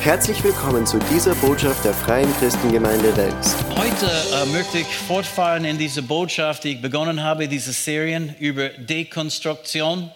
Herzlich 0.00 0.44
willkommen 0.44 0.86
zu 0.86 1.00
dieser 1.12 1.34
Botschaft 1.34 1.84
der 1.84 1.92
Freien 1.92 2.32
Christengemeinde 2.38 3.14
Wels. 3.16 3.56
Heute 3.76 4.06
äh, 4.06 4.46
möchte 4.46 4.78
ich 4.78 4.86
fortfahren 4.86 5.64
in 5.64 5.76
diese 5.76 6.02
Botschaft, 6.02 6.62
die 6.62 6.74
ich 6.74 6.80
begonnen 6.80 7.24
habe, 7.24 7.48
diese 7.48 7.72
Serien 7.72 8.34
über 8.38 8.68
Dekonstruktion. 8.68 10.08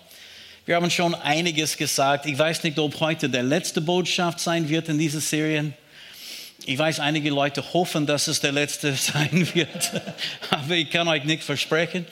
Wir 0.66 0.76
haben 0.76 0.88
schon 0.88 1.16
einiges 1.16 1.76
gesagt. 1.76 2.26
Ich 2.26 2.38
weiß 2.38 2.62
nicht, 2.62 2.78
ob 2.78 3.00
heute 3.00 3.28
der 3.28 3.42
letzte 3.42 3.80
Botschaft 3.80 4.38
sein 4.38 4.68
wird 4.68 4.88
in 4.88 4.98
dieser 4.98 5.20
Serien. 5.20 5.74
Ich 6.64 6.78
weiß, 6.78 7.00
einige 7.00 7.30
Leute 7.30 7.74
hoffen, 7.74 8.06
dass 8.06 8.28
es 8.28 8.40
der 8.40 8.52
letzte 8.52 8.94
sein 8.94 9.48
wird, 9.52 9.90
aber 10.50 10.76
ich 10.76 10.90
kann 10.90 11.08
euch 11.08 11.24
nicht 11.24 11.42
versprechen. 11.42 12.06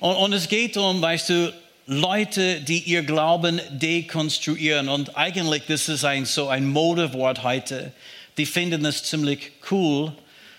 Und, 0.00 0.16
und 0.16 0.32
es 0.32 0.48
geht 0.48 0.78
um, 0.78 1.02
weißt 1.02 1.28
du, 1.28 1.52
Leute, 1.88 2.60
die 2.60 2.80
ihr 2.80 3.04
Glauben 3.04 3.60
dekonstruieren. 3.70 4.88
Und 4.88 5.16
eigentlich, 5.16 5.62
das 5.68 5.88
ist 5.88 6.04
ein, 6.04 6.24
so 6.24 6.48
ein 6.48 6.68
Modewort 6.68 7.44
heute. 7.44 7.92
Die 8.38 8.46
finden 8.46 8.84
es 8.84 9.04
ziemlich 9.04 9.52
cool, 9.70 10.12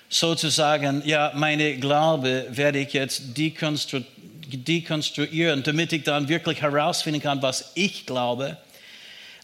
sozusagen, 0.09 1.01
ja, 1.05 1.33
meine 1.35 1.75
Glaube 1.77 2.47
werde 2.49 2.79
ich 2.79 2.93
jetzt 2.93 3.37
dekonstru 3.37 4.01
dekonstruieren, 4.49 5.61
damit 5.63 5.91
ich 5.91 6.03
dann 6.03 6.29
wirklich 6.29 6.61
herausfinden 6.61 7.21
kann, 7.21 7.41
was 7.41 7.73
ich 7.75 8.05
glaube. 8.05 8.55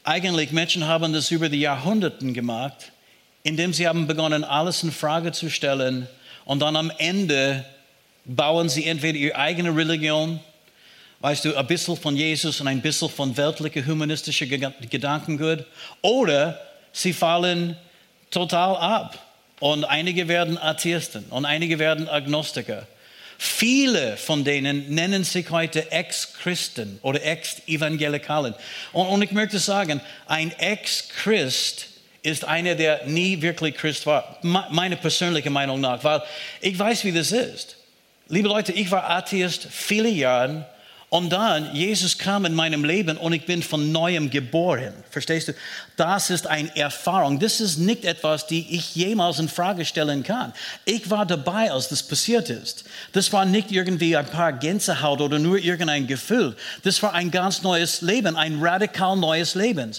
Eigentlich, 0.06 0.54
Menschen 0.54 0.88
haben 0.88 1.12
das 1.12 1.30
über 1.32 1.50
die 1.50 1.60
Jahrhunderte 1.60 2.32
gemacht, 2.32 2.94
indem 3.44 3.74
sie 3.74 3.86
haben 3.86 4.08
begonnen, 4.08 4.46
alles 4.46 4.82
in 4.84 4.94
Frage 4.94 5.34
zu 5.34 5.50
stellen. 5.50 6.08
Und 6.46 6.62
dann 6.62 6.78
am 6.78 6.90
Ende 6.98 7.66
bauen 8.24 8.70
sie 8.70 8.86
entweder 8.86 9.18
ihre 9.18 9.36
eigene 9.36 9.76
Religion, 9.76 10.40
weißt 11.24 11.46
du, 11.46 11.56
ein 11.56 11.68
bisschen 11.68 11.96
von 11.96 12.18
Jesus 12.18 12.60
und 12.60 12.68
ein 12.68 12.82
bisschen 12.82 13.08
von 13.08 13.38
weltlicher 13.38 13.86
humanistischer 13.86 14.46
Gedankengut. 14.46 15.66
Oder 16.02 16.60
sie 16.92 17.14
fallen 17.14 17.78
total 18.30 18.76
ab. 18.76 19.18
Und 19.62 19.86
einige 19.86 20.28
werden 20.28 20.58
Atheisten 20.58 21.24
und 21.30 21.46
einige 21.46 21.80
werden 21.80 22.10
Agnostiker. 22.10 22.86
Viele 23.38 24.18
von 24.18 24.44
denen 24.44 24.94
nennen 24.94 25.24
sich 25.24 25.50
heute 25.50 25.94
Ex-Christen 25.94 27.00
oder 27.02 27.24
Ex-Evangelikalen. 27.24 28.54
Und, 28.92 29.08
und 29.08 29.22
ich 29.22 29.32
möchte 29.32 29.60
sagen, 29.60 30.02
ein 30.28 30.52
Ex-Christ 30.52 31.88
ist 32.22 32.44
einer, 32.44 32.76
der 32.76 33.06
nie 33.06 33.42
wirklich 33.42 33.76
Christ 33.76 34.06
war. 34.06 34.40
Meine 34.42 34.98
persönliche 34.98 35.50
Meinung 35.50 35.80
nach, 35.80 36.04
weil 36.04 36.22
ich 36.60 36.78
weiß, 36.78 37.06
wie 37.06 37.14
das 37.14 37.32
ist. 37.32 37.78
Liebe 38.28 38.50
Leute, 38.50 38.74
ich 38.74 38.92
war 38.92 39.10
Atheist 39.10 39.68
viele 39.72 40.10
Jahre 40.10 40.66
und 41.14 41.30
dann, 41.30 41.76
Jesus 41.76 42.18
kam 42.18 42.44
in 42.46 42.56
meinem 42.56 42.84
Leben 42.84 43.18
und 43.18 43.34
ich 43.34 43.46
bin 43.46 43.62
von 43.62 43.92
neuem 43.92 44.32
geboren. 44.32 44.94
Verstehst 45.12 45.48
du? 45.48 45.54
Das 45.96 46.32
ist 46.32 46.48
eine 46.48 46.76
Erfahrung. 46.76 47.38
Das 47.38 47.62
ist 47.62 47.78
nicht 47.78 48.04
etwas, 48.04 48.48
die 48.48 48.76
ich 48.76 48.96
jemals 48.96 49.38
in 49.38 49.48
Frage 49.48 49.86
stellen 49.86 50.24
kann. 50.24 50.54
Ich 50.86 51.12
war 51.12 51.28
dabei, 51.28 51.72
als 51.72 51.90
das 51.90 52.02
passiert 52.02 52.50
ist. 52.50 52.86
Das 53.12 53.32
war 53.32 53.46
nicht 53.46 53.72
irgendwie 53.72 54.18
ein 54.18 54.26
paar 54.26 54.54
Gänsehaut 54.54 55.22
oder 55.22 55.38
nur 55.38 55.60
irgendein 55.60 56.08
Gefühl. 56.08 56.56
Das 56.82 57.04
war 57.04 57.14
ein 57.14 57.30
ganz 57.30 57.62
neues 57.62 58.02
Leben, 58.02 58.36
ein 58.36 58.58
radikal 58.60 59.16
neues 59.16 59.54
Leben. 59.54 59.92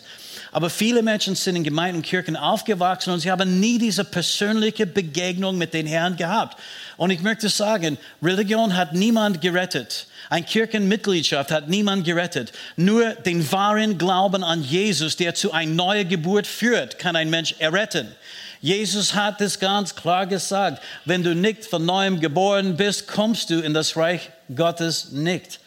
Aber 0.51 0.69
viele 0.69 1.01
Menschen 1.01 1.37
sind 1.37 1.55
in 1.55 1.63
Gemeinden 1.63 1.99
und 1.99 2.07
Kirchen 2.07 2.37
aufgewachsen 2.37 3.13
und 3.13 3.21
sie 3.21 3.31
haben 3.31 3.61
nie 3.61 3.79
diese 3.79 4.05
persönliche 4.05 4.85
Begegnung 4.85 5.59
mit 5.59 5.75
den 5.75 5.87
Herrn 5.87 6.17
gehabt. 6.17 6.59
Und 6.97 7.11
ich 7.11 7.23
möchte 7.23 7.49
sagen, 7.49 7.99
Religion 8.23 8.77
hat 8.77 8.93
niemand 8.93 9.41
gerettet. 9.41 10.07
Eine 10.31 10.45
Kirchenmitgliedschaft 10.45 11.51
hat 11.51 11.69
niemand 11.69 12.05
gerettet. 12.05 12.53
Nur 12.77 13.11
den 13.15 13.51
wahren 13.51 13.99
Glauben 13.99 14.45
an 14.45 14.63
Jesus, 14.63 15.17
der 15.17 15.35
zu 15.35 15.53
einer 15.53 15.73
neuen 15.73 16.09
Geburt 16.09 16.47
führt, 16.47 16.99
kann 16.99 17.17
ein 17.17 17.31
Mensch 17.31 17.55
erretten. 17.59 18.15
Jesus 18.61 19.15
hat 19.15 19.41
es 19.43 19.59
ganz 19.59 19.95
klar 19.95 20.27
gesagt, 20.27 20.83
wenn 21.05 21.23
du 21.23 21.35
nicht 21.35 21.67
von 21.67 21.85
neuem 21.85 22.21
geboren 22.21 22.77
bist, 22.77 23.07
kommst 23.07 23.51
du 23.51 23.61
in 23.61 23.75
das 23.75 23.97
Reich 23.97 24.31
Gottes 24.55 25.11
nicht. 25.11 25.61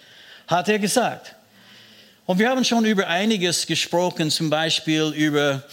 Hat 0.47 0.67
er 0.69 0.79
gesagt. 0.79 1.35
Und 2.25 2.39
wir 2.39 2.49
haben 2.49 2.65
schon 2.65 2.85
über 2.85 3.07
einiges 3.07 3.67
gesprochen, 3.67 4.31
zum 4.31 4.49
Beispiel 4.49 5.13
über 5.15 5.63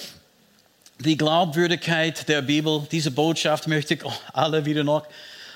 die 0.99 1.17
Glaubwürdigkeit 1.17 2.29
der 2.29 2.43
Bibel. 2.43 2.87
Diese 2.93 3.11
Botschaft 3.11 3.67
möchte 3.69 3.95
ich 3.95 4.01
alle 4.33 4.65
wieder 4.65 4.85
noch 4.85 5.07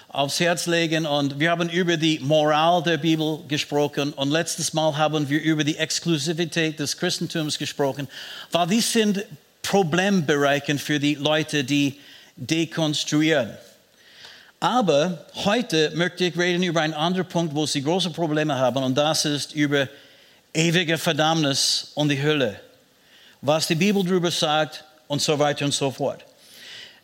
aufs 0.08 0.40
Herz 0.40 0.66
legen. 0.66 1.06
Und 1.06 1.38
wir 1.38 1.50
haben 1.50 1.68
über 1.68 1.96
die 1.96 2.18
Moral 2.18 2.82
der 2.82 2.96
Bibel 2.96 3.40
gesprochen. 3.48 4.12
Und 4.12 4.30
letztes 4.30 4.72
Mal 4.72 4.96
haben 4.96 5.28
wir 5.28 5.40
über 5.42 5.64
die 5.64 5.76
Exklusivität 5.76 6.78
des 6.78 6.96
Christentums 6.96 7.58
gesprochen, 7.58 8.08
weil 8.50 8.66
dies 8.66 8.92
sind 8.92 9.24
Problembereiche 9.62 10.78
für 10.78 10.98
die 10.98 11.14
Leute, 11.14 11.64
die 11.64 12.00
dekonstruieren. 12.36 13.50
Aber 14.60 15.26
heute 15.44 15.92
möchte 15.94 16.24
ich 16.24 16.36
reden 16.36 16.62
über 16.62 16.80
einen 16.80 16.94
anderen 16.94 17.28
Punkt, 17.28 17.54
wo 17.54 17.66
sie 17.66 17.82
große 17.82 18.10
Probleme 18.10 18.56
haben. 18.56 18.82
Und 18.82 18.96
das 18.96 19.24
ist 19.24 19.52
über 19.52 19.88
ewige 20.52 20.98
Verdammnis 20.98 21.92
und 21.94 22.08
die 22.08 22.20
Hölle. 22.20 22.58
Was 23.40 23.68
die 23.68 23.76
Bibel 23.76 24.02
darüber 24.02 24.30
sagt 24.30 24.84
und 25.06 25.22
so 25.22 25.38
weiter 25.38 25.64
und 25.64 25.74
so 25.74 25.90
fort. 25.90 26.24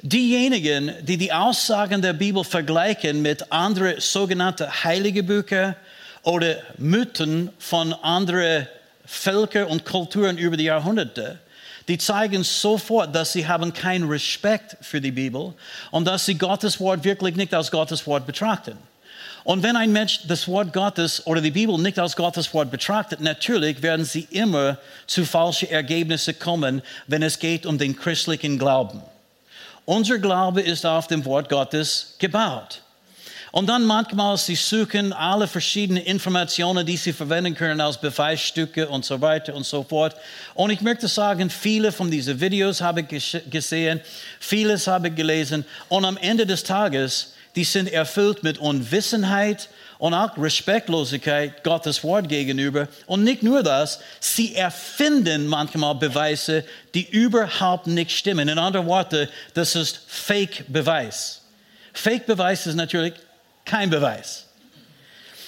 Diejenigen, 0.07 0.93
die 1.01 1.17
die 1.17 1.33
Aussagen 1.33 2.03
der 2.03 2.13
Bibel 2.13 2.45
vergleichen 2.45 3.23
mit 3.23 3.51
anderen 3.51 3.99
sogenannten 4.03 4.71
heiligen 4.85 5.25
Büchern 5.25 5.77
oder 6.25 6.57
Mythen 6.77 7.49
von 7.59 7.95
anderen 7.95 8.69
Völkern 9.07 9.67
und 9.69 9.87
Kulturen 9.87 10.37
über 10.37 10.59
die 10.59 10.65
Jahrhunderte, 10.65 11.39
die 11.89 11.97
zeigen 11.97 12.45
sofort, 12.45 13.15
dass 13.15 13.33
sie 13.33 13.49
haben 13.49 13.73
keinen 13.73 14.07
Respekt 14.07 14.77
für 14.83 15.01
die 15.01 15.11
Bibel 15.11 15.55
und 15.91 16.05
dass 16.05 16.27
sie 16.27 16.35
Gottes 16.35 16.79
Wort 16.81 17.03
wirklich 17.03 17.37
nicht 17.37 17.55
als 17.55 17.71
Gottes 17.71 18.07
Wort 18.07 18.27
betrachten. 18.27 18.77
Und 19.43 19.63
wenn 19.63 19.75
ein 19.75 19.91
Mensch 19.91 20.21
das 20.29 20.47
Wort 20.47 20.75
Gottes 20.75 21.27
oder 21.27 21.41
die 21.41 21.51
Bibel 21.51 21.79
nicht 21.79 21.99
als 21.99 22.15
Gottes 22.15 22.53
Wort 22.53 22.71
betrachtet, 22.71 23.23
natürlich 23.23 23.81
werden 23.81 24.05
sie 24.05 24.29
immer 24.31 24.77
zu 25.07 25.25
falschen 25.25 25.71
Ergebnissen 25.71 26.39
kommen, 26.39 26.83
wenn 27.07 27.23
es 27.23 27.39
geht 27.39 27.65
um 27.65 27.79
den 27.79 27.97
christlichen 27.97 28.59
Glauben. 28.59 29.01
Unser 29.87 30.19
Glaube 30.19 30.63
ist 30.63 30.87
auf 30.87 31.07
dem 31.07 31.25
Wort 31.25 31.49
Gottes 31.49 32.15
gebaut. 32.19 32.81
Und 33.53 33.69
dann 33.69 33.85
manchmal, 33.85 34.37
sie 34.37 34.57
suchen 34.57 35.13
alle 35.13 35.47
verschiedenen 35.47 36.03
Informationen, 36.03 36.85
die 36.85 36.97
sie 36.97 37.13
verwenden 37.13 37.55
können 37.55 37.81
als 37.81 38.01
Beweisstücke 38.01 38.89
und 38.89 39.05
so 39.05 39.21
weiter 39.21 39.55
und 39.55 39.65
so 39.65 39.85
fort. 39.85 40.17
Und 40.55 40.71
ich 40.71 40.81
möchte 40.81 41.07
sagen, 41.07 41.51
viele 41.51 41.93
von 41.93 42.11
diesen 42.11 42.41
Videos 42.41 42.81
habe 42.81 43.07
ich 43.09 43.43
gesehen, 43.51 44.01
vieles 44.41 44.89
habe 44.89 45.07
ich 45.07 45.15
gelesen. 45.15 45.65
Und 45.89 46.05
am 46.05 46.17
Ende 46.17 46.47
des 46.47 46.65
Tages, 46.65 47.35
die 47.55 47.63
sind 47.63 47.93
erfüllt 47.93 48.43
mit 48.43 48.59
Unwissenheit 48.59 49.69
und 49.99 50.15
auch 50.15 50.37
Respektlosigkeit 50.37 51.63
Gottes 51.65 52.03
Wort 52.05 52.29
gegenüber. 52.29 52.89
Und 53.07 53.25
nicht 53.25 53.43
nur 53.43 53.63
das, 53.63 54.01
sie 54.21 54.55
erfinden 54.55 55.47
manchmal 55.47 55.95
Beweise, 55.95 56.65
die 56.95 57.09
überhaupt 57.09 57.87
nicht 57.87 58.11
stimmen. 58.11 58.49
In 58.49 58.59
anderen 58.59 58.87
Worten, 58.87 59.29
das 59.55 59.75
ist 59.77 60.01
Fake-Beweis. 60.07 61.43
Fake-Beweis 61.93 62.67
ist 62.67 62.75
natürlich 62.75 63.15
kein 63.65 63.91
Beweis. 63.91 64.47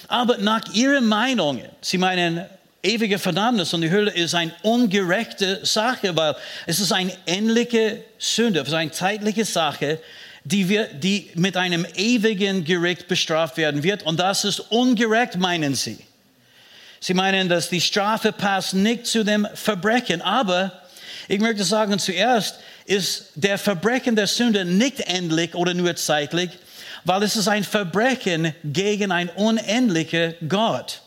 Aber 0.07 0.37
nach 0.37 0.73
ihren 0.73 1.07
Meinungen, 1.07 1.67
sie 1.81 1.97
meinen, 1.97 2.45
ewige 2.83 3.19
Verdammnis 3.19 3.73
und 3.73 3.81
die 3.81 3.91
Hölle 3.91 4.11
ist 4.11 4.33
eine 4.33 4.53
ungerechte 4.61 5.65
Sache, 5.65 6.15
weil 6.15 6.35
es 6.65 6.79
ist 6.79 6.91
eine 6.91 7.11
ähnliche 7.25 8.03
Sünde, 8.17 8.61
es 8.61 8.69
ist 8.69 8.73
eine 8.73 8.91
zeitliche 8.91 9.45
Sache, 9.45 9.99
die, 10.51 10.69
wir, 10.69 10.87
die 10.93 11.29
mit 11.35 11.57
einem 11.57 11.85
ewigen 11.95 12.63
Gericht 12.63 13.07
bestraft 13.07 13.57
werden 13.57 13.83
wird. 13.83 14.03
Und 14.03 14.19
das 14.19 14.45
ist 14.45 14.59
ungerecht, 14.71 15.35
meinen 15.35 15.75
sie. 15.75 15.97
Sie 16.99 17.13
meinen, 17.13 17.49
dass 17.49 17.69
die 17.69 17.81
Strafe 17.81 18.31
passt 18.31 18.73
nicht 18.73 19.05
zu 19.05 19.23
dem 19.23 19.47
Verbrechen. 19.53 20.21
Aber 20.21 20.71
ich 21.27 21.39
möchte 21.39 21.63
sagen, 21.63 21.99
zuerst 21.99 22.59
ist 22.85 23.31
der 23.35 23.57
Verbrechen 23.57 24.15
der 24.15 24.27
Sünde 24.27 24.63
nicht 24.63 25.01
endlich 25.01 25.53
oder 25.53 25.73
nur 25.73 25.95
zeitlich, 25.97 26.51
weil 27.03 27.23
es 27.23 27.35
ist 27.35 27.49
ein 27.49 27.65
Verbrechen 27.65 28.55
gegen 28.63 29.11
einen 29.11 29.29
unendlichen 29.29 30.35
Gott. 30.47 31.01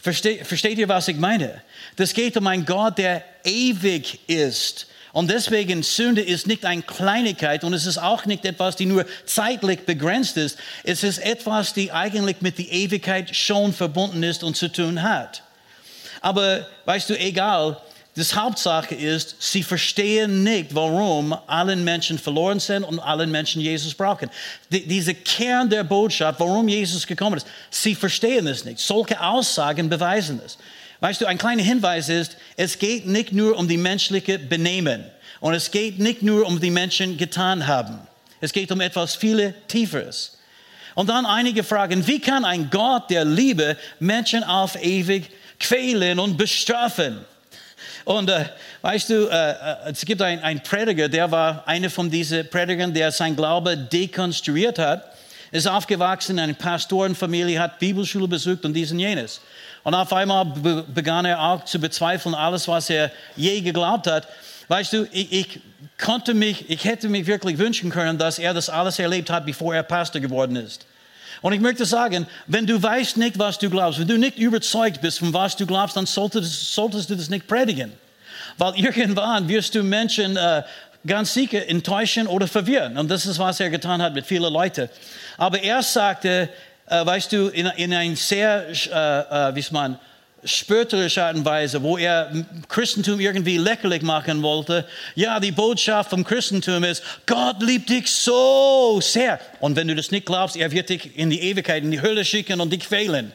Versteht, 0.00 0.46
versteht 0.46 0.78
ihr, 0.78 0.88
was 0.88 1.06
ich 1.06 1.16
meine? 1.16 1.62
Das 1.94 2.12
geht 2.12 2.36
um 2.36 2.46
einen 2.48 2.66
Gott, 2.66 2.98
der 2.98 3.24
ewig 3.44 4.18
ist 4.26 4.88
und 5.12 5.30
deswegen 5.30 5.82
Sünde 5.82 6.22
ist 6.22 6.46
nicht 6.46 6.64
eine 6.64 6.82
Kleinigkeit 6.82 7.64
und 7.64 7.74
es 7.74 7.86
ist 7.86 7.98
auch 7.98 8.24
nicht 8.24 8.44
etwas, 8.46 8.76
die 8.76 8.86
nur 8.86 9.04
zeitlich 9.26 9.80
begrenzt 9.80 10.38
ist. 10.38 10.58
Es 10.84 11.04
ist 11.04 11.18
etwas, 11.18 11.74
die 11.74 11.92
eigentlich 11.92 12.40
mit 12.40 12.58
der 12.58 12.72
Ewigkeit 12.72 13.36
schon 13.36 13.74
verbunden 13.74 14.22
ist 14.22 14.42
und 14.42 14.56
zu 14.56 14.68
tun 14.68 15.02
hat. 15.02 15.42
Aber 16.22 16.66
weißt 16.86 17.10
du, 17.10 17.18
egal, 17.18 17.76
Das 18.14 18.36
Hauptsache 18.36 18.94
ist, 18.94 19.36
sie 19.38 19.62
verstehen 19.62 20.42
nicht, 20.42 20.74
warum 20.74 21.34
alle 21.46 21.74
Menschen 21.76 22.18
verloren 22.18 22.60
sind 22.60 22.84
und 22.84 22.98
alle 22.98 23.26
Menschen 23.26 23.62
Jesus 23.62 23.94
brauchen. 23.94 24.28
Die, 24.68 24.86
diese 24.86 25.14
Kern 25.14 25.70
der 25.70 25.82
Botschaft, 25.82 26.38
warum 26.38 26.68
Jesus 26.68 27.06
gekommen 27.06 27.38
ist, 27.38 27.46
sie 27.70 27.94
verstehen 27.94 28.46
es 28.46 28.66
nicht. 28.66 28.80
Solche 28.80 29.18
Aussagen 29.18 29.88
beweisen 29.88 30.42
es. 30.44 30.58
Weißt 31.02 31.20
du, 31.20 31.26
ein 31.26 31.36
kleiner 31.36 31.64
Hinweis 31.64 32.08
ist, 32.08 32.36
es 32.56 32.78
geht 32.78 33.06
nicht 33.06 33.32
nur 33.32 33.58
um 33.58 33.66
die 33.66 33.76
menschliche 33.76 34.38
Benehmen 34.38 35.04
und 35.40 35.52
es 35.52 35.72
geht 35.72 35.98
nicht 35.98 36.22
nur 36.22 36.46
um 36.46 36.60
die 36.60 36.70
Menschen 36.70 37.16
getan 37.16 37.66
haben. 37.66 37.98
Es 38.40 38.52
geht 38.52 38.70
um 38.70 38.80
etwas 38.80 39.16
viel 39.16 39.52
Tieferes. 39.66 40.38
Und 40.94 41.08
dann 41.08 41.26
einige 41.26 41.64
Fragen, 41.64 42.06
wie 42.06 42.20
kann 42.20 42.44
ein 42.44 42.70
Gott 42.70 43.10
der 43.10 43.24
Liebe 43.24 43.76
Menschen 43.98 44.44
auf 44.44 44.80
ewig 44.80 45.28
quälen 45.58 46.20
und 46.20 46.36
bestrafen? 46.36 47.18
Und 48.04 48.30
äh, 48.30 48.44
weißt 48.82 49.10
du, 49.10 49.26
äh, 49.26 49.50
äh 49.50 49.90
es 49.90 50.04
gibt 50.04 50.22
einen 50.22 50.62
Prediger, 50.62 51.08
der 51.08 51.28
war 51.32 51.66
einer 51.66 51.90
von 51.90 52.12
diesen 52.12 52.48
Predigern, 52.48 52.94
der 52.94 53.10
sein 53.10 53.34
Glaube 53.34 53.76
dekonstruiert 53.76 54.78
hat, 54.78 55.12
ist 55.50 55.66
aufgewachsen 55.66 56.38
in 56.38 56.44
einer 56.44 56.54
Pastorenfamilie, 56.54 57.58
hat 57.58 57.80
Bibelschule 57.80 58.28
besucht 58.28 58.64
und 58.64 58.72
dies 58.72 58.92
und 58.92 59.00
jenes. 59.00 59.40
Und 59.84 59.94
auf 59.94 60.12
einmal 60.12 60.44
begann 60.44 61.24
er 61.24 61.40
auch 61.40 61.64
zu 61.64 61.78
bezweifeln, 61.80 62.34
alles, 62.34 62.68
was 62.68 62.88
er 62.88 63.10
je 63.36 63.60
geglaubt 63.60 64.06
hat. 64.06 64.28
Weißt 64.68 64.92
du, 64.92 65.08
ich, 65.10 65.32
ich, 65.32 65.60
konnte 66.02 66.34
mich, 66.34 66.68
ich 66.68 66.84
hätte 66.84 67.08
mich 67.08 67.26
wirklich 67.26 67.58
wünschen 67.58 67.90
können, 67.90 68.18
dass 68.18 68.38
er 68.38 68.54
das 68.54 68.68
alles 68.68 68.98
erlebt 68.98 69.30
hat, 69.30 69.46
bevor 69.46 69.74
er 69.74 69.82
Pastor 69.82 70.20
geworden 70.20 70.56
ist. 70.56 70.86
Und 71.40 71.52
ich 71.52 71.60
möchte 71.60 71.84
sagen, 71.84 72.26
wenn 72.46 72.66
du 72.66 72.80
weißt 72.80 73.16
nicht, 73.16 73.38
was 73.38 73.58
du 73.58 73.68
glaubst, 73.70 73.98
wenn 73.98 74.06
du 74.06 74.18
nicht 74.18 74.38
überzeugt 74.38 75.00
bist 75.00 75.18
von 75.18 75.32
was 75.32 75.56
du 75.56 75.66
glaubst, 75.66 75.96
dann 75.96 76.06
solltest, 76.06 76.74
solltest 76.74 77.10
du 77.10 77.16
das 77.16 77.30
nicht 77.30 77.46
predigen. 77.46 77.92
Weil 78.58 78.74
irgendwann 78.76 79.48
wirst 79.48 79.74
du 79.74 79.82
Menschen 79.82 80.36
äh, 80.36 80.62
ganz 81.06 81.34
sicher 81.34 81.68
enttäuschen 81.68 82.26
oder 82.26 82.46
verwirren. 82.46 82.96
Und 82.96 83.10
das 83.10 83.26
ist, 83.26 83.38
was 83.38 83.58
er 83.58 83.70
getan 83.70 84.00
hat 84.00 84.14
mit 84.14 84.26
vielen 84.26 84.52
Leuten. 84.52 84.88
Aber 85.36 85.60
er 85.60 85.82
sagte, 85.82 86.48
äh, 86.86 87.04
weißt 87.04 87.32
du, 87.32 87.48
in, 87.48 87.66
in 87.66 87.94
ein 87.94 88.16
sehr, 88.16 88.66
äh, 88.68 89.48
äh, 89.50 89.54
wie 89.54 89.64
man, 89.72 89.98
spötterische 90.44 91.22
Art 91.22 91.36
und 91.36 91.44
Weise, 91.44 91.82
wo 91.82 91.96
er 91.96 92.32
Christentum 92.68 93.20
irgendwie 93.20 93.58
lächerlich 93.58 94.02
machen 94.02 94.42
wollte. 94.42 94.86
Ja, 95.14 95.38
die 95.38 95.52
Botschaft 95.52 96.10
vom 96.10 96.24
Christentum 96.24 96.82
ist, 96.84 97.02
Gott 97.26 97.62
liebt 97.62 97.88
dich 97.88 98.10
so 98.10 99.00
sehr. 99.00 99.38
Und 99.60 99.76
wenn 99.76 99.88
du 99.88 99.94
das 99.94 100.10
nicht 100.10 100.26
glaubst, 100.26 100.56
er 100.56 100.72
wird 100.72 100.88
dich 100.88 101.16
in 101.16 101.30
die 101.30 101.40
Ewigkeit, 101.40 101.84
in 101.84 101.90
die 101.90 102.02
Hölle 102.02 102.24
schicken 102.24 102.60
und 102.60 102.72
dich 102.72 102.80
quälen. 102.80 103.32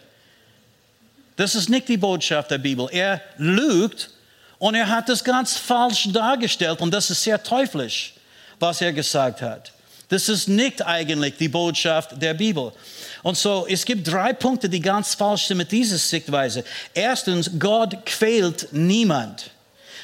Das 1.38 1.56
ist 1.56 1.70
nicht 1.70 1.88
die 1.88 1.98
Botschaft 1.98 2.52
der 2.52 2.58
Bibel. 2.58 2.90
Er 2.92 3.22
lügt 3.38 4.10
und 4.60 4.76
er 4.76 4.90
hat 4.90 5.08
das 5.08 5.24
ganz 5.24 5.56
falsch 5.56 6.10
dargestellt 6.12 6.82
und 6.82 6.94
das 6.94 7.10
ist 7.10 7.24
sehr 7.24 7.42
teuflisch, 7.42 8.16
was 8.60 8.82
er 8.82 8.92
gesagt 8.92 9.42
hat. 9.42 9.72
Das 10.10 10.30
ist 10.30 10.48
nicht 10.48 10.86
eigentlich 10.86 11.36
die 11.38 11.50
Botschaft 11.50 12.22
der 12.22 12.34
Bibel. 12.34 12.72
Und 13.24 13.38
so, 13.38 13.68
es 13.70 13.84
gibt 13.84 14.08
drei 14.08 14.32
Punkte, 14.32 14.70
die 14.70 14.80
ganz 14.80 15.16
falsch 15.16 15.48
sind 15.48 15.58
mit 15.58 15.72
dieser 15.72 15.98
Sichtweise. 15.98 16.64
Erstens, 16.94 17.52
Gott 17.60 18.06
quält 18.06 18.70
niemand. 18.72 19.52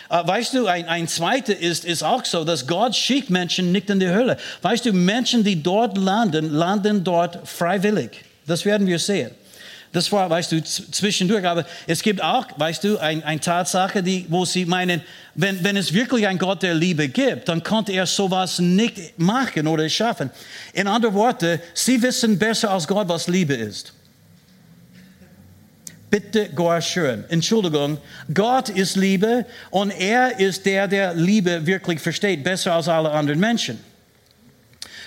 Äh, 0.10 0.28
weißt 0.28 0.56
du, 0.56 0.68
ein, 0.68 0.86
ein 0.88 1.08
zweiter 1.08 1.58
ist, 1.58 1.86
ist 1.86 2.04
auch 2.04 2.26
so, 2.26 2.44
dass 2.44 2.68
Gott 2.68 2.96
schickt 2.96 3.30
Menschen 3.30 3.72
nicht 3.72 3.90
in 3.90 4.02
die 4.02 4.10
Hölle. 4.10 4.38
Weißt 4.62 4.86
du, 4.86 4.92
Menschen, 4.92 5.44
die 5.44 5.64
dort 5.64 5.98
landen, 5.98 6.50
landen 6.50 7.04
dort 7.04 7.48
freiwillig. 7.48 8.12
Das 8.46 8.66
werden 8.66 8.86
wir 8.86 9.00
sehen. 9.00 9.32
Das 9.94 10.12
war, 10.12 10.28
weißt 10.28 10.52
du, 10.52 10.64
zwischendurch. 10.64 11.46
Aber 11.46 11.66
es 11.86 12.02
gibt 12.02 12.22
auch, 12.22 12.48
weißt 12.58 12.84
du, 12.84 12.98
eine 12.98 13.24
ein 13.24 13.40
Tatsache, 13.40 14.02
die, 14.02 14.26
wo 14.28 14.44
sie 14.44 14.66
meinen, 14.66 15.02
wenn, 15.36 15.64
wenn 15.64 15.78
es 15.78 15.94
wirklich 15.94 16.28
einen 16.28 16.40
Gott 16.40 16.64
der 16.64 16.74
Liebe 16.74 17.08
gibt, 17.08 17.48
dann 17.48 17.62
konnte 17.62 17.92
er 17.94 18.08
sowas 18.08 18.58
nicht 18.58 19.18
machen 19.20 19.68
oder 19.68 19.88
schaffen. 19.88 20.32
In 20.74 20.88
anderen 20.88 21.14
Worten, 21.14 21.60
sie 21.76 22.02
wissen 22.02 22.40
besser 22.40 22.72
als 22.72 22.88
Gott, 22.88 23.08
was 23.08 23.28
Liebe 23.28 23.54
ist. 23.54 23.94
Bitte 26.10 26.50
gar 26.50 26.82
schön. 26.82 27.24
Entschuldigung, 27.30 28.00
Gott 28.34 28.70
ist 28.70 28.96
Liebe 28.96 29.46
und 29.70 29.92
er 29.92 30.40
ist 30.40 30.66
der, 30.66 30.88
der 30.88 31.14
Liebe 31.14 31.66
wirklich 31.68 32.00
versteht, 32.00 32.44
besser 32.44 32.74
als 32.74 32.88
alle 32.88 33.12
anderen 33.12 33.40
Menschen. 33.40 33.80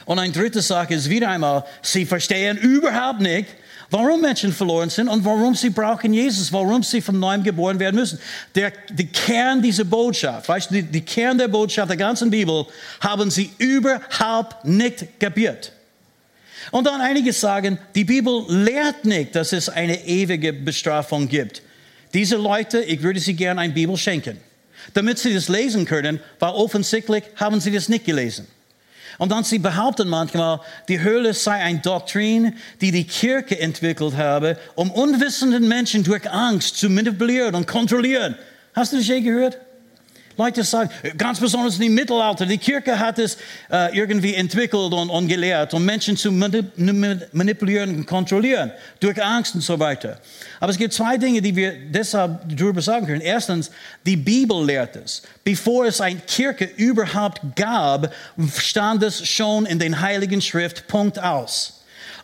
Und 0.04 0.20
eine 0.20 0.32
dritte 0.32 0.62
Sache 0.62 0.94
ist 0.94 1.10
wieder 1.10 1.28
einmal, 1.28 1.64
sie 1.82 2.06
verstehen 2.06 2.56
überhaupt 2.56 3.20
nicht, 3.20 3.48
Warum 3.90 4.20
Menschen 4.20 4.52
verloren 4.52 4.90
sind 4.90 5.08
und 5.08 5.24
warum 5.24 5.54
sie 5.54 5.70
brauchen 5.70 6.12
Jesus, 6.12 6.52
warum 6.52 6.82
sie 6.82 7.00
von 7.00 7.18
neuem 7.20 7.42
geboren 7.42 7.78
werden 7.78 7.94
müssen. 7.94 8.18
Der, 8.54 8.72
der 8.90 9.06
Kern 9.06 9.62
dieser 9.62 9.84
Botschaft, 9.84 10.48
weißt 10.48 10.70
du, 10.70 10.74
die, 10.74 10.82
die 10.82 11.00
Kern 11.02 11.38
der 11.38 11.48
Botschaft 11.48 11.90
der 11.90 11.96
ganzen 11.96 12.30
Bibel 12.30 12.66
haben 13.00 13.30
sie 13.30 13.50
überhaupt 13.58 14.64
nicht 14.64 15.20
kapiert. 15.20 15.72
Und 16.72 16.86
dann 16.86 17.00
einige 17.00 17.32
sagen, 17.32 17.78
die 17.94 18.04
Bibel 18.04 18.44
lehrt 18.48 19.04
nicht, 19.04 19.36
dass 19.36 19.52
es 19.52 19.68
eine 19.68 20.04
ewige 20.04 20.52
Bestrafung 20.52 21.28
gibt. 21.28 21.62
Diese 22.12 22.36
Leute, 22.36 22.80
ich 22.82 23.02
würde 23.02 23.20
sie 23.20 23.34
gerne 23.34 23.60
eine 23.60 23.72
Bibel 23.72 23.96
schenken, 23.96 24.38
damit 24.94 25.18
sie 25.18 25.32
das 25.32 25.48
lesen 25.48 25.84
können, 25.84 26.20
weil 26.40 26.50
offensichtlich 26.50 27.22
haben 27.36 27.60
sie 27.60 27.70
das 27.70 27.88
nicht 27.88 28.04
gelesen. 28.04 28.48
Und 29.18 29.32
dann 29.32 29.44
sie 29.44 29.58
behaupten 29.58 30.08
manchmal, 30.08 30.60
die 30.88 31.00
Höhle 31.00 31.34
sei 31.34 31.54
eine 31.62 31.78
Doktrin, 31.78 32.54
die 32.80 32.90
die 32.90 33.04
Kirche 33.04 33.58
entwickelt 33.58 34.16
habe, 34.16 34.58
um 34.74 34.90
unwissenden 34.90 35.68
Menschen 35.68 36.04
durch 36.04 36.30
Angst 36.30 36.76
zu 36.76 36.88
manipulieren 36.88 37.54
und 37.54 37.66
kontrollieren. 37.66 38.36
Hast 38.74 38.92
du 38.92 38.98
das 38.98 39.06
je 39.06 39.20
gehört? 39.20 39.58
Leute 40.36 40.64
sagen, 40.64 40.90
ganz 41.16 41.40
besonders 41.40 41.78
im 41.78 41.94
Mittelalter, 41.94 42.44
die 42.44 42.58
Kirche 42.58 42.98
hat 42.98 43.18
es 43.18 43.38
äh, 43.70 43.96
irgendwie 43.96 44.34
entwickelt 44.34 44.92
und, 44.92 45.08
und, 45.08 45.28
gelehrt, 45.28 45.72
um 45.72 45.84
Menschen 45.84 46.16
zu 46.16 46.30
manipulieren 46.30 47.96
und 47.96 48.06
kontrollieren, 48.06 48.70
durch 49.00 49.22
Angst 49.22 49.54
und 49.54 49.62
so 49.62 49.78
weiter. 49.78 50.18
Aber 50.60 50.70
es 50.70 50.78
gibt 50.78 50.92
zwei 50.92 51.16
Dinge, 51.16 51.40
die 51.40 51.56
wir 51.56 51.72
deshalb 51.88 52.40
darüber 52.48 52.82
sagen 52.82 53.06
können. 53.06 53.22
Erstens, 53.22 53.70
die 54.04 54.16
Bibel 54.16 54.64
lehrt 54.64 54.96
es. 54.96 55.22
Bevor 55.42 55.86
es 55.86 56.00
eine 56.00 56.20
Kirche 56.20 56.64
überhaupt 56.76 57.40
gab, 57.56 58.12
stand 58.56 59.02
es 59.02 59.26
schon 59.26 59.64
in 59.64 59.78
den 59.78 60.00
Heiligen 60.00 60.42
Schrift, 60.42 60.86
Punkt 60.86 61.18
aus. 61.18 61.76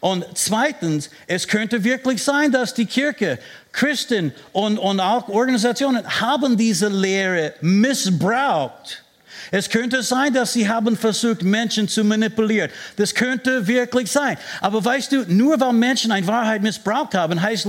Und 0.03 0.27
zweitens, 0.35 1.11
es 1.29 1.47
könnte 1.47 1.85
wirklich 1.85 2.25
sein, 2.25 2.51
dass 2.51 2.75
die 2.75 2.87
Kirche, 2.87 3.39
Christen 3.73 4.33
und, 4.53 4.79
und 4.79 5.01
auch 5.01 5.29
Organisationen 5.29 6.07
haben 6.21 6.57
diese 6.57 6.89
Lehre 6.89 7.55
missbraucht. 7.61 9.03
Es 9.51 9.69
könnte 9.69 10.03
sein, 10.03 10.33
dass 10.33 10.55
sie 10.55 10.69
haben 10.69 10.97
versucht, 10.97 11.43
Menschen 11.43 11.87
zu 11.87 12.05
manipulieren. 12.05 12.71
Das 12.97 13.15
könnte 13.15 13.67
wirklich 13.67 14.11
sein. 14.11 14.39
Aber 14.61 14.83
weißt 14.83 15.13
du, 15.13 15.25
nur 15.29 15.61
weil 15.61 15.75
Menschen 15.75 16.11
eine 16.11 16.27
Wahrheit 16.27 16.63
missbraucht 16.63 17.15
haben, 17.15 17.41
heißt 17.41 17.67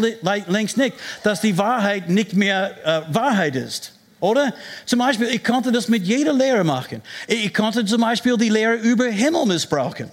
längst 0.47 0.77
nicht, 0.77 0.95
dass 1.23 1.41
die 1.41 1.57
Wahrheit 1.57 2.09
nicht 2.09 2.33
mehr 2.33 2.71
äh, 2.85 3.13
Wahrheit 3.13 3.55
ist. 3.55 3.93
Oder? 4.21 4.53
Zum 4.85 4.99
Beispiel, 4.99 5.27
ich 5.27 5.43
konnte 5.43 5.73
das 5.73 5.89
mit 5.89 6.05
jeder 6.05 6.31
Lehre 6.31 6.63
machen. 6.63 7.01
Ich 7.27 7.53
konnte 7.53 7.83
zum 7.83 7.99
Beispiel 7.99 8.37
die 8.37 8.47
Lehre 8.47 8.75
über 8.75 9.05
Himmel 9.05 9.45
missbrauchen 9.45 10.09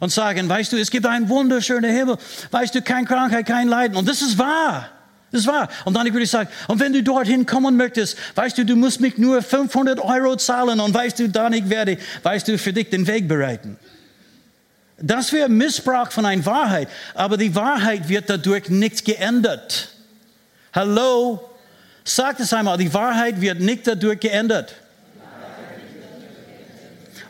und 0.00 0.12
sagen, 0.12 0.46
weißt 0.46 0.72
du, 0.72 0.76
es 0.76 0.90
gibt 0.90 1.06
einen 1.06 1.28
wunderschönen 1.30 1.90
Himmel, 1.90 2.18
weißt 2.50 2.74
du, 2.74 2.82
keine 2.82 3.06
Krankheit, 3.06 3.46
kein 3.46 3.68
Leiden. 3.68 3.96
Und 3.96 4.06
das 4.06 4.20
ist 4.20 4.36
wahr. 4.36 4.90
Das 5.36 5.46
wahr. 5.46 5.68
Und 5.84 5.94
dann 5.94 6.06
würde 6.06 6.22
ich 6.22 6.30
sagen, 6.30 6.48
und 6.66 6.80
wenn 6.80 6.92
du 6.92 7.02
dorthin 7.02 7.44
kommen 7.44 7.76
möchtest, 7.76 8.16
weißt 8.34 8.56
du, 8.56 8.64
du 8.64 8.74
musst 8.74 9.00
mich 9.00 9.18
nur 9.18 9.42
500 9.42 10.00
Euro 10.00 10.36
zahlen 10.36 10.80
und 10.80 10.94
weißt 10.94 11.18
du, 11.18 11.28
dann 11.28 11.52
ich 11.52 11.68
werde, 11.68 11.98
weißt 12.22 12.48
du, 12.48 12.56
für 12.56 12.72
dich 12.72 12.88
den 12.88 13.06
Weg 13.06 13.28
bereiten. 13.28 13.76
Das 14.98 15.30
wäre 15.32 15.50
Missbrauch 15.50 16.10
von 16.10 16.24
einer 16.24 16.44
Wahrheit, 16.46 16.88
aber 17.14 17.36
die 17.36 17.54
Wahrheit 17.54 18.08
wird 18.08 18.30
dadurch 18.30 18.70
nicht 18.70 19.04
geändert. 19.04 19.90
Hallo? 20.72 21.50
Sagt 22.02 22.40
es 22.40 22.52
einmal, 22.52 22.78
die 22.78 22.92
Wahrheit 22.94 23.40
wird 23.40 23.60
nicht 23.60 23.86
dadurch 23.86 24.20
geändert. 24.20 24.74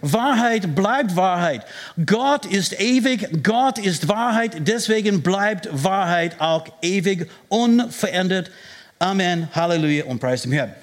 Wahrheit 0.01 0.75
bleibt 0.75 1.15
Wahrheit. 1.17 1.63
Gott 2.05 2.45
ist 2.47 2.81
ewig, 2.81 3.43
Gott 3.43 3.79
ist 3.79 4.09
Wahrheit, 4.09 4.57
deswegen 4.59 5.23
bleibt 5.23 5.69
Wahrheit 5.73 6.41
auch 6.41 6.67
ewig, 6.83 7.31
unverändert. 7.49 8.51
Amen, 8.99 9.49
Halleluja 9.55 10.05
und 10.05 10.19
Preis 10.19 10.43
dem 10.43 10.53
Herrn. 10.53 10.75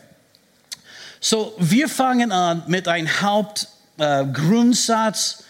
So, 1.19 1.53
wir 1.57 1.87
fangen 1.87 2.31
an 2.31 2.63
mit 2.67 2.87
einem 2.87 3.07
Hauptgrundsatz 3.21 5.39
äh, 5.39 5.43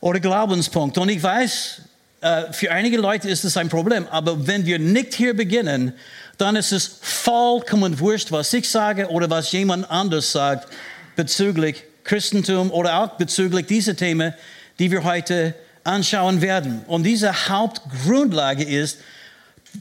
oder 0.00 0.20
Glaubenspunkt. 0.20 0.96
Und 0.98 1.08
ich 1.10 1.22
weiß, 1.22 1.82
äh, 2.20 2.52
für 2.52 2.72
einige 2.72 2.96
Leute 2.96 3.28
ist 3.28 3.44
das 3.44 3.56
ein 3.56 3.68
Problem, 3.68 4.06
aber 4.08 4.46
wenn 4.46 4.66
wir 4.66 4.78
nicht 4.78 5.14
hier 5.14 5.36
beginnen, 5.36 5.92
dann 6.36 6.56
ist 6.56 6.72
es 6.72 6.98
vollkommen 7.00 7.98
wurscht, 8.00 8.32
was 8.32 8.52
ich 8.52 8.68
sage 8.68 9.08
oder 9.08 9.28
was 9.28 9.52
jemand 9.52 9.90
anders 9.90 10.32
sagt 10.32 10.68
bezüglich 11.16 11.84
Christentum 12.08 12.70
oder 12.70 13.02
auch 13.02 13.08
bezüglich 13.18 13.66
dieser 13.66 13.94
Themen, 13.94 14.32
die 14.78 14.90
wir 14.90 15.04
heute 15.04 15.54
anschauen 15.84 16.40
werden. 16.40 16.82
Und 16.86 17.02
diese 17.02 17.48
Hauptgrundlage 17.48 18.64
ist, 18.64 18.98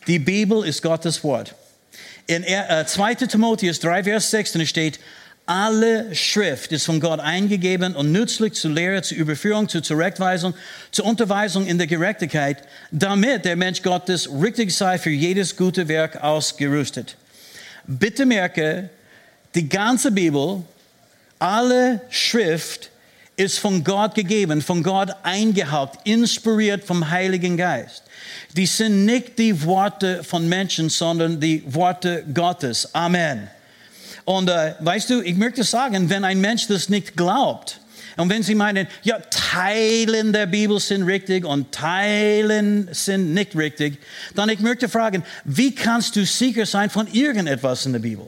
die 0.07 0.19
Bibel 0.19 0.65
ist 0.65 0.81
Gottes 0.81 1.23
Wort. 1.23 1.55
In 2.27 2.43
äh, 2.43 2.85
2. 2.85 3.15
Timotheus 3.15 3.79
3, 3.79 4.03
Vers 4.03 4.29
16 4.31 4.67
steht, 4.67 4.99
alle 5.45 6.13
Schrift 6.13 6.73
ist 6.73 6.85
von 6.85 6.99
Gott 6.99 7.21
eingegeben 7.21 7.95
und 7.95 8.11
nützlich 8.11 8.55
zur 8.55 8.71
Lehre, 8.71 9.01
zur 9.01 9.17
Überführung, 9.17 9.69
zur 9.69 9.81
Zurechtweisung, 9.81 10.53
zur 10.91 11.05
Unterweisung 11.05 11.65
in 11.65 11.77
der 11.77 11.87
Gerechtigkeit, 11.87 12.57
damit 12.91 13.45
der 13.45 13.55
Mensch 13.55 13.81
Gottes 13.81 14.29
richtig 14.29 14.75
sei 14.75 14.97
für 14.97 15.09
jedes 15.09 15.55
gute 15.55 15.87
Werk 15.87 16.21
ausgerüstet. 16.21 17.15
Bitte 17.85 18.25
merke, 18.25 18.89
die 19.55 19.69
ganze 19.69 20.11
Bibel, 20.11 20.63
alle 21.39 22.01
Schrift 22.09 22.89
ist 23.35 23.59
von 23.59 23.83
Gott 23.83 24.15
gegeben, 24.15 24.61
von 24.61 24.81
Gott 24.81 25.11
eingehaucht, 25.23 25.99
inspiriert 26.05 26.83
vom 26.83 27.09
Heiligen 27.09 27.55
Geist. 27.55 28.03
Die 28.55 28.65
sind 28.65 29.05
nicht 29.05 29.37
die 29.37 29.63
Worte 29.63 30.23
von 30.23 30.49
Menschen, 30.49 30.89
sondern 30.89 31.39
die 31.39 31.63
Worte 31.67 32.25
Gottes. 32.33 32.93
Amen. 32.95 33.47
Und 34.25 34.49
äh, 34.49 34.73
weißt 34.79 35.11
du, 35.11 35.21
ich 35.21 35.35
möchte 35.35 35.63
sagen, 35.63 36.09
wenn 36.09 36.23
ein 36.25 36.41
Mensch 36.41 36.67
das 36.67 36.89
nicht 36.89 37.15
glaubt, 37.15 37.79
und 38.17 38.29
wenn 38.31 38.41
Sie 38.41 38.55
meinen, 38.55 38.87
ja, 39.03 39.19
Teilen 39.29 40.33
der 40.33 40.47
Bibel 40.47 40.79
sind 40.79 41.03
richtig 41.03 41.45
und 41.45 41.71
Teilen 41.71 42.89
sind 42.91 43.35
nicht 43.35 43.55
richtig, 43.55 43.99
dann 44.33 44.49
ich 44.49 44.59
möchte 44.59 44.89
fragen, 44.89 45.23
wie 45.45 45.73
kannst 45.75 46.15
du 46.15 46.25
sicher 46.25 46.65
sein 46.65 46.89
von 46.89 47.07
irgendetwas 47.13 47.85
in 47.85 47.93
der 47.93 47.99
Bibel? 47.99 48.27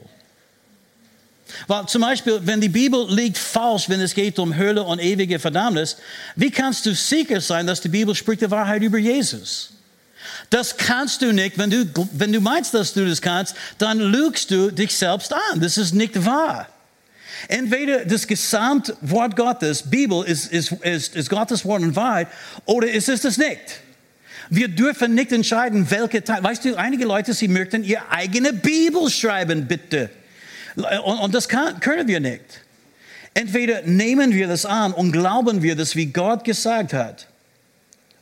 Weil 1.66 1.86
zum 1.86 2.02
Beispiel, 2.02 2.40
wenn 2.44 2.60
die 2.60 2.68
Bibel 2.68 3.06
liegt 3.08 3.38
falsch, 3.38 3.88
wenn 3.88 4.00
es 4.00 4.14
geht 4.14 4.38
um 4.38 4.56
Hölle 4.56 4.82
und 4.82 5.00
ewige 5.00 5.38
Verdammnis, 5.38 5.96
wie 6.36 6.50
kannst 6.50 6.86
du 6.86 6.94
sicher 6.94 7.40
sein, 7.40 7.66
dass 7.66 7.80
die 7.80 7.88
Bibel 7.88 8.14
spricht 8.14 8.42
die 8.42 8.50
Wahrheit 8.50 8.82
über 8.82 8.98
Jesus? 8.98 9.72
Das 10.50 10.76
kannst 10.76 11.22
du 11.22 11.32
nicht. 11.32 11.58
Wenn 11.58 11.70
du, 11.70 12.08
wenn 12.12 12.32
du 12.32 12.40
meinst, 12.40 12.74
dass 12.74 12.92
du 12.92 13.08
das 13.08 13.22
kannst, 13.22 13.54
dann 13.78 13.98
lügst 13.98 14.50
du 14.50 14.70
dich 14.70 14.94
selbst 14.96 15.32
an. 15.32 15.60
Das 15.60 15.78
ist 15.78 15.94
nicht 15.94 16.24
wahr. 16.24 16.66
Entweder 17.48 18.04
das 18.04 18.26
gesamte 18.26 18.96
Wort 19.00 19.36
Gottes, 19.36 19.82
Bibel, 19.82 20.24
ist, 20.24 20.52
ist, 20.52 20.72
ist, 20.72 21.16
ist 21.16 21.30
Gottes 21.30 21.64
Wort 21.64 21.82
und 21.82 21.96
Wahrheit, 21.96 22.28
oder 22.66 22.90
ist 22.90 23.08
es 23.08 23.22
das 23.22 23.38
nicht. 23.38 23.80
Wir 24.50 24.68
dürfen 24.68 25.14
nicht 25.14 25.32
entscheiden, 25.32 25.90
welche 25.90 26.22
Teil. 26.24 26.42
Weißt 26.42 26.64
du, 26.64 26.74
einige 26.74 27.04
Leute, 27.04 27.32
sie 27.32 27.48
möchten 27.48 27.84
ihre 27.84 28.10
eigene 28.10 28.52
Bibel 28.52 29.08
schreiben, 29.08 29.66
bitte. 29.66 30.10
Und, 30.76 31.18
und 31.18 31.34
das 31.34 31.48
kann, 31.48 31.80
können 31.80 32.08
wir 32.08 32.20
nicht. 32.20 32.44
Entweder 33.34 33.82
nehmen 33.82 34.32
wir 34.32 34.48
das 34.48 34.66
an 34.66 34.92
und 34.92 35.12
glauben 35.12 35.62
wir 35.62 35.76
das, 35.76 35.94
wie 35.94 36.06
Gott 36.06 36.44
gesagt 36.44 36.92
hat, 36.92 37.28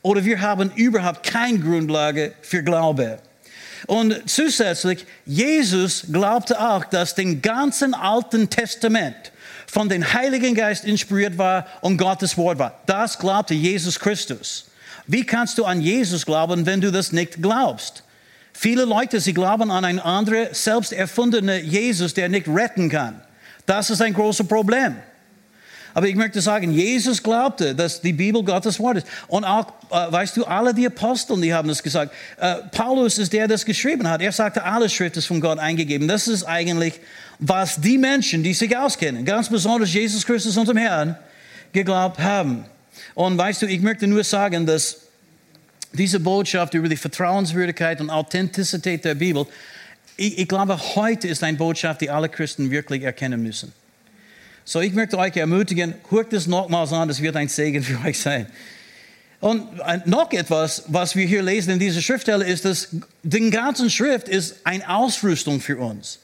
oder 0.01 0.23
wir 0.23 0.39
haben 0.39 0.71
überhaupt 0.75 1.23
keine 1.23 1.59
Grundlage 1.59 2.33
für 2.41 2.63
Glaube. 2.63 3.19
Und 3.87 4.29
zusätzlich, 4.29 5.05
Jesus 5.25 6.05
glaubte 6.11 6.59
auch, 6.59 6.85
dass 6.85 7.15
den 7.15 7.41
ganzen 7.41 7.93
Alten 7.93 8.49
Testament 8.49 9.31
von 9.67 9.89
dem 9.89 10.13
Heiligen 10.13 10.55
Geist 10.55 10.85
inspiriert 10.85 11.37
war 11.37 11.65
und 11.81 11.97
Gottes 11.97 12.37
Wort 12.37 12.59
war. 12.59 12.79
Das 12.85 13.17
glaubte 13.17 13.53
Jesus 13.53 13.99
Christus. 13.99 14.65
Wie 15.07 15.25
kannst 15.25 15.57
du 15.57 15.65
an 15.65 15.81
Jesus 15.81 16.25
glauben, 16.25 16.65
wenn 16.65 16.81
du 16.81 16.91
das 16.91 17.11
nicht 17.11 17.41
glaubst? 17.41 18.03
Viele 18.61 18.83
Leute, 18.83 19.21
sie 19.21 19.33
glauben 19.33 19.71
an 19.71 19.85
einen 19.85 19.99
anderen, 19.99 20.49
selbst 20.51 20.91
erfundenen 20.91 21.65
Jesus, 21.65 22.13
der 22.13 22.27
nicht 22.27 22.45
retten 22.49 22.89
kann. 22.89 23.21
Das 23.65 23.89
ist 23.89 24.01
ein 24.01 24.13
großes 24.13 24.49
Problem. 24.49 24.97
Aber 25.93 26.09
ich 26.09 26.15
möchte 26.15 26.41
sagen, 26.41 26.73
Jesus 26.73 27.23
glaubte, 27.23 27.73
dass 27.73 28.01
die 28.01 28.11
Bibel 28.11 28.43
Gottes 28.43 28.77
Wort 28.81 28.97
ist. 28.97 29.07
Und 29.29 29.45
auch, 29.45 29.67
äh, 29.89 30.11
weißt 30.11 30.35
du, 30.35 30.43
alle 30.43 30.73
die 30.73 30.85
Aposteln, 30.87 31.41
die 31.41 31.53
haben 31.53 31.69
das 31.69 31.81
gesagt. 31.81 32.13
Äh, 32.37 32.55
Paulus 32.73 33.17
ist 33.17 33.31
der, 33.31 33.47
der 33.47 33.55
das 33.55 33.63
geschrieben 33.63 34.09
hat. 34.09 34.21
Er 34.21 34.33
sagte, 34.33 34.61
alle 34.61 34.89
Schrift 34.89 35.15
ist 35.15 35.27
von 35.27 35.39
Gott 35.39 35.57
eingegeben. 35.57 36.09
Das 36.09 36.27
ist 36.27 36.43
eigentlich, 36.43 36.99
was 37.39 37.79
die 37.79 37.97
Menschen, 37.97 38.43
die 38.43 38.53
sich 38.53 38.75
auskennen, 38.75 39.23
ganz 39.23 39.47
besonders 39.47 39.93
Jesus 39.93 40.25
Christus, 40.25 40.57
unserem 40.57 40.79
Herrn, 40.79 41.17
geglaubt 41.71 42.19
haben. 42.19 42.65
Und 43.15 43.37
weißt 43.37 43.61
du, 43.61 43.67
ich 43.67 43.79
möchte 43.79 44.05
nur 44.05 44.25
sagen, 44.25 44.65
dass 44.65 45.08
diese 45.93 46.19
Botschaft 46.19 46.73
über 46.73 46.89
die 46.89 46.97
Vertrauenswürdigkeit 46.97 48.01
und 48.01 48.09
Authentizität 48.09 49.05
der 49.05 49.15
Bibel, 49.15 49.45
ich, 50.17 50.37
ich 50.37 50.47
glaube, 50.47 50.77
heute 50.95 51.27
ist 51.27 51.43
eine 51.43 51.57
Botschaft, 51.57 52.01
die 52.01 52.09
alle 52.09 52.29
Christen 52.29 52.71
wirklich 52.71 53.03
erkennen 53.03 53.41
müssen. 53.41 53.71
So, 54.65 54.81
ich 54.81 54.93
möchte 54.93 55.17
euch 55.17 55.35
ermutigen, 55.35 55.95
guckt 56.03 56.33
es 56.33 56.45
nochmals 56.45 56.93
an, 56.93 57.07
das 57.07 57.21
wird 57.21 57.35
ein 57.35 57.47
Segen 57.47 57.81
für 57.81 57.99
euch 58.05 58.19
sein. 58.19 58.47
Und 59.39 59.65
noch 60.05 60.31
etwas, 60.33 60.83
was 60.87 61.15
wir 61.15 61.25
hier 61.25 61.41
lesen 61.41 61.71
in 61.71 61.79
dieser 61.79 62.01
Schriftstelle, 62.01 62.45
ist, 62.45 62.65
dass 62.65 62.89
die 63.23 63.49
ganze 63.49 63.89
Schrift 63.89 64.27
ist 64.27 64.57
eine 64.65 64.87
Ausrüstung 64.89 65.61
für 65.61 65.77
uns, 65.77 66.19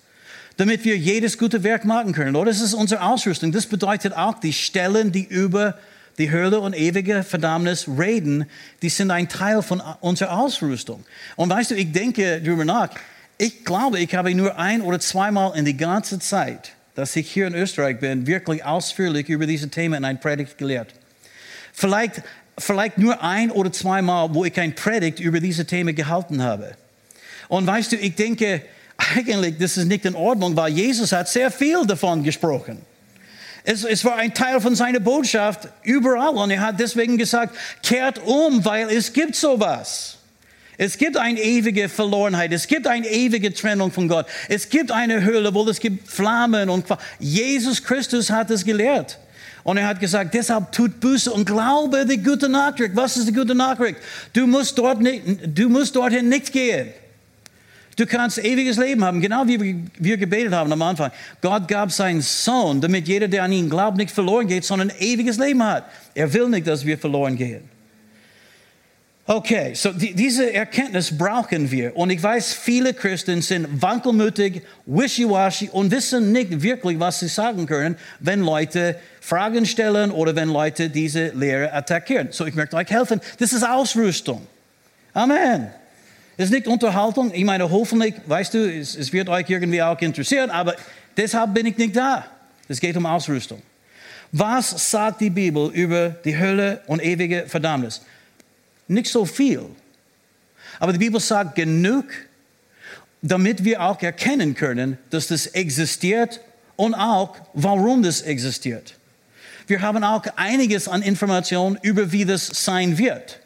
damit 0.58 0.84
wir 0.84 0.98
jedes 0.98 1.38
gute 1.38 1.64
Werk 1.64 1.86
machen 1.86 2.12
können. 2.12 2.36
Oder 2.36 2.52
das 2.52 2.60
ist 2.60 2.74
unsere 2.74 3.02
Ausrüstung. 3.02 3.54
Das 3.54 3.66
bedeutet 3.66 4.14
auch 4.14 4.40
die 4.40 4.52
Stellen, 4.52 5.14
die 5.14 5.24
über 5.24 5.78
die 6.18 6.32
Hölle 6.32 6.60
und 6.60 6.76
ewige 6.76 7.24
Verdammnis 7.24 7.88
reden, 8.00 8.46
die 8.82 8.90
sind 8.90 9.12
ein 9.12 9.28
Teil 9.28 9.62
von 9.62 9.82
unserer 10.02 10.38
Ausrüstung. 10.38 11.04
Und 11.36 11.50
weißt 11.50 11.72
du, 11.72 11.76
ich 11.76 11.92
denke 11.92 12.42
darüber 12.42 12.66
nach, 12.66 12.90
ich 13.38 13.66
glaube, 13.66 14.00
ich 14.00 14.16
habe 14.16 14.34
nur 14.34 14.58
ein 14.58 14.82
oder 14.82 15.00
zweimal 15.00 15.58
in 15.58 15.66
die 15.66 15.76
ganze 15.76 16.20
Zeit 16.20 16.76
dass 16.96 17.16
ich 17.18 17.30
hier 17.30 17.48
in 17.48 17.54
Österreich 17.54 18.00
bin, 18.00 18.26
wirklich 18.26 18.64
ausführlich 18.64 19.30
über 19.30 19.46
diese 19.46 19.70
Themen 19.70 19.96
in 19.96 20.06
ein 20.06 20.20
Predigt 20.20 20.58
gelehrt. 20.58 20.94
Vielleicht, 21.74 22.24
vielleicht 22.58 22.98
nur 22.98 23.22
ein 23.22 23.52
oder 23.52 23.72
zweimal, 23.72 24.34
wo 24.34 24.46
ich 24.46 24.58
ein 24.60 24.74
Predigt 24.74 25.20
über 25.20 25.42
diese 25.42 25.66
Themen 25.66 25.94
gehalten 25.94 26.42
habe. 26.42 26.76
Und 27.50 27.68
weißt 27.68 27.92
du, 27.92 27.98
ich 27.98 28.16
denke, 28.16 28.62
eigentlich, 28.98 29.58
das 29.58 29.76
ist 29.76 29.86
nicht 29.86 30.06
in 30.06 30.16
Ordnung, 30.16 30.56
weil 30.56 30.72
Jesus 30.72 31.12
hat 31.12 31.28
sehr 31.28 31.52
viel 31.52 31.86
davon 31.86 32.24
gesprochen. 32.24 32.82
Es, 33.66 33.84
es, 33.84 34.06
war 34.06 34.16
ein 34.16 34.34
Teil 34.34 34.62
von 34.62 34.76
seiner 34.76 35.00
Botschaft 35.00 35.68
überall 35.82 36.36
und 36.36 36.52
er 36.52 36.62
hat 36.62 36.80
deswegen 36.80 37.18
gesagt, 37.18 37.56
kehrt 37.82 38.20
um, 38.24 38.64
weil 38.64 38.90
es 38.90 39.12
gibt 39.12 39.36
sowas. 39.36 40.18
Es 40.78 40.98
gibt 40.98 41.18
eine 41.18 41.42
ewige 41.42 41.90
Verlorenheit. 41.90 42.52
Es 42.52 42.68
gibt 42.68 42.86
eine 42.86 43.08
ewige 43.08 43.54
Trennung 43.54 43.92
von 43.92 44.08
Gott. 44.08 44.28
Es 44.50 44.70
gibt 44.70 44.92
eine 44.92 45.24
Höhle, 45.24 45.54
wo 45.54 45.68
es 45.68 45.80
gibt 45.80 46.08
Flammen 46.08 46.70
und 46.70 46.86
Jesus 47.20 47.84
Christus 47.84 48.30
hat 48.30 48.52
es 48.52 48.64
gelehrt. 48.64 49.18
Und 49.64 49.78
er 49.78 49.88
hat 49.88 50.00
gesagt, 50.00 50.36
deshalb 50.36 50.72
tut 50.72 51.00
Buße 51.00 51.32
und 51.32 51.46
glaube 51.46 52.06
die 52.06 52.22
gute 52.22 52.48
Nachricht. 52.48 52.96
Was 52.96 53.18
ist 53.18 53.28
die 53.28 53.34
gute 53.34 53.56
Nachricht? 53.56 53.98
Du 54.34 54.46
musst, 54.46 54.78
dort 54.78 55.02
nicht, 55.02 55.24
du 55.44 55.70
musst 55.70 55.96
dorthin 55.96 56.30
nicht 56.30 56.52
gehen. 56.52 56.90
Du 57.96 58.06
kannst 58.06 58.38
ewiges 58.38 58.78
Leben 58.78 59.06
haben, 59.06 59.22
genau 59.22 59.48
wie 59.48 59.86
wir 59.98 60.18
gebetet 60.18 60.54
haben 60.54 60.72
am 60.72 60.82
Anfang. 60.82 61.12
Gott 61.42 61.68
gab 61.68 61.92
seinen 61.92 62.22
Sohn, 62.22 62.82
damit 62.82 63.08
jeder, 63.08 63.30
der 63.30 63.44
an 63.44 63.54
ihn 63.54 63.70
glaubt, 63.70 63.96
nicht 63.96 64.12
verloren 64.12 64.48
geht, 64.48 64.66
sondern 64.66 64.92
ewiges 65.00 65.38
Leben 65.38 65.64
hat. 65.64 65.86
Er 66.14 66.34
will 66.34 66.50
nicht, 66.50 66.68
dass 66.68 66.86
wir 66.86 66.98
verloren 66.98 67.38
gehen. 67.38 67.70
Okay, 69.28 69.74
so 69.74 69.92
die, 69.92 70.14
diese 70.14 70.54
Erkenntnis 70.54 71.18
brauchen 71.18 71.72
wir. 71.72 71.96
Und 71.98 72.12
ich 72.12 72.22
weiß, 72.22 72.54
viele 72.54 72.94
Christen 72.94 73.42
sind 73.42 73.82
wankelmütig, 73.82 74.62
wischiwaschi 74.86 75.70
und 75.70 75.90
wissen 75.90 76.32
nicht 76.32 76.62
wirklich, 76.62 77.00
was 77.00 77.22
sie 77.22 77.28
sagen 77.28 77.66
können, 77.66 77.96
wenn 78.20 78.42
Leute 78.42 79.00
Fragen 79.22 79.66
stellen 79.66 80.12
oder 80.12 80.36
wenn 80.36 80.50
Leute 80.50 80.90
diese 80.90 81.30
Lehre 81.30 81.74
attackieren. 81.74 82.28
So, 82.32 82.46
ich 82.46 82.54
möchte 82.54 82.76
euch 82.76 82.92
helfen. 82.92 83.20
Das 83.40 83.52
ist 83.52 83.64
Ausrüstung. 83.64 84.46
Amen. 85.14 85.72
Das 86.38 86.46
ist 86.46 86.52
nicht 86.52 86.68
Unterhaltung. 86.68 87.34
Ich 87.34 87.46
meine, 87.46 87.70
hoffentlich, 87.70 88.16
weißt 88.26 88.54
du, 88.54 88.72
es, 88.72 88.96
es 88.96 89.14
wird 89.14 89.30
euch 89.30 89.50
irgendwie 89.50 89.82
auch 89.82 90.00
interessieren, 90.02 90.50
aber 90.50 90.76
deshalb 91.16 91.54
bin 91.54 91.66
ich 91.66 91.78
nicht 91.78 91.96
da. 91.96 92.26
Es 92.68 92.80
geht 92.80 92.98
um 92.98 93.06
Ausrüstung. 93.06 93.62
Was 94.32 94.92
sagt 94.92 95.22
die 95.22 95.30
Bibel 95.30 95.72
über 95.72 96.10
die 96.10 96.38
Hölle 96.38 96.82
und 96.88 97.02
ewige 97.02 97.46
Verdammnis? 97.48 98.02
Nicht 98.88 99.08
so 99.08 99.26
viel. 99.26 99.66
Aber 100.80 100.92
die 100.92 101.00
Bibel 101.00 101.20
sagt 101.22 101.56
genug, 101.56 102.06
damit 103.22 103.64
wir 103.64 103.82
auch 103.82 104.02
erkennen 104.02 104.56
können, 104.56 104.98
dass 105.10 105.28
das 105.28 105.48
existiert 105.48 106.42
und 106.76 106.94
auch, 106.94 107.38
warum 107.54 108.04
das 108.04 108.22
existiert. 108.22 108.96
Wir 109.68 109.82
haben 109.82 110.04
auch 110.04 110.24
einiges 110.36 110.88
an 110.88 111.02
Informationen 111.02 111.80
über, 111.82 112.12
wie 112.12 112.26
das 112.26 112.48
sein 112.48 112.98
wird. 112.98 113.40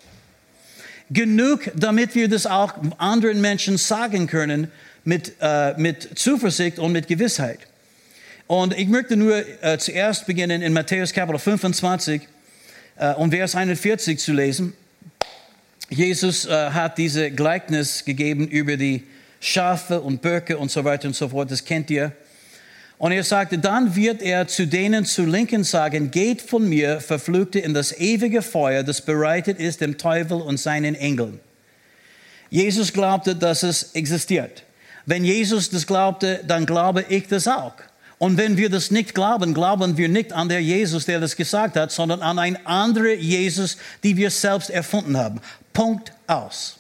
Genug, 1.12 1.72
damit 1.76 2.14
wir 2.16 2.28
das 2.28 2.46
auch 2.46 2.76
anderen 2.98 3.42
Menschen 3.42 3.78
sagen 3.78 4.28
können 4.28 4.72
mit, 5.04 5.34
äh, 5.42 5.74
mit 5.78 6.18
Zuversicht 6.18 6.78
und 6.78 6.92
mit 6.92 7.08
Gewissheit. 7.08 7.60
Und 8.48 8.78
ich 8.78 8.88
möchte 8.88 9.16
nur 9.16 9.44
äh, 9.64 9.78
zuerst 9.78 10.26
beginnen 10.26 10.62
in 10.62 10.74
Matthäus 10.74 11.14
Kapitel 11.14 11.40
25 11.40 12.24
äh, 12.98 13.14
und 13.14 13.32
Vers 13.32 13.56
41 13.56 14.20
zu 14.20 14.34
lesen. 14.34 14.74
Jesus 15.90 16.46
äh, 16.46 16.72
hat 16.72 16.98
diese 16.98 17.32
Gleichnis 17.32 18.06
gegeben 18.06 18.48
über 18.48 18.78
die 18.78 19.04
Schafe 19.40 20.02
und 20.02 20.22
Böcke 20.22 20.58
und 20.58 20.70
so 20.70 20.84
weiter 20.84 21.08
und 21.08 21.16
so 21.16 21.30
fort. 21.30 21.50
Das 21.50 21.64
kennt 21.64 21.90
ihr. 21.90 22.12
Und 23.00 23.14
er 23.14 23.24
sagte, 23.24 23.58
dann 23.58 23.96
wird 23.96 24.22
er 24.22 24.48
zu 24.48 24.68
denen 24.68 25.06
zu 25.06 25.24
Linken 25.24 25.64
sagen, 25.64 26.12
geht 26.12 26.42
von 26.42 26.68
mir, 26.68 27.00
Verfluchte, 27.00 27.58
in 27.58 27.74
das 27.74 27.98
ewige 27.98 28.42
Feuer, 28.42 28.84
das 28.84 29.02
bereitet 29.02 29.58
ist 29.58 29.80
dem 29.80 29.98
Teufel 29.98 30.42
und 30.42 30.60
seinen 30.60 30.96
Engeln. 30.96 31.40
Jesus 32.50 32.92
glaubte, 32.92 33.38
dass 33.38 33.64
es 33.64 33.94
existiert. 33.94 34.64
Wenn 35.06 35.24
Jesus 35.24 35.70
das 35.70 35.88
glaubte, 35.88 36.42
dann 36.46 36.66
glaube 36.66 37.06
ich 37.08 37.28
das 37.28 37.48
auch. 37.48 37.74
Und 38.18 38.36
wenn 38.38 38.58
wir 38.58 38.70
das 38.70 38.92
nicht 38.92 39.16
glauben, 39.16 39.54
glauben 39.54 39.96
wir 39.96 40.10
nicht 40.10 40.34
an 40.34 40.50
der 40.50 40.62
Jesus, 40.62 41.06
der 41.06 41.22
das 41.22 41.38
gesagt 41.38 41.78
hat, 41.78 41.94
sondern 41.94 42.22
an 42.22 42.38
einen 42.38 42.66
anderen 42.66 43.18
Jesus, 43.18 43.78
die 44.04 44.18
wir 44.18 44.30
selbst 44.30 44.70
erfunden 44.70 45.16
haben. 45.16 45.40
Punkt 45.72 46.12
aus. 46.28 46.79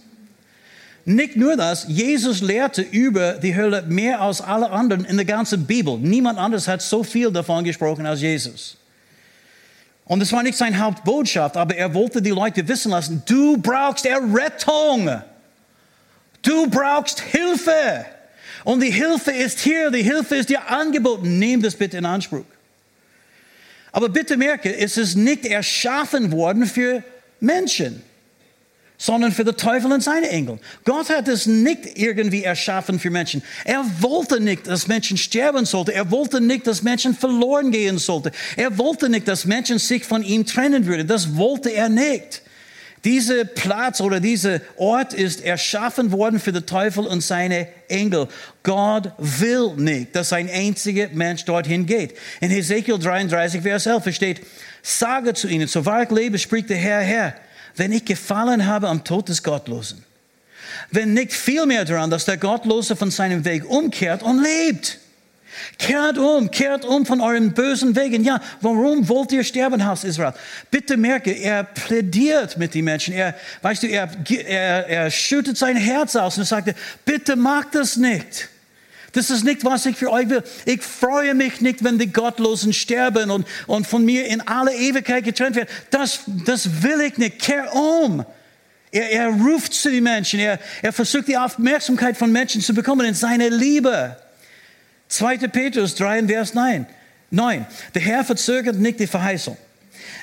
Nicht 1.10 1.36
nur 1.36 1.58
das, 1.58 1.86
Jesus 1.88 2.39
lehrte 2.42 2.84
über 2.84 3.34
die 3.34 3.56
Hölle 3.56 3.82
mehr 3.82 4.22
als 4.22 4.42
alle 4.42 4.70
anderen 4.70 5.06
in 5.06 5.18
der 5.18 5.25
ganzen 5.25 5.66
Bibel. 5.66 5.98
Niemand 5.98 6.38
anderes 6.38 6.68
hat 6.68 6.84
so 6.84 7.04
viel 7.04 7.32
davon 7.32 7.63
gesprochen 7.63 8.06
als 8.06 8.22
Jesus. 8.22 8.78
Und 10.06 10.20
das 10.20 10.32
war 10.32 10.44
nicht 10.44 10.56
seine 10.56 10.78
Hauptbotschaft, 10.78 11.58
aber 11.58 11.75
er 11.75 11.92
wollte 11.96 12.22
die 12.22 12.30
Leute 12.30 12.68
wissen 12.68 12.92
lassen, 12.92 13.24
du 13.25 13.58
brauchst 13.58 14.06
Errettung. 14.06 15.10
Du 16.44 16.68
brauchst 16.68 17.22
Hilfe. 17.22 18.06
Und 18.63 18.82
die 18.84 18.92
Hilfe 18.92 19.32
ist 19.32 19.62
hier, 19.62 19.89
die 19.89 20.04
Hilfe 20.04 20.36
ist 20.36 20.50
dir 20.50 20.70
angeboten. 20.70 21.39
Nimm 21.39 21.63
das 21.63 21.75
bitte 21.75 21.98
in 21.98 22.06
Anspruch. 22.06 22.46
Aber 23.92 24.10
bitte 24.10 24.38
merke, 24.38 24.78
es 24.78 24.96
ist 24.96 25.16
nicht 25.16 25.44
erschaffen 25.44 26.32
worden 26.32 26.68
für 26.68 27.04
Menschen 27.39 28.04
sondern 29.00 29.32
für 29.32 29.46
den 29.46 29.56
Teufel 29.56 29.91
und 29.91 30.03
seine 30.03 30.29
Engel. 30.29 30.60
Gott 30.84 31.10
hat 31.10 31.29
es 31.29 31.46
nicht 31.46 31.98
irgendwie 31.98 32.44
erschaffen 32.44 33.00
für 33.00 33.10
Menschen. 33.10 33.41
Er 33.63 33.84
wollte 34.01 34.41
nicht, 34.41 34.68
dass 34.68 34.88
Menschen 34.88 35.18
sterben 35.18 35.65
sollten. 35.65 35.91
Er 35.91 36.12
wollte 36.12 36.41
nicht, 36.41 36.68
dass 36.68 36.84
Menschen 36.84 37.15
verloren 37.15 37.72
gehen 37.72 37.98
sollten. 37.98 38.32
Er 38.58 38.77
wollte 38.77 39.10
nicht, 39.10 39.27
dass 39.27 39.46
Menschen 39.46 39.79
sich 39.79 40.03
von 40.03 40.22
ihm 40.22 40.46
trennen 40.46 40.86
würden. 40.86 41.08
Das 41.08 41.38
wollte 41.38 41.70
er 41.70 41.88
nicht. 41.88 42.41
Dieser 43.06 43.46
Platz 43.46 44.01
oder 44.01 44.20
dieser 44.20 44.60
Ort 44.75 45.13
ist 45.13 45.46
erschaffen 45.46 46.12
worden 46.12 46.38
für 46.38 46.51
den 46.51 46.65
Teufel 46.65 47.08
und 47.08 47.22
seine 47.22 47.70
Engel. 47.88 48.27
Gott 48.63 49.13
will 49.18 49.75
nicht, 49.77 50.13
dass 50.13 50.34
ein 50.34 50.50
einziger 50.50 51.08
Mensch 51.13 51.46
dorthin 51.46 51.86
geht. 51.86 52.15
In 52.41 52.51
Ezekiel 52.51 53.00
33, 53.00 53.62
Vers 53.62 53.86
11 53.86 54.13
steht, 54.13 54.41
sage 54.82 55.34
zu 55.34 55.48
ihnen, 55.48 55.70
so 55.70 55.86
wahr 55.86 56.03
ich 56.03 56.10
lebe, 56.10 56.38
spricht 56.38 56.70
der 56.70 56.77
Herr, 56.77 57.00
Herr, 57.00 57.36
wenn 57.79 57.91
ich 57.91 58.05
gefallen 58.05 58.67
habe 58.67 58.89
am 58.89 59.03
Tod 59.03 59.29
des 59.29 59.41
Gottlosen. 59.41 60.03
Wenn 60.91 61.13
nicht 61.13 61.33
viel 61.33 61.65
mehr 61.65 61.86
daran, 61.86 62.09
dass 62.09 62.25
der 62.25 62.38
Gottlose 62.38 62.95
von 62.95 63.09
seinem 63.09 63.45
Weg 63.45 63.67
umkehrt 63.67 64.21
und 64.21 64.43
lebt. 64.43 65.00
Kehrt 65.77 66.17
um, 66.17 66.51
kehrt 66.51 66.86
um 66.86 67.05
von 67.05 67.21
euren 67.21 67.53
bösen 67.53 67.95
Wegen. 67.95 68.24
Ja, 68.24 68.39
warum 68.62 69.07
wollt 69.09 69.31
ihr 69.31 69.43
sterben, 69.43 69.86
Haus 69.86 70.03
Israel? 70.03 70.33
Bitte 70.69 70.95
merke, 70.95 71.31
er 71.31 71.63
plädiert 71.63 72.57
mit 72.57 72.74
den 72.74 72.86
Menschen. 72.86 73.13
Er, 73.13 73.36
weißt 73.62 73.83
du, 73.83 73.88
er, 73.88 74.09
er, 74.45 74.88
er 74.88 75.12
schüttet 75.12 75.57
sein 75.57 75.75
Herz 75.75 76.15
aus 76.15 76.38
und 76.38 76.45
sagte, 76.45 76.75
bitte 77.03 77.36
mag 77.36 77.71
das 77.71 77.98
nicht. 77.98 78.50
Das 79.13 79.30
ist 79.30 79.44
nicht, 79.44 79.66
was 79.66 79.86
ich 79.86 79.98
für 79.98 80.12
euch 80.12 80.30
will. 80.30 80.44
Ich 80.66 80.82
freue 80.84 81.34
mich 81.34 81.62
nicht, 81.62 81.84
wenn 81.84 81.98
die 81.98 82.12
Gottlosen 82.12 82.74
sterben 82.74 83.32
und, 83.32 83.48
und 83.68 83.88
von 83.88 84.06
mir 84.06 84.28
in 84.28 84.42
alle 84.42 84.75
Ewigkeit 84.75 85.24
getrennt 85.24 85.56
werden. 85.56 85.70
Das, 85.89 86.22
das 86.46 86.84
will 86.84 87.01
ich 87.01 87.18
nicht. 87.18 87.39
Kehr 87.39 87.74
um. 87.74 88.25
Er, 88.92 89.12
er 89.12 89.28
ruft 89.30 89.74
zu 89.74 89.89
den 89.89 90.04
Menschen. 90.04 90.39
Er, 90.39 90.60
er 90.82 90.94
versucht 90.94 91.28
die 91.28 91.38
Aufmerksamkeit 91.38 92.18
von 92.18 92.32
Menschen 92.32 92.62
zu 92.62 92.74
bekommen 92.74 93.06
in 93.06 93.13
seine 93.13 93.50
Liebe. 93.50 94.16
2. 95.10 95.38
Petrus 95.48 95.96
3, 95.96 96.28
Vers 96.28 96.54
9. 96.54 96.86
9. 97.32 97.66
Der 97.94 98.01
Herr 98.01 98.24
verzögert 98.24 98.75
nicht 98.75 99.00
die 99.00 99.08
Verheißung, 99.08 99.58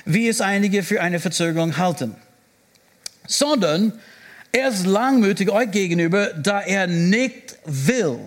wie 0.04 0.28
es 0.28 0.40
einige 0.40 0.82
für 0.82 1.00
eine 1.00 1.20
Verzögerung 1.20 1.76
halten, 1.76 2.16
sondern 3.26 3.92
er 4.52 4.68
ist 4.68 4.86
langmütig 4.86 5.50
euch 5.50 5.70
gegenüber, 5.70 6.28
da 6.28 6.60
er 6.60 6.86
nicht 6.86 7.58
will, 7.64 8.18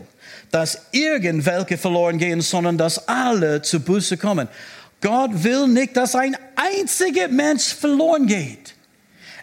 dass 0.51 0.82
irgendwelche 0.91 1.77
verloren 1.77 2.18
gehen, 2.18 2.41
sondern 2.41 2.77
dass 2.77 3.08
alle 3.08 3.62
zu 3.62 3.79
Buße 3.79 4.18
kommen. 4.18 4.48
Gott 5.01 5.44
will 5.44 5.68
nicht, 5.68 5.96
dass 5.96 6.15
ein 6.15 6.36
einziger 6.56 7.27
Mensch 7.27 7.74
verloren 7.74 8.25
geht. 8.25 8.75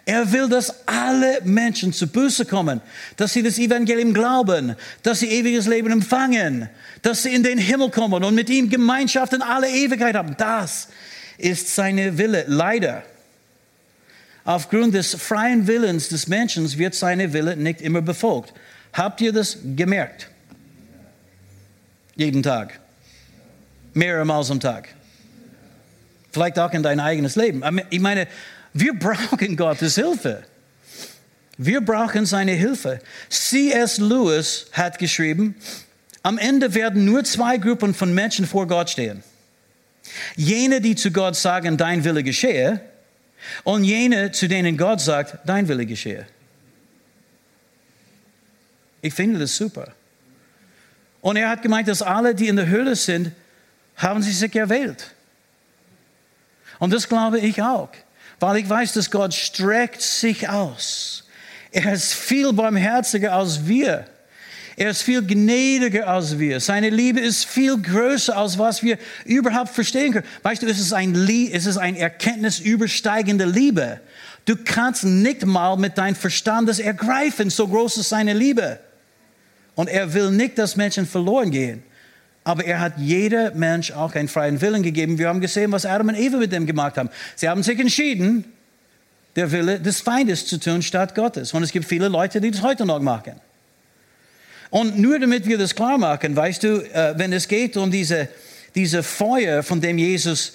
Er 0.05 0.31
will, 0.31 0.47
dass 0.47 0.87
alle 0.87 1.41
Menschen 1.43 1.91
zu 1.91 2.07
Buße 2.07 2.45
kommen, 2.45 2.79
dass 3.17 3.33
sie 3.33 3.43
das 3.43 3.57
Evangelium 3.57 4.13
glauben, 4.13 4.75
dass 5.03 5.19
sie 5.19 5.27
ewiges 5.27 5.67
Leben 5.67 5.91
empfangen, 5.91 6.69
dass 7.01 7.23
sie 7.23 7.35
in 7.35 7.43
den 7.43 7.57
Himmel 7.57 7.91
kommen 7.91 8.23
und 8.23 8.33
mit 8.33 8.49
ihm 8.49 8.69
Gemeinschaft 8.69 9.33
in 9.33 9.41
alle 9.41 9.69
Ewigkeit 9.69 10.15
haben. 10.15 10.35
Das 10.37 10.87
ist 11.37 11.75
seine 11.75 12.17
Wille. 12.17 12.45
Leider, 12.47 13.03
aufgrund 14.45 14.93
des 14.93 15.13
freien 15.13 15.67
Willens 15.67 16.07
des 16.07 16.27
Menschen 16.27 16.77
wird 16.77 16.95
seine 16.95 17.33
Wille 17.33 17.57
nicht 17.57 17.81
immer 17.81 18.01
befolgt. 18.01 18.53
Habt 18.93 19.19
ihr 19.19 19.33
das 19.33 19.57
gemerkt? 19.75 20.29
Jeden 22.17 22.43
Tag. 22.43 22.79
Mehrmals 23.93 24.51
am 24.51 24.59
Tag. 24.59 24.89
Vielleicht 26.31 26.59
auch 26.59 26.71
in 26.73 26.83
dein 26.83 26.99
eigenes 26.99 27.35
Leben. 27.35 27.63
Ich 27.89 27.99
meine, 27.99 28.27
wir 28.73 28.93
brauchen 28.93 29.55
Gottes 29.55 29.95
Hilfe. 29.95 30.43
Wir 31.57 31.81
brauchen 31.81 32.25
seine 32.25 32.51
Hilfe. 32.51 32.99
C.S. 33.29 33.97
Lewis 33.97 34.67
hat 34.71 34.99
geschrieben, 34.99 35.55
am 36.21 36.37
Ende 36.37 36.73
werden 36.73 37.05
nur 37.05 37.23
zwei 37.23 37.57
Gruppen 37.57 37.93
von 37.93 38.13
Menschen 38.13 38.45
vor 38.45 38.67
Gott 38.67 38.89
stehen. 38.89 39.23
Jene, 40.35 40.81
die 40.81 40.95
zu 40.95 41.11
Gott 41.11 41.35
sagen, 41.35 41.77
dein 41.77 42.03
Wille 42.03 42.23
geschehe, 42.23 42.81
und 43.63 43.83
jene, 43.83 44.31
zu 44.31 44.47
denen 44.47 44.77
Gott 44.77 45.01
sagt, 45.01 45.37
dein 45.47 45.67
Wille 45.67 45.85
geschehe. 45.85 46.25
Ich 49.01 49.13
finde 49.13 49.39
das 49.39 49.55
super. 49.55 49.93
Und 51.21 51.35
er 51.35 51.49
hat 51.49 51.61
gemeint, 51.61 51.87
dass 51.87 52.01
alle, 52.01 52.35
die 52.35 52.47
in 52.47 52.55
der 52.55 52.67
Höhle 52.67 52.95
sind, 52.95 53.31
haben 53.95 54.21
sie 54.21 54.31
sich 54.31 54.55
erwählt. 54.55 55.11
Und 56.79 56.93
das 56.93 57.09
glaube 57.09 57.39
ich 57.39 57.61
auch, 57.61 57.89
weil 58.39 58.57
ich 58.57 58.69
weiß, 58.69 58.93
dass 58.93 59.09
Gott 59.09 59.33
streckt 59.33 60.01
sich 60.01 60.47
aus. 60.47 61.23
Er 61.71 61.93
ist 61.93 62.13
viel 62.13 62.53
barmherziger 62.53 63.33
als 63.33 63.67
wir. 63.67 64.05
Er 64.79 64.91
ist 64.91 65.01
viel 65.01 65.25
gnädiger 65.25 66.07
als 66.07 66.37
wir. 66.37 66.59
Seine 66.59 66.91
Liebe 66.91 67.19
ist 67.19 67.45
viel 67.45 67.81
größer, 67.81 68.37
als 68.37 68.59
was 68.59 68.83
wir 68.83 68.99
überhaupt 69.25 69.69
verstehen 69.69 70.13
können. 70.13 70.27
Weißt 70.43 70.61
du, 70.61 70.67
es 70.67 70.79
ist 70.79 70.93
ein, 70.93 71.15
es 71.51 71.65
ist 71.65 71.77
ein 71.77 71.95
Erkenntnis 71.95 72.59
übersteigende 72.59 73.45
Liebe. 73.45 73.99
Du 74.45 74.55
kannst 74.55 75.03
nicht 75.03 75.45
mal 75.47 75.77
mit 75.77 75.97
deinem 75.97 76.15
Verstand 76.15 76.69
das 76.69 76.77
ergreifen, 76.77 77.49
so 77.49 77.67
groß 77.67 77.97
ist 77.97 78.09
seine 78.09 78.33
Liebe. 78.33 78.79
Und 79.77 79.89
er 79.89 80.11
will 80.15 80.31
nicht, 80.31 80.57
dass 80.57 80.75
Menschen 80.75 81.05
verloren 81.05 81.51
gehen. 81.51 81.83
Aber 82.43 82.65
er 82.65 82.79
hat 82.79 82.93
jeder 82.97 83.53
Mensch 83.53 83.91
auch 83.91 84.15
einen 84.15 84.27
freien 84.27 84.59
Willen 84.59 84.81
gegeben. 84.81 85.19
Wir 85.19 85.27
haben 85.27 85.39
gesehen, 85.39 85.71
was 85.71 85.85
Adam 85.85 86.07
und 86.07 86.15
Eva 86.15 86.37
mit 86.37 86.51
dem 86.51 86.65
gemacht 86.65 86.97
haben. 86.97 87.09
Sie 87.35 87.47
haben 87.47 87.61
sich 87.61 87.79
entschieden, 87.79 88.45
der 89.35 89.51
Wille 89.51 89.79
des 89.79 90.01
Feindes 90.01 90.47
zu 90.47 90.59
tun 90.59 90.81
statt 90.81 91.13
Gottes. 91.13 91.53
Und 91.53 91.61
es 91.61 91.71
gibt 91.71 91.85
viele 91.85 92.07
Leute, 92.07 92.41
die 92.41 92.49
das 92.49 92.63
heute 92.63 92.87
noch 92.87 92.99
machen. 92.99 93.33
Und 94.71 94.97
nur 94.97 95.19
damit 95.19 95.45
wir 95.45 95.59
das 95.59 95.75
klar 95.75 95.99
machen, 95.99 96.35
weißt 96.35 96.63
du, 96.63 96.67
äh, 96.91 97.13
wenn 97.17 97.31
es 97.31 97.47
geht 97.47 97.77
um 97.77 97.91
diese 97.91 98.29
diese 98.77 99.01
Feuer, 99.01 99.63
von 99.63 99.81
dem 99.81 99.97
Jesus 99.97 100.53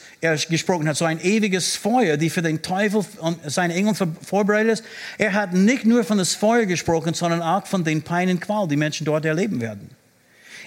gesprochen 0.48 0.88
hat, 0.88 0.96
so 0.96 1.04
ein 1.04 1.20
ewiges 1.20 1.74
Feuer, 1.74 2.16
die 2.16 2.30
für 2.30 2.40
den 2.40 2.62
Teufel 2.62 3.04
und 3.18 3.38
seine 3.50 3.74
Engel 3.74 3.94
vorbereitet 4.22 4.74
ist. 4.74 4.84
Er 5.18 5.32
hat 5.32 5.52
nicht 5.52 5.84
nur 5.84 6.04
von 6.04 6.18
das 6.18 6.32
Feuer 6.32 6.64
gesprochen, 6.64 7.14
sondern 7.14 7.42
auch 7.42 7.66
von 7.66 7.82
den 7.82 8.02
Peinen 8.02 8.38
Qual, 8.38 8.68
die 8.68 8.76
Menschen 8.76 9.04
dort 9.04 9.24
erleben 9.24 9.60
werden. 9.60 9.90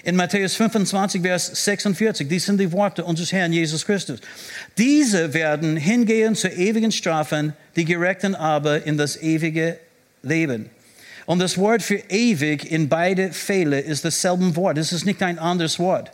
In 0.04 0.16
Matthäus 0.16 0.54
25, 0.54 1.22
Vers 1.22 1.64
46, 1.64 2.28
dies 2.28 2.44
sind 2.44 2.60
die 2.60 2.70
Worte 2.72 3.02
unseres 3.02 3.32
Herrn 3.32 3.54
Jesus 3.54 3.86
Christus. 3.86 4.20
Diese 4.76 5.32
werden 5.32 5.78
hingehen 5.78 6.34
zur 6.34 6.52
ewigen 6.52 6.92
Strafen, 6.92 7.54
die 7.74 7.86
Gerechten 7.86 8.34
aber 8.34 8.84
in 8.84 8.98
das 8.98 9.20
ewige 9.20 9.78
Leben. 10.22 10.68
Und 11.24 11.38
das 11.38 11.56
Wort 11.56 11.82
für 11.82 12.02
ewig 12.10 12.70
in 12.70 12.90
beide 12.90 13.32
Fälle 13.32 13.80
ist 13.80 14.04
dasselbe 14.04 14.54
Wort. 14.56 14.76
Es 14.76 14.92
ist 14.92 15.06
nicht 15.06 15.22
ein 15.22 15.38
anderes 15.38 15.78
Wort. 15.78 16.12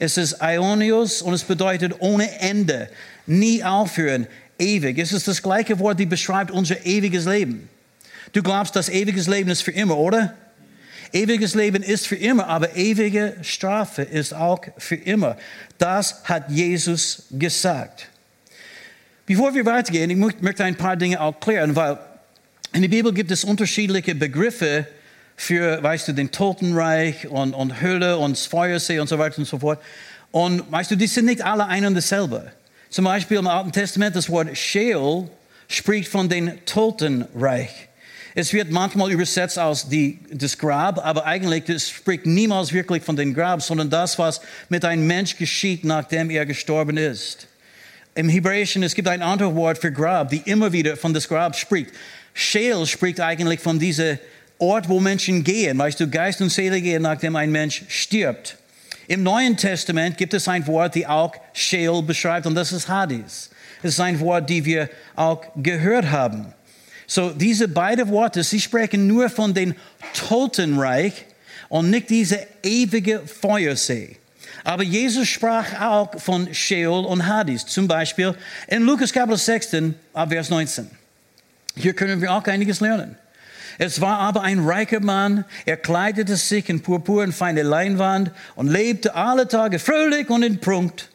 Es 0.00 0.16
ist 0.16 0.38
Ionios 0.40 1.20
und 1.20 1.34
es 1.34 1.44
bedeutet 1.44 1.92
ohne 1.98 2.40
Ende, 2.40 2.88
nie 3.26 3.62
aufhören, 3.62 4.26
ewig. 4.58 4.98
Es 4.98 5.12
ist 5.12 5.28
das 5.28 5.42
gleiche 5.42 5.78
Wort, 5.78 6.00
die 6.00 6.06
beschreibt 6.06 6.50
unser 6.50 6.86
ewiges 6.86 7.26
Leben. 7.26 7.68
Du 8.32 8.42
glaubst, 8.42 8.74
dass 8.74 8.88
ewiges 8.88 9.26
Leben 9.26 9.50
ist 9.50 9.60
für 9.60 9.72
immer, 9.72 9.98
oder? 9.98 10.34
Ewiges 11.12 11.54
Leben 11.54 11.82
ist 11.82 12.06
für 12.06 12.16
immer, 12.16 12.46
aber 12.46 12.76
ewige 12.76 13.36
Strafe 13.42 14.00
ist 14.00 14.32
auch 14.32 14.62
für 14.78 14.94
immer. 14.94 15.36
Das 15.76 16.24
hat 16.24 16.50
Jesus 16.50 17.24
gesagt. 17.32 18.08
Bevor 19.26 19.54
wir 19.54 19.66
weitergehen, 19.66 20.08
ich 20.08 20.40
möchte 20.40 20.64
ein 20.64 20.76
paar 20.76 20.96
Dinge 20.96 21.20
auch 21.20 21.38
klären, 21.40 21.76
weil 21.76 21.98
in 22.72 22.80
der 22.80 22.88
Bibel 22.88 23.12
gibt 23.12 23.30
es 23.30 23.44
unterschiedliche 23.44 24.14
Begriffe 24.14 24.86
für, 25.40 25.82
weißt 25.82 26.08
du, 26.08 26.12
den 26.12 26.30
Totenreich 26.30 27.26
und, 27.26 27.54
und 27.54 27.80
Hölle 27.80 28.18
und 28.18 28.38
Feuersee 28.38 29.00
und 29.00 29.08
so 29.08 29.18
weiter 29.18 29.38
und 29.38 29.46
so 29.46 29.58
fort. 29.58 29.80
Und 30.32 30.70
weißt 30.70 30.90
du, 30.90 30.96
die 30.96 31.06
sind 31.06 31.24
nicht 31.24 31.40
alle 31.42 31.64
ein 31.66 31.86
und 31.86 31.94
dasselbe. 31.94 32.52
Zum 32.90 33.06
Beispiel 33.06 33.38
im 33.38 33.46
Alten 33.46 33.72
Testament 33.72 34.14
das 34.14 34.28
Wort 34.28 34.54
Sheol 34.54 35.30
spricht 35.66 36.10
von 36.10 36.28
dem 36.28 36.62
Totenreich. 36.66 37.70
Es 38.34 38.52
wird 38.52 38.70
manchmal 38.70 39.10
übersetzt 39.10 39.56
als 39.56 39.88
die, 39.88 40.18
das 40.30 40.58
Grab, 40.58 41.04
aber 41.04 41.24
eigentlich 41.24 41.64
das 41.64 41.88
spricht 41.88 42.26
niemals 42.26 42.74
wirklich 42.74 43.02
von 43.02 43.16
dem 43.16 43.32
Grab, 43.32 43.62
sondern 43.62 43.88
das, 43.88 44.18
was 44.18 44.42
mit 44.68 44.84
einem 44.84 45.06
Mensch 45.06 45.38
geschieht, 45.38 45.84
nachdem 45.84 46.28
er 46.28 46.44
gestorben 46.44 46.98
ist. 46.98 47.48
Im 48.14 48.28
Hebräischen, 48.28 48.82
es 48.82 48.94
gibt 48.94 49.08
ein 49.08 49.22
anderes 49.22 49.54
Wort 49.54 49.78
für 49.78 49.90
Grab, 49.90 50.28
die 50.28 50.42
immer 50.44 50.70
wieder 50.70 50.98
von 50.98 51.14
das 51.14 51.26
Grab 51.26 51.56
spricht. 51.56 51.92
Sheol 52.34 52.86
spricht 52.86 53.20
eigentlich 53.20 53.60
von 53.60 53.78
diesem 53.78 54.18
Ort, 54.60 54.88
wo 54.88 55.00
Menschen 55.00 55.42
gehen. 55.42 55.78
Weißt 55.78 55.98
du, 55.98 56.08
Geist 56.08 56.40
und 56.40 56.50
Seele 56.50 56.80
gehen, 56.80 57.02
nachdem 57.02 57.34
ein 57.36 57.50
Mensch 57.50 57.84
stirbt. 57.88 58.56
Im 59.08 59.22
Neuen 59.22 59.56
Testament 59.56 60.16
gibt 60.16 60.34
es 60.34 60.46
ein 60.46 60.66
Wort, 60.66 60.94
die 60.94 61.06
auch 61.06 61.34
Sheol 61.52 62.02
beschreibt, 62.02 62.46
und 62.46 62.54
das 62.54 62.70
ist 62.70 62.88
Hades. 62.88 63.50
Es 63.82 63.94
ist 63.94 64.00
ein 64.00 64.20
Wort, 64.20 64.48
die 64.48 64.64
wir 64.64 64.88
auch 65.16 65.42
gehört 65.56 66.10
haben. 66.10 66.52
So, 67.06 67.30
diese 67.30 67.66
beiden 67.66 68.08
Worte, 68.08 68.44
sie 68.44 68.60
sprechen 68.60 69.08
nur 69.08 69.28
von 69.28 69.52
dem 69.52 69.74
Totenreich 70.14 71.24
und 71.68 71.90
nicht 71.90 72.08
diese 72.08 72.46
ewige 72.62 73.20
Feuersee. 73.20 74.16
Aber 74.62 74.84
Jesus 74.84 75.26
sprach 75.26 75.80
auch 75.80 76.20
von 76.20 76.54
Sheol 76.54 77.04
und 77.04 77.26
Hades, 77.26 77.66
zum 77.66 77.88
Beispiel 77.88 78.34
in 78.68 78.82
Lukas 78.82 79.12
Kapitel 79.12 79.38
16, 79.38 79.94
Vers 80.28 80.50
19. 80.50 80.88
Hier 81.76 81.94
können 81.94 82.20
wir 82.20 82.32
auch 82.32 82.44
einiges 82.44 82.80
lernen. 82.80 83.16
Es 83.82 84.02
war 84.02 84.18
aber 84.18 84.42
ein 84.42 84.58
reicher 84.58 85.00
Mann, 85.00 85.46
er 85.64 85.78
kleidete 85.78 86.36
sich 86.36 86.68
in 86.68 86.82
Purpur 86.82 87.22
und 87.22 87.32
feine 87.32 87.62
Leinwand 87.62 88.30
und 88.54 88.68
lebte 88.68 89.14
alle 89.14 89.48
Tage 89.48 89.78
fröhlich 89.78 90.28
und 90.28 90.42
in 90.42 90.60
Prunkt. 90.60 91.08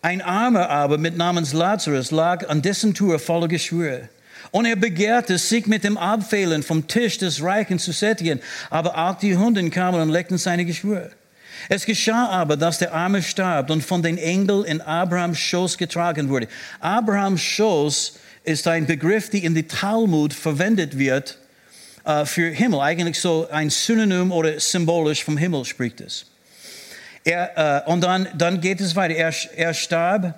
Ein 0.00 0.22
Armer 0.22 0.70
aber 0.70 0.96
mit 0.96 1.16
Namens 1.16 1.52
Lazarus 1.52 2.12
lag 2.12 2.48
an 2.48 2.62
dessen 2.62 2.94
Tour 2.94 3.18
voller 3.18 3.48
Geschwüre. 3.48 4.08
Und 4.52 4.66
er 4.66 4.76
begehrte, 4.76 5.38
sich 5.38 5.66
mit 5.66 5.82
dem 5.82 5.98
Abfehlen 5.98 6.62
vom 6.62 6.86
Tisch 6.86 7.18
des 7.18 7.42
Reichen 7.42 7.80
zu 7.80 7.90
sättigen. 7.90 8.38
Aber 8.70 8.96
auch 8.96 9.18
die 9.18 9.36
Hunden 9.36 9.72
kamen 9.72 10.00
und 10.00 10.10
leckten 10.10 10.38
seine 10.38 10.64
Geschwür. 10.64 11.10
Es 11.68 11.84
geschah 11.84 12.28
aber, 12.28 12.56
dass 12.56 12.78
der 12.78 12.94
Arme 12.94 13.24
starb 13.24 13.70
und 13.70 13.82
von 13.82 14.04
den 14.04 14.18
Engeln 14.18 14.64
in 14.66 14.80
Abrahams 14.80 15.40
Schoß 15.40 15.76
getragen 15.76 16.28
wurde. 16.28 16.46
Abrahams 16.78 17.40
Schoß 17.40 18.20
ist 18.44 18.68
ein 18.68 18.86
Begriff, 18.86 19.30
der 19.30 19.42
in 19.42 19.56
die 19.56 19.66
Talmud 19.66 20.32
verwendet 20.32 20.96
wird 20.96 21.38
äh, 22.04 22.24
für 22.24 22.50
Himmel. 22.50 22.80
Eigentlich 22.80 23.20
so 23.20 23.48
ein 23.50 23.70
Synonym 23.70 24.32
oder 24.32 24.58
symbolisch 24.60 25.24
vom 25.24 25.36
Himmel 25.36 25.64
spricht 25.64 26.00
es. 26.00 26.26
Er, 27.24 27.84
äh, 27.86 27.90
und 27.90 28.02
dann, 28.02 28.28
dann 28.34 28.60
geht 28.60 28.80
es 28.80 28.96
weiter. 28.96 29.14
Er, 29.14 29.32
er 29.56 29.74
starb. 29.74 30.34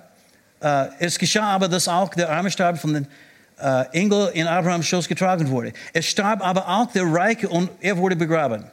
Äh, 0.61 0.87
es 0.99 1.17
geschah 1.17 1.45
aber, 1.45 1.67
dass 1.67 1.87
auch 1.87 2.09
der 2.09 2.29
Arme 2.29 2.51
starb 2.51 2.79
von 2.79 2.93
den 2.93 3.07
äh, 3.61 3.85
Engel 3.93 4.29
in 4.33 4.47
Abrahams 4.47 4.87
Schoß 4.87 5.07
getragen 5.07 5.49
wurde. 5.49 5.73
Es 5.93 6.05
starb 6.05 6.45
aber 6.45 6.67
auch 6.67 6.91
der 6.91 7.03
Reiche 7.03 7.47
und 7.47 7.69
er 7.79 7.97
wurde 7.97 8.15
begraben. 8.15 8.65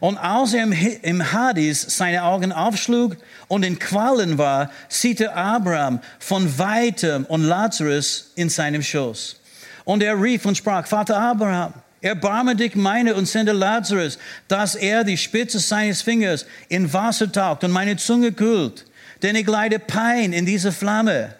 Und 0.00 0.18
als 0.18 0.52
er 0.52 0.66
im 1.02 1.32
Hades 1.32 1.96
seine 1.96 2.24
Augen 2.24 2.50
aufschlug 2.50 3.16
und 3.46 3.64
in 3.64 3.78
Qualen 3.78 4.36
war, 4.36 4.68
sieht 4.88 5.24
Abraham 5.24 6.00
von 6.18 6.58
weitem 6.58 7.24
und 7.26 7.44
Lazarus 7.44 8.32
in 8.34 8.48
seinem 8.48 8.82
Schoß. 8.82 9.36
Und 9.84 10.02
er 10.02 10.20
rief 10.20 10.44
und 10.44 10.56
sprach, 10.56 10.88
Vater 10.88 11.16
Abraham, 11.16 11.74
erbarme 12.02 12.56
dich 12.56 12.74
meine 12.74 13.14
und 13.14 13.26
sende 13.26 13.52
Lazarus, 13.52 14.18
dass 14.48 14.74
er 14.74 15.04
die 15.04 15.16
Spitze 15.16 15.60
seines 15.60 16.02
Fingers 16.02 16.44
in 16.68 16.92
Wasser 16.92 17.30
taucht 17.30 17.64
und 17.64 17.70
meine 17.70 17.96
Zunge 17.96 18.32
kühlt, 18.32 18.84
denn 19.22 19.36
ich 19.36 19.46
leide 19.46 19.78
Pein 19.78 20.32
in 20.32 20.44
dieser 20.44 20.72
Flamme. 20.72 21.34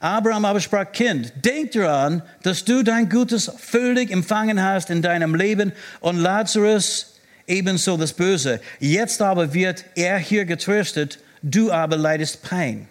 Abraham 0.00 0.44
aber 0.44 0.60
sprach, 0.60 0.90
Kind, 0.92 1.32
denk 1.44 1.72
daran, 1.72 2.22
dass 2.42 2.64
du 2.64 2.82
dein 2.82 3.08
Gutes 3.08 3.50
völlig 3.58 4.10
empfangen 4.10 4.62
hast 4.62 4.90
in 4.90 5.00
deinem 5.00 5.34
Leben 5.34 5.72
und 6.00 6.18
Lazarus 6.18 7.14
ebenso 7.46 7.96
das 7.96 8.12
Böse. 8.12 8.60
Jetzt 8.80 9.22
aber 9.22 9.54
wird 9.54 9.84
er 9.94 10.18
hier 10.18 10.44
getröstet, 10.44 11.18
du 11.42 11.72
aber 11.72 11.96
leidest 11.96 12.42
Pein. 12.42 12.88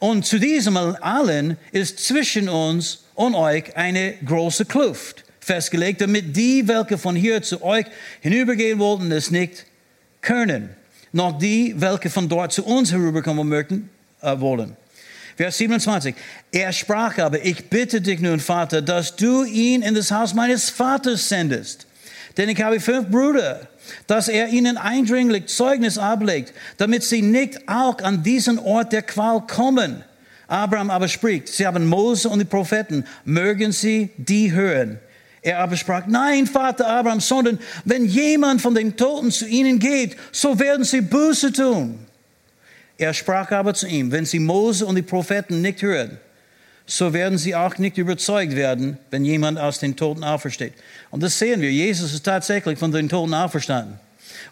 Und 0.00 0.26
zu 0.26 0.38
diesem 0.38 0.76
allen 0.76 1.56
ist 1.72 2.04
zwischen 2.04 2.48
uns 2.48 3.04
und 3.14 3.34
euch 3.34 3.76
eine 3.76 4.14
große 4.24 4.64
Kluft 4.64 5.24
festgelegt, 5.48 6.00
damit 6.00 6.36
die, 6.36 6.68
welche 6.68 6.98
von 6.98 7.16
hier 7.16 7.42
zu 7.42 7.62
euch 7.62 7.86
hinübergehen 8.20 8.78
wollten, 8.78 9.10
es 9.10 9.30
nicht 9.30 9.64
können, 10.20 10.70
noch 11.12 11.38
die, 11.38 11.74
welche 11.76 12.10
von 12.10 12.28
dort 12.28 12.52
zu 12.52 12.64
uns 12.64 12.92
herüberkommen 12.92 13.48
möchten, 13.48 13.88
äh, 14.22 14.38
wollen. 14.38 14.76
Vers 15.36 15.56
27. 15.58 16.14
Er 16.52 16.72
sprach 16.72 17.16
aber, 17.18 17.44
ich 17.44 17.70
bitte 17.70 18.00
dich 18.00 18.20
nun, 18.20 18.40
Vater, 18.40 18.82
dass 18.82 19.16
du 19.16 19.44
ihn 19.44 19.82
in 19.82 19.94
das 19.94 20.10
Haus 20.10 20.34
meines 20.34 20.68
Vaters 20.68 21.28
sendest. 21.28 21.86
Denn 22.36 22.48
ich 22.48 22.60
habe 22.60 22.80
fünf 22.80 23.08
Brüder, 23.08 23.68
dass 24.06 24.28
er 24.28 24.48
ihnen 24.48 24.76
eindringlich 24.76 25.46
Zeugnis 25.46 25.96
ablegt, 25.96 26.52
damit 26.76 27.04
sie 27.04 27.22
nicht 27.22 27.68
auch 27.68 27.98
an 28.02 28.22
diesen 28.22 28.58
Ort 28.58 28.92
der 28.92 29.02
Qual 29.02 29.40
kommen. 29.46 30.04
Abraham 30.46 30.90
aber 30.90 31.08
spricht, 31.08 31.48
sie 31.48 31.66
haben 31.66 31.86
Mose 31.86 32.28
und 32.28 32.38
die 32.38 32.44
Propheten, 32.44 33.04
mögen 33.24 33.72
sie 33.72 34.10
die 34.16 34.52
hören. 34.52 34.98
Er 35.42 35.60
aber 35.60 35.76
sprach, 35.76 36.06
nein, 36.06 36.46
Vater 36.46 36.88
Abraham, 36.88 37.20
sondern 37.20 37.58
wenn 37.84 38.04
jemand 38.04 38.60
von 38.60 38.74
den 38.74 38.96
Toten 38.96 39.30
zu 39.30 39.46
ihnen 39.46 39.78
geht, 39.78 40.16
so 40.32 40.58
werden 40.58 40.84
sie 40.84 41.00
Buße 41.00 41.52
tun. 41.52 41.98
Er 42.96 43.14
sprach 43.14 43.50
aber 43.52 43.74
zu 43.74 43.86
ihm, 43.86 44.10
wenn 44.10 44.24
sie 44.24 44.40
Mose 44.40 44.84
und 44.84 44.96
die 44.96 45.02
Propheten 45.02 45.62
nicht 45.62 45.82
hören, 45.82 46.18
so 46.84 47.12
werden 47.12 47.38
sie 47.38 47.54
auch 47.54 47.78
nicht 47.78 47.98
überzeugt 47.98 48.56
werden, 48.56 48.98
wenn 49.10 49.24
jemand 49.24 49.58
aus 49.58 49.78
den 49.78 49.94
Toten 49.94 50.24
aufersteht. 50.24 50.72
Und 51.10 51.22
das 51.22 51.38
sehen 51.38 51.60
wir. 51.60 51.70
Jesus 51.70 52.12
ist 52.12 52.24
tatsächlich 52.24 52.78
von 52.78 52.90
den 52.90 53.08
Toten 53.08 53.34
auferstanden. 53.34 54.00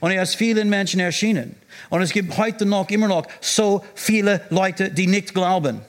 Und 0.01 0.11
er 0.11 0.23
ist 0.23 0.37
vielen 0.37 0.69
Menschen 0.69 1.01
erschienen. 1.01 1.57
Und 1.91 2.03
es 2.03 2.13
gibt 2.13 2.37
heute 2.37 2.67
noch, 2.67 2.91
immer 2.91 3.09
noch, 3.09 3.27
so 3.41 3.85
viele 3.95 4.43
Leute, 4.51 4.91
die 4.91 5.07
nicht 5.07 5.35
glauben. 5.35 5.81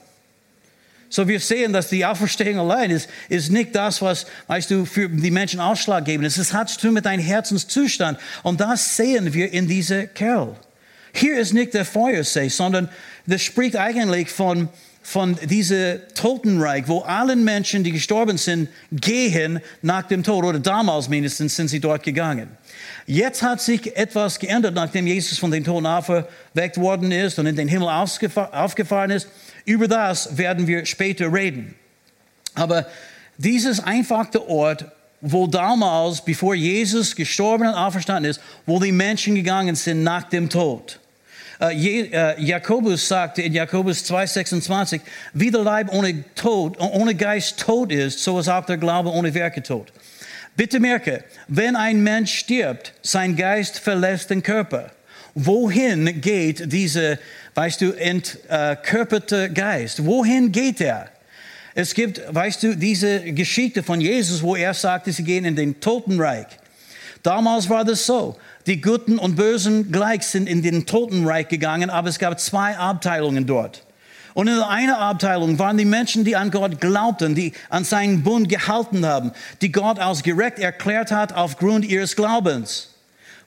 So 1.10 1.28
wir 1.28 1.39
sehen, 1.39 1.72
dass 1.74 1.89
die 1.89 2.06
Auferstehung 2.06 2.60
allein 2.60 2.91
ist, 2.91 3.10
ist 3.30 3.52
nicht 3.52 3.74
das, 3.76 4.02
was, 4.02 4.26
weißt 4.48 4.72
du, 4.72 4.86
für 4.86 5.08
die 5.08 5.32
Menschen 5.32 5.60
Ausschlag 5.60 6.06
geben. 6.06 6.26
Es 6.26 6.54
hat 6.54 6.70
zu 6.70 6.80
tun 6.80 6.93
mit 6.93 7.06
deinem 7.06 7.24
Herzenszustand. 7.24 8.20
Und 8.43 8.60
das 8.60 8.98
sehen 8.98 9.34
wir 9.34 9.52
in 9.52 9.67
dieser 9.67 10.06
Kerl. 10.08 10.56
Hier 11.13 11.39
ist 11.39 11.54
nicht 11.54 11.74
der 11.74 11.86
Feuersee, 11.86 12.50
sondern 12.50 12.89
das 13.26 13.41
spricht 13.41 13.76
eigentlich 13.76 14.30
von, 14.30 14.70
von 15.02 15.36
diesem 15.46 16.00
Totenreich, 16.13 16.88
wo 16.88 17.00
alle 17.00 17.36
Menschen, 17.36 17.84
die 17.84 17.93
gestorben 17.93 18.38
sind, 18.38 18.70
gehen 18.91 19.62
nach 19.82 20.04
dem 20.04 20.24
Tod, 20.24 20.43
oder 20.43 20.60
damals 20.60 21.08
mindestens 21.08 21.56
sind 21.56 21.70
sie 21.70 21.80
dort 21.80 22.04
gegangen. 22.04 22.50
Jetzt 23.06 23.41
hat 23.41 23.62
sich 23.62 23.96
etwas 23.96 24.38
geändert, 24.38 24.76
nachdem 24.76 25.08
Jesus 25.08 25.39
von 25.39 25.50
den 25.50 25.63
Toten 25.63 25.86
auferweckt 25.86 26.78
worden 26.78 27.12
ist 27.13 27.39
und 27.39 27.46
in 27.46 27.56
den 27.56 27.70
Himmel 27.70 27.88
aufgefahren 27.88 29.12
ist. 29.12 29.28
Über 29.67 29.89
das 29.89 30.38
werden 30.38 30.65
wir 30.65 30.86
später 30.86 31.32
reden. 31.32 31.75
Aber 32.56 32.88
dieses 33.38 33.82
einfache 33.82 34.47
Ort, 34.47 34.86
wo 35.19 35.45
damals, 35.45 36.23
bevor 36.23 36.56
Jesus 36.56 37.13
gestorben 37.13 37.67
und 37.67 37.73
auferstanden 37.73 38.32
ist, 38.32 38.39
wo 38.65 38.80
die 38.80 38.93
Menschen 38.93 39.36
gegangen 39.36 39.75
sind 39.75 40.03
nach 40.03 40.23
dem 40.23 40.49
Tod. 40.49 41.01
Uh, 41.60 41.69
Jakobus 42.38 43.10
sagte 43.10 43.41
in 43.41 43.51
Jakobus 43.51 44.06
2,26, 44.10 45.01
wie 45.34 45.51
der 45.51 45.63
Leib 45.63 45.91
ohne 45.91 46.23
Tod, 46.36 46.80
ohne 46.80 47.13
Geist 47.13 47.60
tot 47.60 47.91
ist, 47.91 48.23
so 48.23 48.39
ist 48.39 48.47
auch 48.47 48.65
der 48.65 48.77
Glaube 48.77 49.10
ohne 49.10 49.34
Werke 49.34 49.62
tot. 49.62 49.91
Bitte 50.56 50.80
merke, 50.80 51.25
wenn 51.49 51.75
ein 51.75 52.01
Mensch 52.01 52.34
stirbt, 52.34 52.93
sein 53.01 53.36
Geist 53.36 53.80
verlässt 53.80 54.30
den 54.30 54.43
Körper. 54.43 54.91
Wohin 55.39 56.21
geht 56.21 56.71
dieser, 56.71 57.17
weißt 57.58 57.82
du, 57.82 57.91
entkörperte 57.91 59.50
Geist? 59.52 60.06
Wohin 60.06 60.52
geht 60.52 60.80
er? 60.80 61.10
Es 61.74 61.96
gibt, 61.96 62.22
weißt 62.30 62.62
du, 62.62 62.76
diese 62.78 63.22
Geschichte 63.34 63.82
von 63.82 64.00
Jesus, 64.00 64.43
wo 64.43 64.56
er 64.56 64.76
sagte, 64.76 65.12
sie 65.12 65.24
gehen 65.24 65.43
in 65.43 65.56
den 65.56 65.80
Totenreich. 65.80 66.46
Damals 67.24 67.67
war 67.67 67.84
das 67.84 68.06
so. 68.06 68.38
Die 68.67 68.80
Guten 68.80 69.17
und 69.17 69.36
Bösen 69.36 69.91
gleich 69.91 70.22
sind 70.22 70.48
in 70.48 70.62
den 70.62 70.86
Totenreich 70.86 71.48
gegangen, 71.48 71.89
aber 71.89 72.10
es 72.10 72.20
gab 72.20 72.39
zwei 72.39 72.78
Abteilungen 72.78 73.48
dort. 73.48 73.82
Und 74.36 74.48
in 74.50 74.60
einer 74.60 75.00
Abteilung 75.00 75.58
waren 75.58 75.80
die 75.80 75.86
Menschen, 75.86 76.24
die 76.24 76.36
an 76.36 76.52
Gott 76.52 76.80
glaubten, 76.80 77.34
die 77.34 77.54
an 77.70 77.84
seinen 77.84 78.22
Bund 78.22 78.50
gehalten 78.50 79.04
haben, 79.04 79.32
die 79.62 79.72
Gott 79.72 79.98
als 79.98 80.22
gerecht 80.22 80.60
erklärt 80.60 81.12
hat 81.12 81.34
aufgrund 81.34 81.86
ihres 81.86 82.15
Glaubens. 82.15 82.96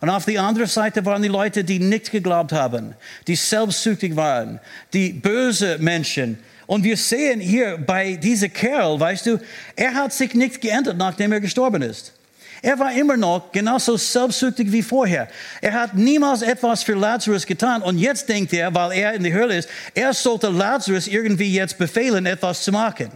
Und 0.00 0.08
auf 0.08 0.24
die 0.24 0.38
andere 0.38 0.66
Seite 0.66 1.04
waren 1.04 1.22
die 1.22 1.28
Leute, 1.28 1.62
die 1.62 1.78
nicht 1.78 2.10
geglaubt 2.10 2.52
haben, 2.52 2.94
die 3.26 3.36
selbstsüchtig 3.36 4.16
waren, 4.16 4.60
die 4.92 5.12
böse 5.12 5.78
Menschen. 5.78 6.38
Und 6.66 6.84
wir 6.84 6.96
sehen 6.96 7.40
hier 7.40 7.76
bei 7.76 8.14
diesem 8.14 8.52
Kerl, 8.52 8.98
weißt 8.98 9.26
du, 9.26 9.40
er 9.76 9.94
hat 9.94 10.12
sich 10.12 10.34
nicht 10.34 10.60
geändert, 10.60 10.96
nachdem 10.96 11.32
er 11.32 11.40
gestorben 11.40 11.82
ist. 11.82 12.14
Er 12.62 12.78
war 12.78 12.92
immer 12.92 13.16
noch 13.16 13.50
genauso 13.52 13.96
selbstsüchtig 13.96 14.70
wie 14.70 14.82
vorher. 14.82 15.28
Er 15.62 15.72
hat 15.72 15.94
niemals 15.94 16.42
etwas 16.42 16.82
für 16.82 16.92
Lazarus 16.92 17.46
getan 17.46 17.80
und 17.80 17.98
jetzt 17.98 18.28
denkt 18.28 18.52
er, 18.52 18.74
weil 18.74 18.92
er 18.92 19.14
in 19.14 19.22
der 19.22 19.32
Hölle 19.32 19.56
ist, 19.56 19.68
er 19.94 20.12
sollte 20.12 20.48
Lazarus 20.48 21.06
irgendwie 21.06 21.54
jetzt 21.54 21.78
befehlen, 21.78 22.26
etwas 22.26 22.62
zu 22.62 22.70
machen. 22.70 23.10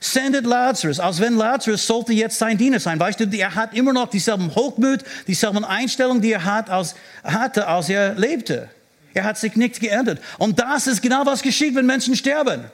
Sendet 0.00 0.44
Lazarus, 0.44 0.98
als 0.98 1.20
wenn 1.20 1.36
Lazarus 1.36 1.86
sollte 1.86 2.12
jetzt 2.12 2.38
sein 2.38 2.58
Diener 2.58 2.80
sein. 2.80 2.98
Weißt 2.98 3.20
du, 3.20 3.24
er 3.24 3.54
hat 3.54 3.72
immer 3.72 3.92
noch 3.92 4.10
dieselben 4.10 4.52
Hochmut, 4.54 5.04
dieselben 5.28 5.64
Einstellungen, 5.64 6.20
die 6.20 6.32
er 6.32 6.44
hat, 6.44 6.68
als, 6.68 6.96
hatte, 7.22 7.68
als 7.68 7.88
er 7.88 8.14
lebte. 8.14 8.68
Er 9.14 9.24
hat 9.24 9.38
sich 9.38 9.54
nicht 9.54 9.78
geändert. 9.78 10.20
Und 10.38 10.58
das 10.58 10.88
ist 10.88 11.02
genau 11.02 11.24
was 11.24 11.42
geschieht, 11.42 11.76
wenn 11.76 11.86
Menschen 11.86 12.16
sterben. 12.16 12.64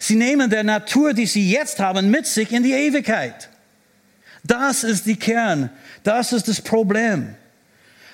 Sie 0.00 0.16
nehmen 0.16 0.50
der 0.50 0.64
Natur, 0.64 1.12
die 1.12 1.26
sie 1.26 1.50
jetzt 1.50 1.78
haben, 1.78 2.10
mit 2.10 2.26
sich 2.26 2.50
in 2.52 2.64
die 2.64 2.72
Ewigkeit. 2.72 3.48
Das 4.48 4.82
ist 4.82 5.06
die 5.06 5.16
Kern. 5.16 5.70
Das 6.02 6.32
ist 6.32 6.48
das 6.48 6.60
Problem. 6.60 7.36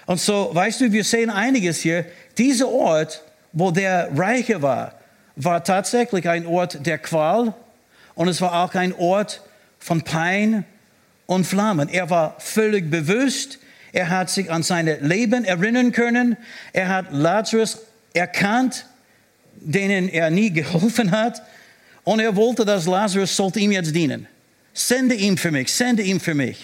Und 0.04 0.20
so, 0.20 0.50
weißt 0.52 0.82
du, 0.82 0.92
wir 0.92 1.04
sehen 1.04 1.30
einiges 1.30 1.80
hier. 1.80 2.04
Dieser 2.36 2.68
Ort, 2.68 3.22
wo 3.52 3.70
der 3.70 4.10
Reiche 4.14 4.60
war, 4.60 4.94
war 5.36 5.62
tatsächlich 5.64 6.28
ein 6.28 6.46
Ort 6.46 6.84
der 6.84 6.98
Qual 6.98 7.54
und 8.14 8.28
es 8.28 8.40
war 8.40 8.64
auch 8.64 8.74
ein 8.74 8.92
Ort 8.94 9.42
von 9.78 10.02
Pein 10.02 10.64
und 11.26 11.46
Flammen. 11.46 11.88
Er 11.88 12.10
war 12.10 12.36
völlig 12.38 12.90
bewusst. 12.90 13.58
Er 13.92 14.08
hat 14.10 14.28
sich 14.28 14.50
an 14.50 14.64
sein 14.64 14.86
Leben 15.00 15.44
erinnern 15.44 15.92
können. 15.92 16.36
Er 16.72 16.88
hat 16.88 17.06
Lazarus 17.12 17.78
erkannt, 18.12 18.86
denen 19.54 20.08
er 20.08 20.30
nie 20.30 20.50
geholfen 20.50 21.12
hat. 21.12 21.42
Und 22.02 22.20
er 22.20 22.34
wollte, 22.34 22.64
dass 22.64 22.86
Lazarus 22.86 23.34
sollte 23.36 23.60
ihm 23.60 23.70
jetzt 23.70 23.94
dienen. 23.94 24.26
Sende 24.74 25.14
ihn 25.14 25.38
für 25.38 25.52
mich, 25.52 25.72
sende 25.72 26.02
ihn 26.02 26.18
für 26.18 26.34
mich. 26.34 26.58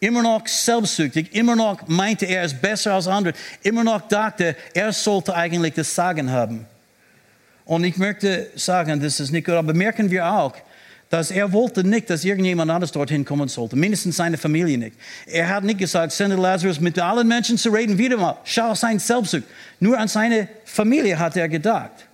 Immer 0.00 0.22
noch 0.22 0.48
selbstsüchtig, 0.48 1.32
immer 1.34 1.54
noch 1.54 1.86
meinte 1.86 2.24
er, 2.26 2.42
es 2.42 2.54
besser 2.54 2.94
als 2.94 3.06
andere, 3.06 3.34
immer 3.62 3.84
noch 3.84 4.08
dachte, 4.08 4.56
er 4.74 4.92
sollte 4.92 5.34
eigentlich 5.34 5.74
das 5.74 5.94
Sagen 5.94 6.30
haben. 6.30 6.66
Und 7.66 7.84
ich 7.84 7.96
möchte 7.98 8.48
sagen, 8.56 9.00
das 9.00 9.20
ist 9.20 9.30
nicht 9.30 9.46
gut, 9.46 9.54
aber 9.54 9.74
merken 9.74 10.10
wir 10.10 10.26
auch, 10.26 10.54
dass 11.08 11.30
er 11.30 11.52
wollte 11.52 11.84
nicht, 11.84 12.08
dass 12.08 12.24
irgendjemand 12.24 12.70
anders 12.70 12.90
dorthin 12.90 13.24
kommen 13.24 13.46
sollte, 13.46 13.76
mindestens 13.76 14.16
seine 14.16 14.38
Familie 14.38 14.78
nicht. 14.78 14.96
Er 15.26 15.50
hat 15.50 15.62
nicht 15.62 15.78
gesagt, 15.78 16.12
sende 16.12 16.36
Lazarus 16.36 16.80
mit 16.80 16.98
allen 16.98 17.28
Menschen 17.28 17.58
zu 17.58 17.68
reden, 17.68 17.98
wieder 17.98 18.16
mal, 18.16 18.38
schau 18.44 18.74
sein 18.74 18.98
Selbstsucht. 18.98 19.44
Nur 19.78 19.98
an 19.98 20.08
seine 20.08 20.48
Familie 20.64 21.18
hat 21.18 21.36
er 21.36 21.50
gedacht. 21.50 22.08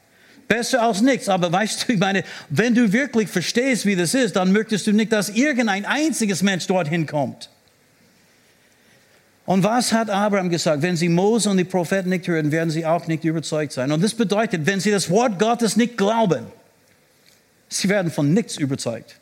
Besser 0.48 0.82
als 0.82 1.02
nichts. 1.02 1.28
Aber 1.28 1.52
weißt 1.52 1.88
du, 1.88 1.92
ich 1.92 1.98
meine, 1.98 2.24
wenn 2.48 2.74
du 2.74 2.92
wirklich 2.92 3.28
verstehst, 3.28 3.84
wie 3.86 3.94
das 3.94 4.14
ist, 4.14 4.34
dann 4.36 4.50
möchtest 4.50 4.86
du 4.86 4.92
nicht, 4.92 5.12
dass 5.12 5.28
irgendein 5.28 5.84
einziges 5.84 6.42
Mensch 6.42 6.66
dorthin 6.66 7.06
kommt. 7.06 7.50
Und 9.44 9.62
was 9.62 9.92
hat 9.92 10.10
Abraham 10.10 10.50
gesagt? 10.50 10.82
Wenn 10.82 10.96
sie 10.96 11.08
Mose 11.08 11.48
und 11.48 11.56
die 11.56 11.64
Propheten 11.64 12.10
nicht 12.10 12.26
hören, 12.28 12.52
werden 12.52 12.70
sie 12.70 12.84
auch 12.84 13.06
nicht 13.06 13.24
überzeugt 13.24 13.72
sein. 13.72 13.92
Und 13.92 14.02
das 14.02 14.14
bedeutet, 14.14 14.66
wenn 14.66 14.80
sie 14.80 14.90
das 14.90 15.08
Wort 15.08 15.38
Gottes 15.38 15.76
nicht 15.76 15.96
glauben, 15.96 16.46
sie 17.68 17.88
werden 17.88 18.10
von 18.10 18.34
nichts 18.34 18.56
überzeugt. 18.56 19.18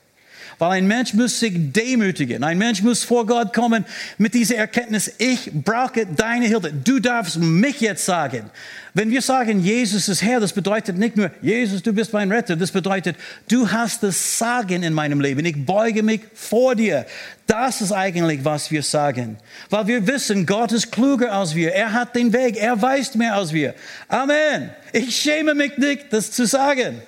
Weil 0.59 0.79
ein 0.79 0.87
Mensch 0.87 1.13
muss 1.13 1.39
sich 1.39 1.53
demütigen. 1.55 2.43
Ein 2.43 2.57
Mensch 2.57 2.83
muss 2.83 3.05
vor 3.05 3.27
Gott 3.27 3.53
kommen 3.53 3.85
mit 4.17 4.33
dieser 4.33 4.57
Erkenntnis, 4.57 5.13
ich 5.19 5.51
brauche 5.53 6.07
deine 6.07 6.47
Hilfe. 6.47 6.73
Du 6.73 6.99
darfst 6.99 7.39
mich 7.39 7.81
jetzt 7.81 8.07
sagen. 8.07 8.51
Wenn 8.95 9.11
wir 9.11 9.21
sagen, 9.21 9.61
Jesus 9.61 10.09
ist 10.09 10.23
Herr, 10.23 10.41
das 10.41 10.55
bedeutet 10.55 10.97
nicht 10.97 11.19
nur, 11.19 11.31
Jesus, 11.43 11.83
du 11.83 11.93
bist 11.93 12.15
mein 12.15 12.33
Retter. 12.33 12.57
Das 12.57 12.71
bedeutet, 12.71 13.17
du 13.47 13.71
hast 13.71 14.03
das 14.03 14.39
Sagen 14.39 14.83
in 14.83 14.95
meinem 14.95 15.21
Leben. 15.21 15.45
Ich 15.45 15.67
beuge 15.67 16.03
mich 16.03 16.23
vor 16.33 16.75
dir. 16.75 17.05
Das 17.47 17.83
ist 17.83 17.93
eigentlich, 17.93 18.43
was 18.43 18.71
wir 18.71 18.83
sagen. 18.83 19.37
Weil 19.69 19.87
wir 19.87 20.07
wissen, 20.07 20.47
Gott 20.47 20.73
ist 20.73 20.91
kluger 20.91 21.33
als 21.33 21.55
wir. 21.55 21.75
Er 21.75 21.93
hat 21.93 22.17
den 22.17 22.33
Weg. 22.33 22.57
Er 22.57 22.81
weiß 22.81 23.17
mehr 23.17 23.35
als 23.35 23.53
wir. 23.53 23.75
Amen. 24.09 24.71
Ich 24.95 25.15
schäme 25.15 25.55
mich 25.55 25.77
nicht, 25.77 26.07
das 26.11 26.31
zu 26.31 26.47
sagen. 26.47 27.03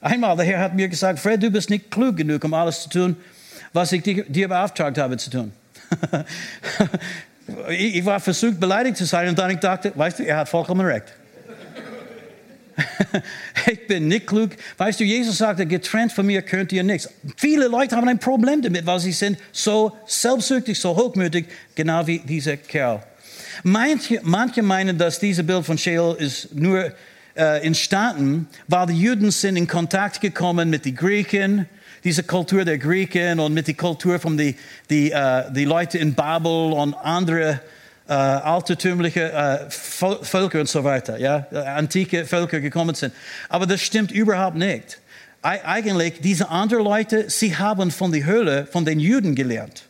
Einmal, 0.00 0.36
der 0.36 0.44
Herr 0.44 0.60
hat 0.60 0.74
mir 0.74 0.88
gesagt, 0.88 1.18
Fred, 1.18 1.42
du 1.42 1.50
bist 1.50 1.70
nicht 1.70 1.90
klug 1.90 2.16
genug, 2.16 2.44
um 2.44 2.54
alles 2.54 2.82
zu 2.82 2.88
tun, 2.88 3.16
was 3.72 3.92
ich 3.92 4.02
dir 4.02 4.48
beauftragt 4.48 4.98
habe 4.98 5.16
zu 5.16 5.30
tun. 5.30 5.52
ich 7.70 8.04
war 8.04 8.20
versucht, 8.20 8.60
beleidigt 8.60 8.96
zu 8.96 9.04
sein 9.04 9.28
und 9.28 9.38
dann 9.38 9.50
ich 9.50 9.58
dachte, 9.58 9.92
weißt 9.94 10.18
du, 10.18 10.24
er 10.24 10.38
hat 10.38 10.48
vollkommen 10.48 10.86
recht. 10.86 11.04
ich 13.70 13.86
bin 13.86 14.08
nicht 14.08 14.26
klug. 14.26 14.50
Weißt 14.76 15.00
du, 15.00 15.04
Jesus 15.04 15.38
sagte, 15.38 15.64
getrennt 15.66 16.12
von 16.12 16.26
mir 16.26 16.42
könnt 16.42 16.72
ihr 16.72 16.82
nichts. 16.82 17.08
Viele 17.36 17.68
Leute 17.68 17.96
haben 17.96 18.08
ein 18.08 18.18
Problem 18.18 18.60
damit, 18.62 18.84
weil 18.84 19.00
sie 19.00 19.12
sind 19.12 19.38
so 19.52 19.96
selbstsüchtig, 20.06 20.78
so 20.78 20.94
hochmütig, 20.94 21.46
genau 21.74 22.06
wie 22.06 22.18
dieser 22.18 22.56
Kerl. 22.56 23.02
Manche, 23.62 24.20
manche 24.22 24.62
meinen, 24.62 24.98
dass 24.98 25.18
dieses 25.18 25.46
Bild 25.46 25.64
von 25.64 25.78
Sheol 25.78 26.16
ist 26.16 26.54
nur 26.54 26.92
äh, 27.36 27.64
entstanden, 27.64 28.48
weil 28.68 28.86
die 28.86 29.00
Juden 29.00 29.30
sind 29.30 29.56
in 29.56 29.66
Kontakt 29.66 30.20
gekommen 30.20 30.70
mit 30.70 30.84
den 30.84 30.94
Griechen, 30.94 31.66
diese 32.04 32.22
Kultur 32.22 32.64
der 32.64 32.78
Griechen 32.78 33.40
und 33.40 33.54
mit 33.54 33.66
der 33.66 33.74
Kultur 33.74 34.18
von 34.18 34.36
den 34.36 34.54
die, 34.90 35.10
äh, 35.10 35.44
die 35.52 35.64
Leuten 35.64 35.98
in 35.98 36.14
Babel 36.14 36.72
und 36.72 36.94
andere 36.94 37.60
äh, 38.08 38.12
altertümliche 38.12 39.32
äh, 39.32 39.70
Völker 39.70 40.60
und 40.60 40.68
so 40.68 40.84
weiter, 40.84 41.18
ja, 41.18 41.46
antike 41.76 42.24
Völker 42.24 42.60
gekommen 42.60 42.94
sind. 42.94 43.12
Aber 43.48 43.66
das 43.66 43.80
stimmt 43.80 44.12
überhaupt 44.12 44.56
nicht. 44.56 44.98
Eigentlich, 45.42 46.14
diese 46.20 46.48
anderen 46.48 46.82
Leute, 46.82 47.30
sie 47.30 47.56
haben 47.56 47.92
von 47.92 48.10
der 48.10 48.24
Höhle, 48.24 48.66
von 48.66 48.84
den 48.84 48.98
Juden 48.98 49.36
gelernt. 49.36 49.84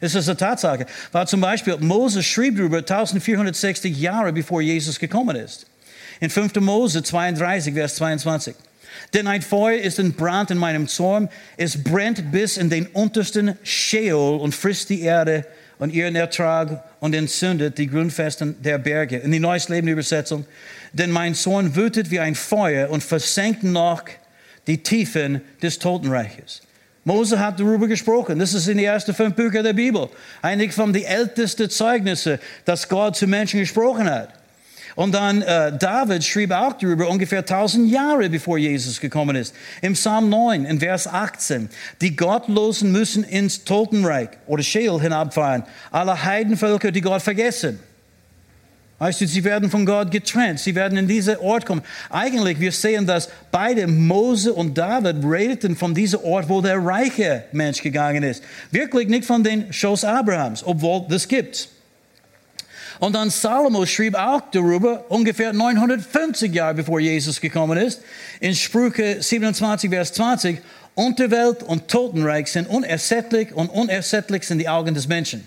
Das 0.00 0.14
ist 0.14 0.28
eine 0.28 0.36
Tatsache. 0.36 0.86
Weil 1.12 1.28
zum 1.28 1.40
Beispiel 1.40 1.76
Moses 1.78 2.26
schrieb 2.26 2.56
darüber 2.56 2.78
1460 2.78 3.96
Jahre 3.96 4.32
bevor 4.32 4.60
Jesus 4.60 4.98
gekommen 4.98 5.36
ist. 5.36 5.66
In 6.20 6.30
5. 6.30 6.56
Mose 6.56 7.02
32, 7.02 7.74
Vers 7.74 7.96
22. 7.96 8.54
Denn 9.12 9.26
ein 9.26 9.42
Feuer 9.42 9.78
ist 9.80 10.00
ein 10.00 10.14
Brand 10.14 10.50
in 10.50 10.58
meinem 10.58 10.88
Zorn. 10.88 11.28
Es 11.56 11.82
brennt 11.82 12.32
bis 12.32 12.56
in 12.56 12.70
den 12.70 12.86
untersten 12.86 13.56
Sheol 13.62 14.38
und 14.38 14.54
frisst 14.54 14.88
die 14.88 15.02
Erde 15.02 15.44
und 15.78 15.92
ihren 15.92 16.16
Ertrag 16.16 16.84
und 17.00 17.14
entzündet 17.14 17.76
die 17.78 17.86
Grundfesten 17.86 18.56
der 18.62 18.78
Berge. 18.78 19.18
In 19.18 19.32
die 19.32 19.40
Neues 19.40 19.68
Leben 19.68 19.88
Übersetzung. 19.88 20.46
Denn 20.92 21.10
mein 21.10 21.34
Zorn 21.34 21.76
wütet 21.76 22.10
wie 22.10 22.20
ein 22.20 22.34
Feuer 22.34 22.88
und 22.88 23.02
versenkt 23.02 23.62
noch 23.62 24.04
die 24.66 24.82
Tiefen 24.82 25.42
des 25.62 25.78
Totenreiches. 25.78 26.62
Mose 27.04 27.38
hat 27.38 27.60
darüber 27.60 27.86
gesprochen. 27.86 28.38
Das 28.38 28.52
ist 28.52 28.66
in 28.66 28.78
den 28.78 28.86
ersten 28.86 29.14
fünf 29.14 29.36
Büchern 29.36 29.62
der 29.62 29.74
Bibel. 29.74 30.08
Eigentlich 30.42 30.72
von 30.72 30.92
den 30.92 31.04
ältesten 31.04 31.70
Zeugnissen, 31.70 32.38
dass 32.64 32.88
Gott 32.88 33.14
zu 33.14 33.28
Menschen 33.28 33.60
gesprochen 33.60 34.10
hat. 34.10 34.30
Und 34.96 35.12
dann 35.14 35.42
äh, 35.42 35.76
David 35.76 36.24
schrieb 36.24 36.50
auch 36.50 36.72
darüber 36.72 37.08
ungefähr 37.08 37.40
1000 37.40 37.90
Jahre 37.90 38.30
bevor 38.30 38.56
Jesus 38.56 38.98
gekommen 38.98 39.36
ist. 39.36 39.54
Im 39.82 39.92
Psalm 39.92 40.30
9, 40.30 40.64
in 40.64 40.80
Vers 40.80 41.06
18. 41.06 41.68
Die 42.00 42.16
Gottlosen 42.16 42.90
müssen 42.90 43.22
ins 43.22 43.62
Totenreich 43.64 44.30
oder 44.46 44.62
Sheol 44.62 45.00
hinabfahren. 45.00 45.64
Alle 45.90 46.24
Heidenvölker, 46.24 46.90
die 46.90 47.02
Gott 47.02 47.20
vergessen. 47.20 47.78
Weißt 48.98 49.20
du, 49.20 49.26
sie 49.26 49.44
werden 49.44 49.68
von 49.68 49.84
Gott 49.84 50.10
getrennt. 50.10 50.60
Sie 50.60 50.74
werden 50.74 50.96
in 50.96 51.06
diesen 51.06 51.36
Ort 51.36 51.66
kommen. 51.66 51.82
Eigentlich, 52.08 52.58
wir 52.58 52.72
sehen, 52.72 53.06
dass 53.06 53.28
beide 53.52 53.86
Mose 53.86 54.54
und 54.54 54.78
David 54.78 55.16
redeten 55.22 55.76
von 55.76 55.94
diesem 55.94 56.20
Ort, 56.24 56.48
wo 56.48 56.62
der 56.62 56.82
reiche 56.82 57.44
Mensch 57.52 57.82
gegangen 57.82 58.22
ist. 58.22 58.42
Wirklich 58.70 59.08
nicht 59.08 59.26
von 59.26 59.44
den 59.44 59.70
Schoß 59.70 60.04
Abrahams, 60.04 60.64
obwohl 60.64 61.04
das 61.10 61.28
gibt. 61.28 61.68
Und 62.98 63.14
dann 63.14 63.30
Salomo 63.30 63.84
schrieb 63.84 64.14
auch 64.14 64.42
darüber, 64.50 65.04
ungefähr 65.08 65.52
950 65.52 66.54
Jahre 66.54 66.74
bevor 66.74 67.00
Jesus 67.00 67.40
gekommen 67.40 67.78
ist, 67.78 68.00
in 68.40 68.54
Sprüche 68.54 69.22
27, 69.22 69.90
Vers 69.90 70.12
20, 70.14 70.58
Unterwelt 70.94 71.62
und 71.62 71.88
Totenreich 71.88 72.50
sind 72.50 72.68
unersättlich 72.68 73.52
und 73.52 73.68
unersättlich 73.68 74.44
sind 74.46 74.58
die 74.58 74.68
Augen 74.68 74.94
des 74.94 75.06
Menschen. 75.08 75.46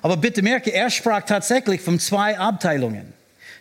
Aber 0.00 0.16
bitte 0.16 0.40
merke, 0.40 0.72
er 0.72 0.88
sprach 0.88 1.22
tatsächlich 1.24 1.82
von 1.82 1.98
zwei 1.98 2.38
Abteilungen, 2.38 3.12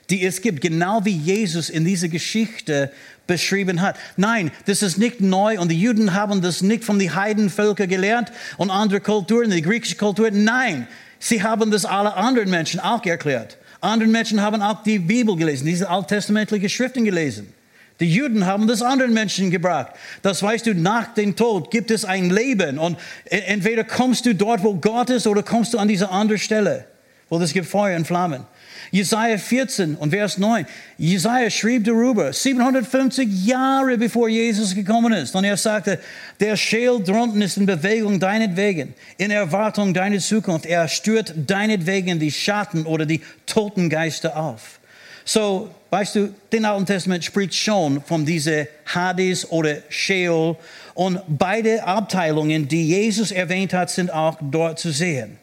die 0.10 0.26
es 0.26 0.42
gibt, 0.42 0.62
genau 0.62 1.04
wie 1.04 1.18
Jesus 1.18 1.70
in 1.70 1.84
dieser 1.84 2.08
Geschichte 2.08 2.92
beschrieben 3.28 3.82
hat. 3.82 3.98
Nein, 4.16 4.52
das 4.66 4.82
ist 4.82 4.98
nicht 4.98 5.20
neu 5.20 5.60
und 5.60 5.70
die 5.70 5.80
Juden 5.80 6.14
haben 6.14 6.42
das 6.42 6.62
nicht 6.62 6.86
von 6.86 6.98
den 6.98 7.14
Heidenvölkern 7.14 7.90
gelernt 7.90 8.32
und 8.58 8.70
andere 8.70 9.02
Kulturen, 9.02 9.52
die 9.52 9.62
griechische 9.62 9.96
Kultur. 9.96 10.32
Nein, 10.32 10.88
Sie 11.24 11.42
haben 11.42 11.72
das 11.72 11.86
alle 11.86 12.16
anderen 12.16 12.50
Menschen 12.50 12.82
auch 12.82 13.06
erklärt. 13.06 13.58
Andere 13.80 14.10
Menschen 14.10 14.42
haben 14.42 14.62
auch 14.62 14.84
die 14.84 15.00
Bibel 15.00 15.38
gelesen, 15.38 15.66
diese 15.66 15.90
alttestamentlichen 15.90 16.68
Schriften 16.68 17.06
gelesen. 17.06 17.54
Die 18.02 18.14
Juden 18.14 18.46
haben 18.46 18.68
das 18.68 18.82
anderen 18.82 19.14
Menschen 19.14 19.50
gebracht. 19.50 19.94
Das 20.22 20.44
weißt 20.44 20.66
du, 20.66 20.76
nach 20.76 21.14
dem 21.14 21.34
Tod 21.34 21.72
gibt 21.72 21.92
es 21.92 22.04
ein 22.04 22.30
Leben 22.30 22.78
und 22.78 22.98
entweder 23.24 23.86
kommst 23.86 24.26
du 24.26 24.36
dort, 24.36 24.66
wo 24.66 24.74
Gott 24.74 25.12
ist, 25.12 25.26
oder 25.26 25.44
kommst 25.44 25.74
du 25.74 25.78
an 25.78 25.88
diese 25.88 26.10
andere 26.10 26.38
Stelle, 26.38 26.88
wo 27.30 27.40
es 27.40 27.54
gibt 27.54 27.68
Feuer 27.70 27.96
und 27.96 28.06
Flammen. 28.06 28.46
Jesaja 28.94 29.40
14 29.40 29.96
und 29.96 30.12
Vers 30.12 30.38
9. 30.38 30.68
Jesaja 31.00 31.50
schrieb 31.50 31.84
darüber, 31.86 32.32
750 32.32 33.44
Jahre 33.44 33.98
bevor 33.98 34.30
Jesus 34.30 34.76
gekommen 34.76 35.14
ist. 35.14 35.34
Und 35.36 35.46
er 35.46 35.58
sagte, 35.58 35.98
der 36.40 36.56
Schäl 36.56 37.02
drunten 37.04 37.42
ist 37.42 37.58
in 37.58 37.66
Bewegung 37.66 38.20
deinetwegen, 38.20 38.94
in 39.18 39.32
Erwartung 39.32 39.96
deiner 39.96 40.20
Zukunft. 40.20 40.68
Er 40.68 40.88
stört 40.88 41.34
deinetwegen 41.36 42.20
die 42.20 42.32
Schatten 42.32 42.86
oder 42.86 43.08
die 43.08 43.22
toten 43.48 43.90
Geister 43.90 44.38
auf. 44.38 44.80
So, 45.26 45.72
weißt 45.90 46.16
du, 46.16 46.36
den 46.52 46.64
Alten 46.64 46.86
Testament 46.86 47.24
spricht 47.24 47.56
schon 47.56 48.00
von 48.04 48.24
dieser 48.24 48.68
Hades 48.86 49.50
oder 49.50 49.78
Sheol. 49.90 50.56
Und 50.94 51.20
beide 51.28 51.84
Abteilungen, 51.84 52.68
die 52.68 52.90
Jesus 52.90 53.32
erwähnt 53.32 53.74
hat, 53.74 53.90
sind 53.90 54.14
auch 54.14 54.38
dort 54.40 54.78
zu 54.78 54.92
sehen. 54.92 55.40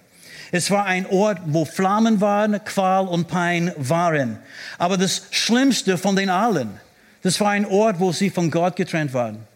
Es 0.52 0.70
war 0.70 0.84
ein 0.84 1.06
Ort, 1.06 1.38
wo 1.46 1.64
Flammen 1.64 2.20
waren, 2.20 2.62
Qual 2.64 3.06
und 3.06 3.28
Pein 3.28 3.72
waren. 3.76 4.38
Aber 4.78 4.96
das 4.96 5.22
Schlimmste 5.30 5.96
von 5.96 6.16
den 6.16 6.30
allen, 6.30 6.80
das 7.22 7.40
war 7.40 7.50
ein 7.50 7.66
Ort, 7.66 8.00
wo 8.00 8.12
sie 8.12 8.30
von 8.30 8.50
Gott 8.50 8.76
getrennt 8.76 9.12
waren. 9.12 9.46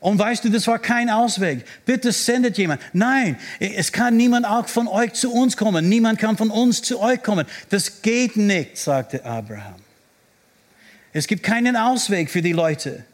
Und 0.00 0.18
weißt 0.18 0.44
du, 0.44 0.50
das 0.50 0.66
war 0.66 0.78
kein 0.78 1.10
Ausweg. 1.10 1.64
Bitte 1.84 2.12
sendet 2.12 2.58
jemand. 2.58 2.80
Nein, 2.92 3.36
es 3.58 3.92
kann 3.92 4.16
niemand 4.16 4.46
auch 4.46 4.68
von 4.68 4.88
euch 4.88 5.14
zu 5.14 5.32
uns 5.32 5.56
kommen. 5.56 5.88
Niemand 5.88 6.18
kann 6.18 6.36
von 6.36 6.50
uns 6.50 6.82
zu 6.82 7.00
euch 7.00 7.22
kommen. 7.22 7.46
Das 7.70 8.02
geht 8.02 8.36
nicht, 8.36 8.76
sagte 8.76 9.24
Abraham. 9.24 9.74
Es 11.12 11.26
gibt 11.26 11.42
keinen 11.42 11.76
Ausweg 11.76 12.30
für 12.30 12.42
die 12.42 12.52
Leute. 12.52 13.04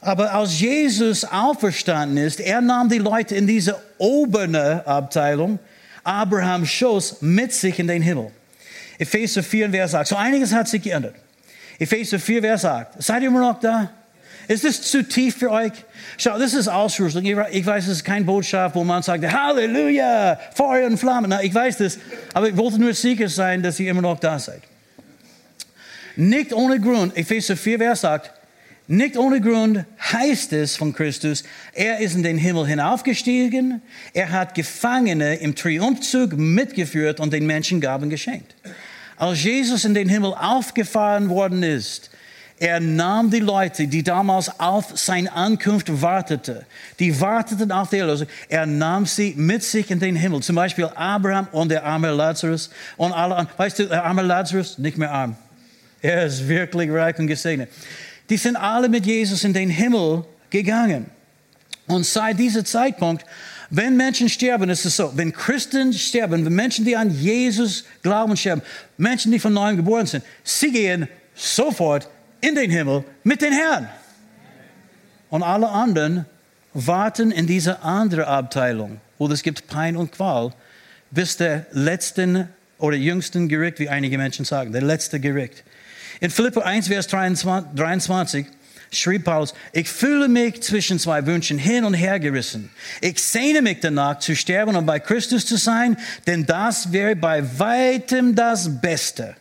Aber 0.00 0.32
als 0.34 0.60
Jesus 0.60 1.24
auferstanden 1.24 2.18
ist, 2.18 2.38
er 2.38 2.60
nahm 2.60 2.88
die 2.88 2.98
Leute 2.98 3.34
in 3.34 3.46
diese 3.46 3.76
obere 3.96 4.86
Abteilung 4.86 5.58
Abrahams 6.08 6.70
Schoß 6.70 7.16
mit 7.20 7.52
sich 7.52 7.78
in 7.78 7.86
den 7.86 8.00
Himmel. 8.00 8.30
Epheser 8.98 9.42
4, 9.42 9.70
Vers 9.70 9.94
8. 9.94 10.06
So 10.06 10.16
einiges 10.16 10.52
hat 10.52 10.66
sich 10.66 10.82
geändert. 10.82 11.14
Epheser 11.78 12.18
4, 12.18 12.40
Vers 12.40 12.64
8. 12.64 13.02
Seid 13.02 13.22
ihr 13.22 13.28
immer 13.28 13.40
noch 13.40 13.60
da? 13.60 13.90
Ist 14.48 14.64
das 14.64 14.80
zu 14.80 15.06
tief 15.06 15.36
für 15.36 15.50
euch? 15.50 15.72
Schau, 16.16 16.38
das 16.38 16.54
ist 16.54 16.68
Ausrüstung. 16.68 17.22
Ich 17.24 17.66
weiß, 17.66 17.84
es 17.84 17.98
ist 17.98 18.04
kein 18.04 18.24
Botschaft, 18.24 18.74
wo 18.74 18.82
man 18.82 19.02
sagt, 19.02 19.22
Halleluja, 19.30 20.40
Feuer 20.54 20.86
und 20.86 20.96
Flammen. 20.96 21.28
Na, 21.28 21.42
ich 21.42 21.54
weiß 21.54 21.76
das, 21.76 21.98
aber 22.32 22.48
ich 22.48 22.56
wollte 22.56 22.78
nur 22.78 22.94
sicher 22.94 23.28
sein, 23.28 23.62
dass 23.62 23.78
ihr 23.78 23.90
immer 23.90 24.00
noch 24.00 24.18
da 24.18 24.38
seid. 24.38 24.62
Nicht 26.16 26.54
ohne 26.54 26.80
Grund, 26.80 27.14
Epheser 27.16 27.56
4, 27.56 27.78
Vers 27.78 28.04
8, 28.06 28.32
nicht 28.90 29.18
ohne 29.18 29.42
Grund 29.42 29.84
heißt 30.00 30.54
es 30.54 30.74
von 30.74 30.94
Christus, 30.94 31.44
er 31.74 31.98
ist 32.00 32.14
in 32.14 32.22
den 32.22 32.38
Himmel 32.38 32.66
hinaufgestiegen, 32.66 33.82
er 34.14 34.30
hat 34.30 34.54
Gefangene 34.54 35.34
im 35.36 35.54
Triumphzug 35.54 36.32
mitgeführt 36.38 37.20
und 37.20 37.34
den 37.34 37.46
Menschen 37.46 37.82
Gaben 37.82 38.08
geschenkt. 38.08 38.54
Als 39.18 39.44
Jesus 39.44 39.84
in 39.84 39.92
den 39.92 40.08
Himmel 40.08 40.32
aufgefahren 40.32 41.28
worden 41.28 41.62
ist, 41.62 42.10
er 42.58 42.80
nahm 42.80 43.30
die 43.30 43.40
Leute, 43.40 43.86
die 43.86 44.02
damals 44.02 44.58
auf 44.58 44.98
seine 44.98 45.30
Ankunft 45.32 46.00
warteten, 46.00 46.64
die 46.98 47.20
warteten 47.20 47.70
auf 47.70 47.90
die 47.90 47.98
Erlösung. 47.98 48.26
Er 48.48 48.64
nahm 48.64 49.04
sie 49.04 49.34
mit 49.36 49.62
sich 49.62 49.90
in 49.90 50.00
den 50.00 50.16
Himmel. 50.16 50.40
Zum 50.40 50.56
Beispiel 50.56 50.86
Abraham 50.94 51.46
und 51.52 51.68
der 51.68 51.84
arme 51.84 52.10
Lazarus 52.10 52.70
und 52.96 53.12
alle. 53.12 53.46
Weißt 53.58 53.80
du, 53.80 53.84
der 53.84 54.02
arme 54.02 54.22
Lazarus, 54.22 54.78
nicht 54.78 54.96
mehr 54.96 55.12
arm. 55.12 55.36
Er 56.00 56.24
ist 56.24 56.48
wirklich 56.48 56.90
reich 56.90 57.18
und 57.18 57.26
gesegnet 57.26 57.68
die 58.28 58.36
sind 58.36 58.56
alle 58.56 58.88
mit 58.88 59.06
Jesus 59.06 59.44
in 59.44 59.52
den 59.52 59.70
Himmel 59.70 60.24
gegangen. 60.50 61.06
Und 61.86 62.04
seit 62.04 62.38
diesem 62.38 62.64
Zeitpunkt, 62.64 63.24
wenn 63.70 63.96
Menschen 63.96 64.28
sterben, 64.28 64.70
ist 64.70 64.84
es 64.84 64.96
so, 64.96 65.12
wenn 65.14 65.32
Christen 65.32 65.92
sterben, 65.92 66.44
wenn 66.44 66.54
Menschen, 66.54 66.84
die 66.84 66.96
an 66.96 67.10
Jesus 67.10 67.84
glauben, 68.02 68.36
sterben, 68.36 68.62
Menschen, 68.96 69.32
die 69.32 69.38
von 69.38 69.52
neuem 69.52 69.76
geboren 69.76 70.06
sind, 70.06 70.24
sie 70.42 70.72
gehen 70.72 71.08
sofort 71.34 72.08
in 72.40 72.54
den 72.54 72.70
Himmel 72.70 73.04
mit 73.24 73.42
den 73.42 73.52
Herrn. 73.52 73.88
Und 75.30 75.42
alle 75.42 75.68
anderen 75.68 76.24
warten 76.72 77.30
in 77.30 77.46
dieser 77.46 77.84
anderen 77.84 78.24
Abteilung, 78.24 79.00
wo 79.18 79.26
es 79.28 79.42
gibt 79.42 79.66
Pein 79.66 79.96
und 79.96 80.12
Qual, 80.12 80.52
bis 81.10 81.36
der 81.36 81.66
letzten 81.72 82.48
oder 82.78 82.96
jüngsten 82.96 83.48
Gericht, 83.48 83.80
wie 83.80 83.88
einige 83.88 84.16
Menschen 84.18 84.44
sagen, 84.44 84.72
der 84.72 84.82
letzte 84.82 85.20
Gericht. 85.20 85.64
In 86.20 86.30
Philipper 86.30 86.64
1, 86.64 86.88
Vers 86.88 87.06
23 87.06 88.46
schrieb 88.90 89.24
Paulus, 89.24 89.54
ich 89.72 89.88
fühle 89.88 90.28
mich 90.28 90.62
zwischen 90.62 90.98
zwei 90.98 91.26
Wünschen 91.26 91.58
hin 91.58 91.84
und 91.84 91.94
her 91.94 92.18
gerissen. 92.18 92.70
Ich 93.00 93.22
sehne 93.22 93.62
mich 93.62 93.80
danach 93.80 94.18
zu 94.18 94.34
sterben 94.34 94.76
und 94.76 94.86
bei 94.86 94.98
Christus 94.98 95.46
zu 95.46 95.56
sein, 95.56 95.96
denn 96.26 96.46
das 96.46 96.92
wäre 96.92 97.16
bei 97.16 97.42
weitem 97.58 98.34
das 98.34 98.80
Beste. 98.80 99.36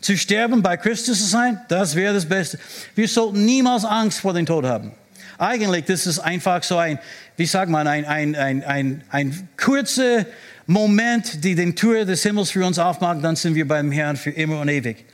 Zu 0.00 0.16
sterben, 0.16 0.62
bei 0.62 0.76
Christus 0.76 1.18
zu 1.18 1.26
sein, 1.26 1.60
das 1.68 1.94
wäre 1.94 2.14
das 2.14 2.26
Beste. 2.26 2.58
Wir 2.94 3.08
sollten 3.08 3.44
niemals 3.44 3.84
Angst 3.84 4.20
vor 4.20 4.32
dem 4.32 4.46
Tod 4.46 4.64
haben. 4.64 4.92
Eigentlich, 5.38 5.84
das 5.84 6.06
ist 6.06 6.18
einfach 6.18 6.62
so 6.62 6.78
ein, 6.78 6.98
wie 7.36 7.46
sagt 7.46 7.70
man, 7.70 7.86
ein, 7.86 8.04
ein, 8.04 8.34
ein, 8.34 8.64
ein, 8.64 9.04
ein 9.10 9.48
kurzer 9.56 10.26
Moment, 10.66 11.44
die 11.44 11.54
den 11.54 11.76
Tür 11.76 12.04
des 12.04 12.22
Himmels 12.22 12.50
für 12.50 12.66
uns 12.66 12.78
aufmacht, 12.78 13.22
dann 13.22 13.36
sind 13.36 13.54
wir 13.54 13.66
beim 13.66 13.92
Herrn 13.92 14.16
für 14.16 14.30
immer 14.30 14.60
und 14.60 14.68
ewig. 14.68 15.04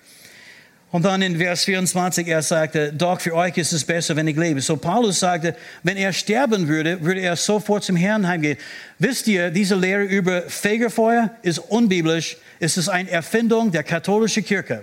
Und 0.94 1.04
dann 1.04 1.22
in 1.22 1.38
Vers 1.38 1.64
24, 1.64 2.28
er 2.28 2.40
sagte, 2.40 2.92
doch 2.92 3.20
für 3.20 3.34
euch 3.34 3.56
ist 3.56 3.72
es 3.72 3.82
besser, 3.82 4.14
wenn 4.14 4.28
ich 4.28 4.36
lebe. 4.36 4.60
So 4.60 4.76
Paulus 4.76 5.18
sagte, 5.18 5.56
wenn 5.82 5.96
er 5.96 6.12
sterben 6.12 6.68
würde, 6.68 7.02
würde 7.02 7.18
er 7.18 7.34
sofort 7.34 7.82
zum 7.82 7.96
Herrn 7.96 8.28
heimgehen. 8.28 8.56
Wisst 9.00 9.26
ihr, 9.26 9.50
diese 9.50 9.74
Lehre 9.74 10.04
über 10.04 10.42
Fegefeuer 10.42 11.30
ist 11.42 11.58
unbiblisch. 11.58 12.36
Es 12.60 12.76
ist 12.76 12.88
eine 12.88 13.10
Erfindung 13.10 13.72
der 13.72 13.82
katholischen 13.82 14.44
Kirche. 14.44 14.82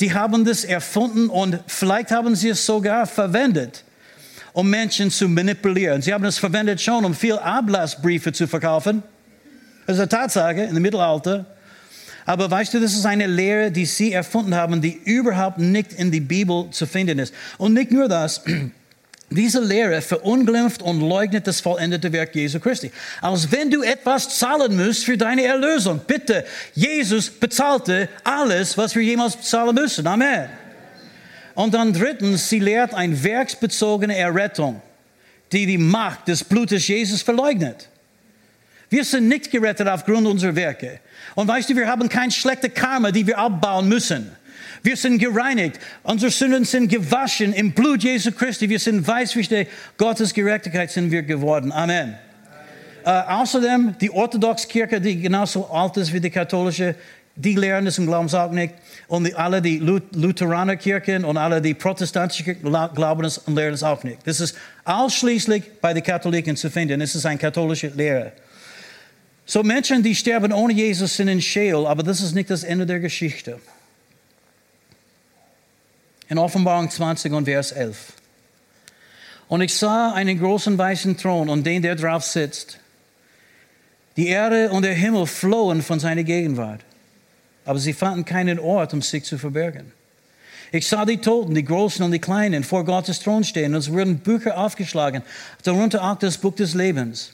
Die 0.00 0.12
haben 0.12 0.44
das 0.44 0.64
erfunden 0.64 1.28
und 1.28 1.60
vielleicht 1.68 2.10
haben 2.10 2.34
sie 2.34 2.48
es 2.48 2.66
sogar 2.66 3.06
verwendet, 3.06 3.84
um 4.52 4.68
Menschen 4.68 5.12
zu 5.12 5.28
manipulieren. 5.28 6.02
Sie 6.02 6.12
haben 6.12 6.24
es 6.24 6.38
verwendet 6.38 6.80
schon, 6.82 7.04
um 7.04 7.14
viel 7.14 7.38
Ablassbriefe 7.38 8.32
zu 8.32 8.48
verkaufen. 8.48 9.04
Das 9.86 9.94
ist 9.94 10.00
eine 10.00 10.08
Tatsache 10.08 10.62
im 10.62 10.82
Mittelalter. 10.82 11.53
Aber 12.26 12.50
weißt 12.50 12.74
du, 12.74 12.80
das 12.80 12.94
ist 12.94 13.04
eine 13.04 13.26
Lehre, 13.26 13.70
die 13.70 13.84
sie 13.86 14.12
erfunden 14.12 14.54
haben, 14.54 14.80
die 14.80 15.00
überhaupt 15.04 15.58
nicht 15.58 15.92
in 15.92 16.10
die 16.10 16.20
Bibel 16.20 16.68
zu 16.70 16.86
finden 16.86 17.18
ist. 17.18 17.34
Und 17.58 17.74
nicht 17.74 17.90
nur 17.90 18.08
das. 18.08 18.42
Diese 19.30 19.60
Lehre 19.60 20.00
verunglimpft 20.00 20.80
und 20.82 21.00
leugnet 21.00 21.46
das 21.46 21.60
vollendete 21.60 22.12
Werk 22.12 22.34
Jesu 22.34 22.60
Christi. 22.60 22.92
Als 23.20 23.50
wenn 23.50 23.70
du 23.70 23.82
etwas 23.82 24.38
zahlen 24.38 24.76
musst 24.76 25.04
für 25.04 25.16
deine 25.16 25.42
Erlösung. 25.42 26.00
Bitte, 26.06 26.44
Jesus 26.74 27.30
bezahlte 27.30 28.08
alles, 28.22 28.78
was 28.78 28.94
wir 28.94 29.02
jemals 29.02 29.40
zahlen 29.40 29.74
müssen. 29.74 30.06
Amen. 30.06 30.48
Und 31.54 31.74
dann 31.74 31.92
drittens, 31.92 32.48
sie 32.48 32.60
lehrt 32.60 32.94
eine 32.94 33.20
werksbezogene 33.22 34.16
Errettung, 34.16 34.80
die 35.52 35.66
die 35.66 35.78
Macht 35.78 36.28
des 36.28 36.44
Blutes 36.44 36.86
Jesus 36.86 37.22
verleugnet. 37.22 37.88
Wir 38.94 39.04
sind 39.04 39.26
nicht 39.26 39.50
gerettet 39.50 39.88
aufgrund 39.88 40.24
unserer 40.24 40.54
Werke. 40.54 41.00
Und 41.34 41.48
weißt 41.48 41.68
du, 41.68 41.74
wir 41.74 41.88
haben 41.88 42.08
kein 42.08 42.30
schlechte 42.30 42.70
Karma, 42.70 43.10
die 43.10 43.26
wir 43.26 43.36
abbauen 43.36 43.88
müssen. 43.88 44.30
Wir 44.84 44.96
sind 44.96 45.18
gereinigt. 45.18 45.80
Unsere 46.04 46.30
Sünden 46.30 46.64
sind 46.64 46.86
gewaschen 46.86 47.52
im 47.54 47.72
Blut 47.72 48.04
Jesu 48.04 48.30
Christi. 48.30 48.68
Wir 48.68 48.78
sind 48.78 49.04
weiß 49.04 49.34
wie 49.34 49.66
Gottes 49.96 50.32
Gerechtigkeit 50.32 50.92
sind 50.92 51.10
wir 51.10 51.24
geworden. 51.24 51.72
Amen. 51.72 52.14
Äh, 53.04 53.10
außerdem 53.10 53.96
die 54.00 54.12
orthodoxe 54.12 54.68
Kirche, 54.68 55.00
die 55.00 55.20
genauso 55.20 55.68
alt 55.70 55.96
ist 55.96 56.12
wie 56.12 56.20
die 56.20 56.30
katholische, 56.30 56.94
die 57.34 57.56
lehren 57.56 57.88
es 57.88 57.98
und 57.98 58.06
glauben 58.06 58.26
es 58.26 58.34
auch 58.34 58.52
nicht. 58.52 58.74
Und 59.08 59.24
die, 59.24 59.34
alle 59.34 59.60
die 59.60 59.78
Lutheraner 59.78 60.76
Kirchen 60.76 61.24
und 61.24 61.36
alle 61.36 61.60
die 61.60 61.74
protestantischen 61.74 62.44
Kirchen 62.44 62.94
glauben 62.94 63.24
es 63.24 63.38
und 63.38 63.56
lehren 63.56 63.74
es 63.74 63.82
auch 63.82 64.04
nicht. 64.04 64.18
Das 64.24 64.38
ist 64.38 64.56
ausschließlich 64.84 65.80
bei 65.80 65.92
den 65.92 66.04
Katholiken 66.04 66.54
zu 66.54 66.70
finden. 66.70 67.00
Es 67.00 67.16
ist 67.16 67.26
eine 67.26 67.38
katholische 67.38 67.88
Lehre. 67.88 68.30
So 69.46 69.62
Menschen, 69.62 70.02
die 70.02 70.14
sterben 70.14 70.52
ohne 70.52 70.72
Jesus, 70.72 71.16
sind 71.16 71.28
in 71.28 71.40
Sheol, 71.40 71.86
aber 71.86 72.02
das 72.02 72.20
ist 72.20 72.34
nicht 72.34 72.50
das 72.50 72.64
Ende 72.64 72.86
der 72.86 73.00
Geschichte. 73.00 73.60
In 76.28 76.38
Offenbarung 76.38 76.90
20 76.90 77.32
und 77.32 77.44
Vers 77.44 77.72
11. 77.72 78.14
Und 79.48 79.60
ich 79.60 79.74
sah 79.74 80.12
einen 80.12 80.38
großen 80.38 80.78
weißen 80.78 81.18
Thron 81.18 81.50
und 81.50 81.64
den, 81.64 81.82
der 81.82 81.96
drauf 81.96 82.24
sitzt. 82.24 82.78
Die 84.16 84.28
Erde 84.28 84.70
und 84.70 84.82
der 84.82 84.94
Himmel 84.94 85.26
flohen 85.26 85.82
von 85.82 86.00
seiner 86.00 86.22
Gegenwart, 86.22 86.80
aber 87.64 87.78
sie 87.78 87.92
fanden 87.92 88.24
keinen 88.24 88.58
Ort, 88.58 88.94
um 88.94 89.02
sich 89.02 89.24
zu 89.24 89.36
verbergen. 89.36 89.92
Ich 90.72 90.88
sah 90.88 91.04
die 91.04 91.18
Toten, 91.18 91.54
die 91.54 91.64
Großen 91.64 92.04
und 92.04 92.12
die 92.12 92.18
Kleinen, 92.18 92.64
vor 92.64 92.84
Gottes 92.84 93.20
Thron 93.20 93.44
stehen 93.44 93.74
und 93.74 93.80
es 93.80 93.92
wurden 93.92 94.18
Bücher 94.18 94.56
aufgeschlagen, 94.56 95.22
darunter 95.62 96.02
auch 96.02 96.18
das 96.18 96.38
Buch 96.38 96.54
des 96.54 96.74
Lebens. 96.74 97.33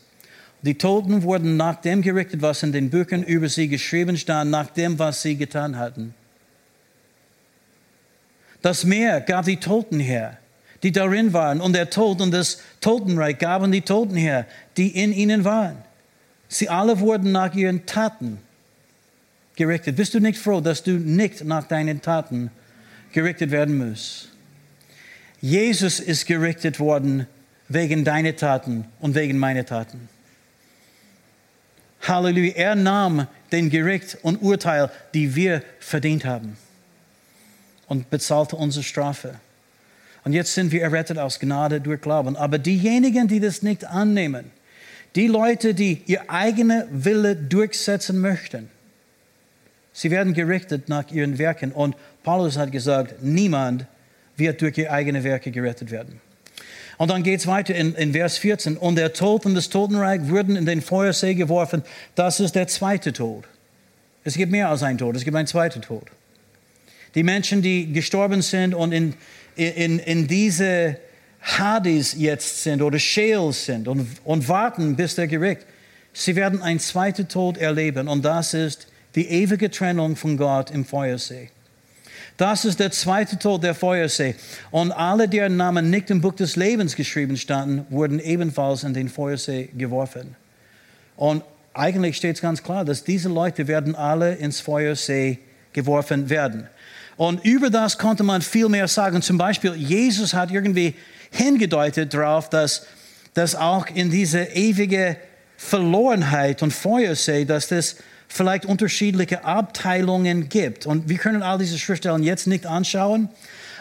Die 0.63 0.77
Toten 0.77 1.23
wurden 1.23 1.57
nach 1.57 1.77
dem 1.77 2.03
gerichtet, 2.03 2.43
was 2.43 2.63
in 2.63 2.73
den 2.73 2.91
Büchern 2.91 3.23
über 3.23 3.49
sie 3.49 3.69
geschrieben 3.69 4.17
stand, 4.17 4.51
nach 4.51 4.71
dem, 4.71 4.99
was 4.99 5.23
sie 5.23 5.37
getan 5.37 5.79
hatten. 5.79 6.15
Das 8.61 8.85
Meer 8.85 9.23
gab 9.23 9.47
die 9.47 9.57
Toten 9.57 10.01
her, 10.01 10.37
die 10.83 10.93
darin 10.93 11.33
waren, 11.33 11.61
und 11.61 11.73
der 11.73 11.89
Tod 11.89 12.21
und 12.21 12.31
das 12.31 12.61
Totenreich 12.81 13.39
gaben 13.39 13.73
die 13.73 13.81
Toten 13.81 14.17
her, 14.17 14.47
die 14.77 14.89
in 14.89 15.13
ihnen 15.13 15.45
waren. 15.45 15.79
Sie 16.49 16.69
alle 16.69 17.01
wurden 17.01 17.33
nach 17.33 17.55
ihren 17.55 17.87
Taten 17.87 18.39
gerichtet? 19.57 19.97
Bist 19.97 20.15
du 20.15 20.21
nicht 20.21 20.39
froh, 20.39 20.61
dass 20.61 20.83
du 20.83 20.93
nicht 20.93 21.45
nach 21.45 21.65
deinen 21.65 22.03
Taten 22.03 22.51
gerichtet 23.13 23.51
werden 23.51 23.79
musst? 23.79 24.31
Jesus 25.41 26.01
ist 26.01 26.27
gerichtet 26.27 26.81
worden 26.81 27.27
wegen 27.69 28.05
deiner 28.05 28.37
Taten 28.37 28.85
und 29.01 29.15
wegen 29.15 29.39
meiner 29.39 29.65
Taten. 29.65 30.09
Halleluja. 32.03 32.53
Er 32.55 32.75
nahm 32.75 33.27
den 33.53 33.71
Gericht 33.71 34.19
und 34.23 34.43
Urteil, 34.43 34.91
die 35.15 35.35
wir 35.35 35.63
verdient 35.79 36.25
haben 36.25 36.57
und 37.89 38.09
bezahlte 38.11 38.57
unsere 38.57 38.85
Strafe. 38.85 39.35
Und 40.25 40.33
jetzt 40.33 40.55
sind 40.55 40.71
wir 40.73 40.83
errettet 40.83 41.19
aus 41.19 41.41
Gnade 41.41 41.81
durch 41.81 42.01
Glauben. 42.01 42.37
Aber 42.37 42.59
diejenigen, 42.59 43.27
die 43.27 43.41
das 43.41 43.63
nicht 43.63 43.85
annehmen, 43.85 44.51
die 45.17 45.27
Leute, 45.27 45.75
die 45.75 46.03
ihr 46.07 46.31
eigene 46.31 46.87
Wille 46.91 47.35
durchsetzen 47.35 48.21
möchten, 48.21 48.71
sie 49.93 50.11
werden 50.11 50.35
gerichtet 50.35 50.89
nach 50.89 51.11
ihren 51.11 51.39
Werken. 51.39 51.73
Und 51.73 51.97
Paulus 52.23 52.57
hat 52.57 52.71
gesagt, 52.71 53.23
niemand 53.23 53.87
wird 54.37 54.61
durch 54.63 54.79
ihre 54.79 54.91
eigenen 54.91 55.25
Werke 55.25 55.51
gerettet 55.51 55.91
werden. 55.91 56.21
Und 57.01 57.09
dann 57.09 57.23
geht 57.23 57.41
es 57.41 57.47
weiter 57.47 57.75
in, 57.75 57.95
in, 57.95 58.13
Vers 58.13 58.37
14. 58.37 58.77
Und 58.77 58.97
der 58.97 59.15
Tod 59.15 59.47
und 59.47 59.55
das 59.55 59.71
Totenreich 59.71 60.29
wurden 60.29 60.55
in 60.55 60.67
den 60.67 60.83
Feuersee 60.83 61.35
geworfen. 61.35 61.83
Das 62.15 62.41
ist 62.41 62.55
der 62.55 62.69
zweite 62.69 63.15
Tod. 63.15 63.45
Es 64.23 64.35
gibt 64.35 64.53
mehr 64.53 64.69
als 64.69 64.83
ein 64.83 64.99
Tod, 64.99 65.17
es 65.17 65.25
gibt 65.25 65.35
einen 65.35 65.47
zweiten 65.47 65.81
Tod. 65.81 66.03
Die 67.15 67.23
Menschen, 67.23 67.63
die 67.63 67.91
gestorben 67.91 68.43
sind 68.43 68.75
und 68.75 68.93
in, 68.93 69.15
in, 69.57 69.99
in 69.99 70.27
diese 70.27 70.99
Hades 71.41 72.17
jetzt 72.19 72.65
sind 72.65 72.83
oder 72.83 72.99
Sheol 72.99 73.55
sind 73.55 73.89
und, 73.89 74.07
und 74.27 74.47
warten, 74.51 74.95
bis 74.95 75.15
der 75.15 75.27
Gericht, 75.27 75.65
sie 76.13 76.37
werden 76.37 76.61
einen 76.61 76.81
zweiten 76.81 77.29
Tod 77.29 77.57
erleben. 77.57 78.09
Und 78.09 78.27
das 78.27 78.53
ist 78.53 78.89
die 79.15 79.27
ewige 79.27 79.71
Trennung 79.71 80.17
von 80.17 80.37
Gott 80.37 80.71
im 80.71 80.85
Feuersee. 80.85 81.49
Das 82.41 82.65
ist 82.65 82.81
der 82.81 82.91
zweite 82.91 83.39
Tod 83.39 83.63
der 83.63 83.75
Feuersee. 83.75 84.35
Und 84.71 84.93
alle, 84.93 85.29
deren 85.29 85.59
Namen 85.59 85.91
nicht 85.91 86.09
im 86.09 86.23
Buch 86.23 86.33
des 86.33 86.57
Lebens 86.57 86.97
geschrieben 86.97 87.37
standen, 87.37 87.85
wurden 87.91 88.19
ebenfalls 88.19 88.83
in 88.83 88.95
den 88.95 89.11
Feuersee 89.11 89.69
geworfen. 89.77 90.37
Und 91.19 91.45
eigentlich 91.75 92.17
steht 92.17 92.37
es 92.37 92.41
ganz 92.41 92.63
klar, 92.63 92.87
dass 92.87 93.05
diese 93.05 93.29
Leute 93.29 93.69
werden 93.69 93.95
alle 93.95 94.37
ins 94.37 94.59
Feuersee 94.59 95.39
geworfen 95.75 96.31
werden. 96.31 96.67
Und 97.19 97.45
über 97.45 97.69
das 97.69 97.99
konnte 97.99 98.23
man 98.23 98.41
viel 98.41 98.71
mehr 98.71 98.89
sagen. 98.89 99.21
Zum 99.21 99.37
Beispiel, 99.37 99.75
Jesus 99.75 100.33
hat 100.33 100.51
irgendwie 100.51 100.95
hingedeutet 101.31 102.15
darauf, 102.15 102.49
dass, 102.49 102.87
dass 103.35 103.55
auch 103.55 103.87
in 103.89 104.11
diese 104.11 104.45
ewige 104.45 105.19
Verlorenheit 105.59 106.63
und 106.63 106.73
Feuersee, 106.73 107.45
dass 107.45 107.69
das 107.69 107.97
vielleicht 108.31 108.65
unterschiedliche 108.65 109.45
Abteilungen 109.45 110.49
gibt. 110.49 110.87
Und 110.87 111.09
wir 111.09 111.19
können 111.19 111.43
all 111.43 111.59
diese 111.59 111.79
Schriftstellen 111.79 112.23
jetzt 112.23 112.47
nicht 112.47 112.65
anschauen. 112.65 113.29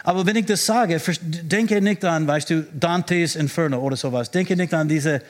Aber 0.02 0.26
wenn 0.26 0.36
ich 0.36 0.46
das 0.46 0.66
sage, 0.66 1.00
denke 1.22 1.80
nicht 1.80 2.04
an, 2.04 2.26
weißt 2.26 2.50
du, 2.50 2.66
Dantes 2.72 3.36
Inferno 3.36 3.78
oder 3.78 3.96
sowas. 3.96 4.30
Denke 4.30 4.56
nicht 4.56 4.74
an 4.74 4.88
diese 4.88 5.22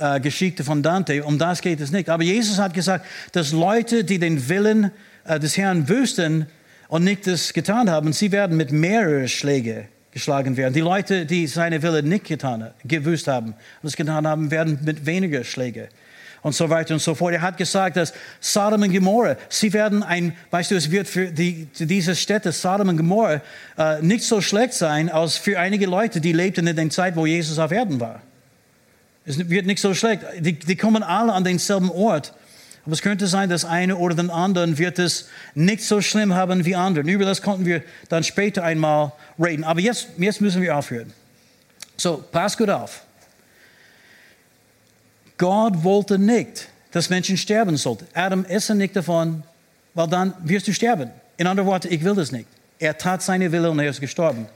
äh, 0.00 0.18
Geschichte 0.20 0.64
von 0.64 0.82
Dante. 0.82 1.24
Um 1.24 1.38
das 1.38 1.60
geht 1.60 1.80
es 1.80 1.92
nicht. 1.92 2.08
Aber 2.08 2.24
Jesus 2.24 2.58
hat 2.58 2.74
gesagt, 2.74 3.06
dass 3.32 3.52
Leute, 3.52 4.02
die 4.02 4.18
den 4.18 4.48
Willen 4.48 4.90
äh, 5.24 5.38
des 5.38 5.56
Herrn 5.56 5.88
wüssten 5.88 6.46
und 6.88 7.04
nicht 7.04 7.26
das 7.26 7.52
getan 7.52 7.88
haben, 7.88 8.12
sie 8.12 8.32
werden 8.32 8.56
mit 8.56 8.72
mehreren 8.72 9.28
Schlägen 9.28 9.86
geschlagen 10.10 10.56
werden. 10.56 10.74
Die 10.74 10.80
Leute, 10.80 11.26
die 11.26 11.46
seine 11.46 11.82
Wille 11.82 12.02
nicht 12.02 12.24
getan, 12.24 12.72
gewusst 12.84 13.28
haben 13.28 13.54
und 13.82 13.88
es 13.88 13.94
getan 13.94 14.26
haben, 14.26 14.50
werden 14.50 14.80
mit 14.82 15.06
weniger 15.06 15.44
Schlägen 15.44 15.86
und 16.42 16.54
so 16.54 16.70
weiter 16.70 16.94
und 16.94 17.00
so 17.00 17.14
fort. 17.14 17.34
Er 17.34 17.42
hat 17.42 17.56
gesagt, 17.56 17.96
dass 17.96 18.12
Sodom 18.40 18.82
und 18.82 18.92
Gomorra, 18.92 19.36
sie 19.48 19.72
werden 19.72 20.02
ein, 20.02 20.36
weißt 20.50 20.70
du, 20.70 20.76
es 20.76 20.90
wird 20.90 21.08
für 21.08 21.26
die, 21.26 21.68
diese 21.78 22.14
Städte 22.14 22.52
Sodom 22.52 22.88
und 22.88 22.96
Gomorra 22.96 23.40
äh, 23.76 24.02
nicht 24.02 24.24
so 24.24 24.40
schlecht 24.40 24.74
sein, 24.74 25.08
als 25.08 25.36
für 25.36 25.58
einige 25.58 25.86
Leute, 25.86 26.20
die 26.20 26.32
lebten 26.32 26.66
in 26.66 26.76
der 26.76 26.90
Zeit, 26.90 27.16
wo 27.16 27.26
Jesus 27.26 27.58
auf 27.58 27.72
Erden 27.72 28.00
war. 28.00 28.22
Es 29.24 29.50
wird 29.50 29.66
nicht 29.66 29.80
so 29.80 29.92
schlecht. 29.92 30.22
Die, 30.38 30.58
die 30.58 30.76
kommen 30.76 31.02
alle 31.02 31.34
an 31.34 31.44
denselben 31.44 31.90
Ort. 31.90 32.32
Aber 32.86 32.94
es 32.94 33.02
könnte 33.02 33.26
sein, 33.26 33.50
dass 33.50 33.66
eine 33.66 33.96
oder 33.96 34.14
den 34.14 34.30
anderen 34.30 34.78
wird 34.78 34.98
es 34.98 35.28
nicht 35.54 35.82
so 35.82 36.00
schlimm 36.00 36.34
haben 36.34 36.64
wie 36.64 36.74
andere. 36.74 37.06
Über 37.06 37.26
das 37.26 37.42
konnten 37.42 37.66
wir 37.66 37.82
dann 38.08 38.24
später 38.24 38.64
einmal 38.64 39.12
reden. 39.38 39.64
Aber 39.64 39.80
jetzt, 39.80 40.08
jetzt 40.16 40.40
müssen 40.40 40.62
wir 40.62 40.74
aufhören. 40.74 41.12
So, 41.98 42.24
pass 42.32 42.56
gut 42.56 42.70
auf. 42.70 43.02
Gott 45.38 45.84
wollte 45.84 46.18
nicht, 46.18 46.68
dass 46.90 47.10
Menschen 47.10 47.36
sterben 47.36 47.76
sollten. 47.76 48.06
Adam, 48.12 48.44
esse 48.44 48.74
nicht 48.74 48.94
davon, 48.96 49.42
weil 49.94 50.08
dann 50.08 50.34
wirst 50.44 50.68
du 50.68 50.74
sterben. 50.74 51.10
In 51.36 51.46
anderen 51.46 51.68
Worten, 51.68 51.88
ich 51.90 52.04
will 52.04 52.14
das 52.14 52.32
nicht. 52.32 52.46
Er 52.78 52.98
tat 52.98 53.22
seine 53.22 53.50
Wille 53.50 53.70
und 53.70 53.78
er 53.78 53.90
ist 53.90 54.00
gestorben. 54.00 54.46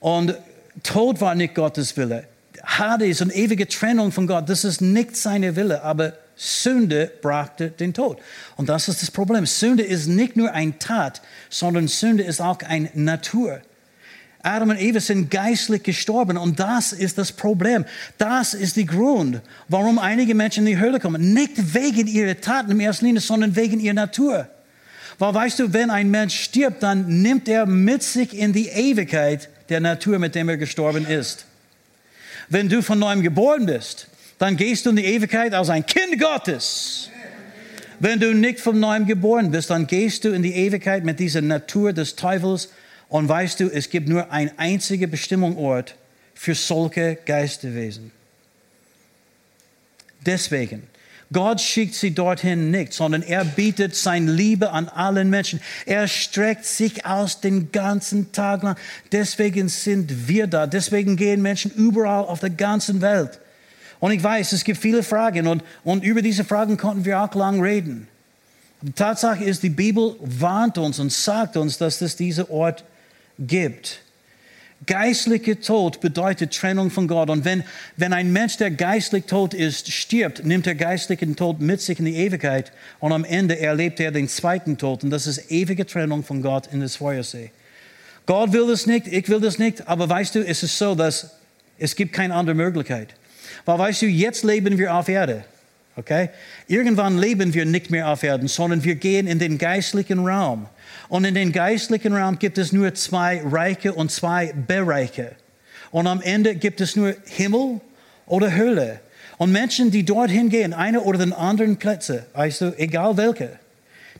Und 0.00 0.36
Tod 0.82 1.20
war 1.20 1.34
nicht 1.34 1.54
Gottes 1.54 1.96
Wille. 1.96 2.24
Hades 2.64 3.20
und 3.20 3.34
ewige 3.34 3.66
Trennung 3.68 4.12
von 4.12 4.26
Gott, 4.26 4.48
das 4.48 4.64
ist 4.64 4.80
nicht 4.80 5.16
seine 5.16 5.56
Wille, 5.56 5.82
aber 5.82 6.14
Sünde 6.36 7.10
brachte 7.20 7.70
den 7.70 7.92
Tod. 7.92 8.18
Und 8.56 8.68
das 8.68 8.88
ist 8.88 9.02
das 9.02 9.10
Problem. 9.10 9.46
Sünde 9.46 9.82
ist 9.82 10.06
nicht 10.06 10.36
nur 10.36 10.52
ein 10.52 10.78
Tat, 10.78 11.20
sondern 11.50 11.88
Sünde 11.88 12.22
ist 12.22 12.40
auch 12.40 12.58
eine 12.60 12.90
Natur. 12.94 13.60
Adam 14.42 14.70
und 14.70 14.80
Eva 14.80 15.00
sind 15.00 15.30
geistlich 15.30 15.82
gestorben 15.82 16.36
und 16.36 16.60
das 16.60 16.92
ist 16.92 17.18
das 17.18 17.32
Problem. 17.32 17.84
Das 18.18 18.54
ist 18.54 18.76
der 18.76 18.84
Grund, 18.84 19.40
warum 19.68 19.98
einige 19.98 20.34
Menschen 20.34 20.66
in 20.66 20.76
die 20.76 20.80
Hölle 20.80 21.00
kommen. 21.00 21.34
Nicht 21.34 21.74
wegen 21.74 22.06
ihrer 22.06 22.40
Taten 22.40 22.70
im 22.70 22.80
ersten 22.80 23.06
Linie, 23.06 23.20
sondern 23.20 23.56
wegen 23.56 23.80
ihrer 23.80 23.94
Natur. 23.94 24.48
Weil 25.18 25.34
weißt 25.34 25.58
du, 25.58 25.72
wenn 25.72 25.90
ein 25.90 26.10
Mensch 26.10 26.38
stirbt, 26.38 26.84
dann 26.84 27.22
nimmt 27.22 27.48
er 27.48 27.66
mit 27.66 28.04
sich 28.04 28.32
in 28.32 28.52
die 28.52 28.68
Ewigkeit 28.68 29.48
der 29.68 29.80
Natur, 29.80 30.20
mit 30.20 30.36
dem 30.36 30.48
er 30.48 30.56
gestorben 30.56 31.06
ist. 31.06 31.44
Wenn 32.48 32.68
du 32.68 32.82
von 32.82 32.98
neuem 32.98 33.22
geboren 33.22 33.66
bist, 33.66 34.06
dann 34.38 34.56
gehst 34.56 34.86
du 34.86 34.90
in 34.90 34.96
die 34.96 35.04
Ewigkeit 35.04 35.52
als 35.52 35.68
ein 35.68 35.84
Kind 35.84 36.20
Gottes. 36.20 37.10
Wenn 37.98 38.20
du 38.20 38.32
nicht 38.32 38.60
von 38.60 38.78
neuem 38.78 39.06
geboren 39.06 39.50
bist, 39.50 39.70
dann 39.70 39.88
gehst 39.88 40.24
du 40.24 40.28
in 40.28 40.44
die 40.44 40.54
Ewigkeit 40.54 41.04
mit 41.04 41.18
dieser 41.18 41.40
Natur 41.40 41.92
des 41.92 42.14
Teufels 42.14 42.68
und 43.08 43.28
weißt 43.28 43.60
du, 43.60 43.70
es 43.70 43.90
gibt 43.90 44.08
nur 44.08 44.30
ein 44.30 44.56
einziger 44.58 45.06
Bestimmungsort 45.06 45.96
für 46.34 46.54
solche 46.54 47.16
Geisterwesen. 47.24 48.12
Deswegen, 50.24 50.82
Gott 51.32 51.60
schickt 51.60 51.94
sie 51.94 52.14
dorthin 52.14 52.70
nicht, 52.70 52.92
sondern 52.92 53.22
er 53.22 53.44
bietet 53.44 53.94
seine 53.94 54.30
Liebe 54.30 54.70
an 54.70 54.88
allen 54.88 55.28
Menschen. 55.28 55.60
Er 55.84 56.08
streckt 56.08 56.64
sich 56.64 57.04
aus 57.04 57.40
den 57.40 57.70
ganzen 57.70 58.32
Tag 58.32 58.62
lang. 58.62 58.76
Deswegen 59.12 59.68
sind 59.68 60.28
wir 60.28 60.46
da. 60.46 60.66
Deswegen 60.66 61.16
gehen 61.16 61.42
Menschen 61.42 61.70
überall 61.70 62.24
auf 62.24 62.40
der 62.40 62.50
ganzen 62.50 63.00
Welt. 63.02 63.40
Und 64.00 64.12
ich 64.12 64.22
weiß, 64.22 64.52
es 64.52 64.64
gibt 64.64 64.80
viele 64.80 65.02
Fragen 65.02 65.46
und, 65.46 65.62
und 65.84 66.04
über 66.04 66.22
diese 66.22 66.44
Fragen 66.44 66.76
konnten 66.76 67.04
wir 67.04 67.20
auch 67.20 67.34
lang 67.34 67.60
reden. 67.60 68.06
Die 68.80 68.92
Tatsache 68.92 69.42
ist, 69.42 69.62
die 69.64 69.70
Bibel 69.70 70.14
warnt 70.20 70.78
uns 70.78 71.00
und 71.00 71.12
sagt 71.12 71.56
uns, 71.56 71.78
dass 71.78 72.00
es 72.00 72.14
diesen 72.14 72.46
Ort 72.48 72.84
gibt. 73.38 74.00
Geistlicher 74.86 75.60
Tod 75.60 76.00
bedeutet 76.00 76.56
Trennung 76.56 76.90
von 76.90 77.08
Gott. 77.08 77.30
Und 77.30 77.44
wenn, 77.44 77.64
wenn 77.96 78.12
ein 78.12 78.32
Mensch, 78.32 78.56
der 78.58 78.70
geistlich 78.70 79.24
tot 79.24 79.52
ist, 79.52 79.90
stirbt, 79.92 80.44
nimmt 80.44 80.66
er 80.66 80.76
geistlichen 80.76 81.34
Tod 81.34 81.60
mit 81.60 81.80
sich 81.80 81.98
in 81.98 82.04
die 82.04 82.14
Ewigkeit. 82.16 82.72
Und 83.00 83.12
am 83.12 83.24
Ende 83.24 83.58
erlebt 83.58 83.98
er 83.98 84.12
den 84.12 84.28
zweiten 84.28 84.78
Tod. 84.78 85.02
Und 85.02 85.10
das 85.10 85.26
ist 85.26 85.50
ewige 85.50 85.84
Trennung 85.84 86.22
von 86.22 86.42
Gott 86.42 86.68
in 86.72 86.80
das 86.80 86.96
Feuersee. 86.96 87.50
Gott 88.26 88.52
will 88.52 88.68
das 88.68 88.86
nicht, 88.86 89.08
ich 89.08 89.28
will 89.28 89.40
das 89.40 89.58
nicht. 89.58 89.88
Aber 89.88 90.08
weißt 90.08 90.36
du, 90.36 90.46
es 90.46 90.62
ist 90.62 90.78
so, 90.78 90.94
dass 90.94 91.32
es 91.78 91.96
gibt 91.96 92.12
keine 92.12 92.34
andere 92.34 92.54
Möglichkeit. 92.54 93.14
Weil 93.64 93.78
weißt 93.78 94.02
du, 94.02 94.06
jetzt 94.06 94.44
leben 94.44 94.78
wir 94.78 94.94
auf 94.94 95.08
Erde. 95.08 95.44
Okay? 95.98 96.30
Irgendwann 96.68 97.18
leben 97.18 97.54
wir 97.54 97.66
nicht 97.66 97.90
mehr 97.90 98.08
auf 98.08 98.22
Erden, 98.22 98.46
sondern 98.46 98.84
wir 98.84 98.94
gehen 98.94 99.26
in 99.26 99.40
den 99.40 99.58
geistlichen 99.58 100.24
Raum. 100.24 100.68
Und 101.08 101.24
in 101.24 101.34
den 101.34 101.50
geistlichen 101.50 102.14
Raum 102.14 102.38
gibt 102.38 102.56
es 102.56 102.72
nur 102.72 102.94
zwei 102.94 103.42
Reiche 103.44 103.92
und 103.92 104.12
zwei 104.12 104.52
Bereiche. 104.52 105.32
Und 105.90 106.06
am 106.06 106.22
Ende 106.22 106.54
gibt 106.54 106.80
es 106.80 106.94
nur 106.94 107.16
Himmel 107.26 107.80
oder 108.26 108.54
Hölle. 108.54 109.00
Und 109.38 109.50
Menschen, 109.50 109.90
die 109.90 110.04
dorthin 110.04 110.50
gehen, 110.50 110.72
eine 110.72 111.00
oder 111.00 111.18
den 111.18 111.32
anderen 111.32 111.78
Plätze, 111.78 112.26
weißt 112.32 112.60
du, 112.60 112.74
egal 112.78 113.16
welche, 113.16 113.58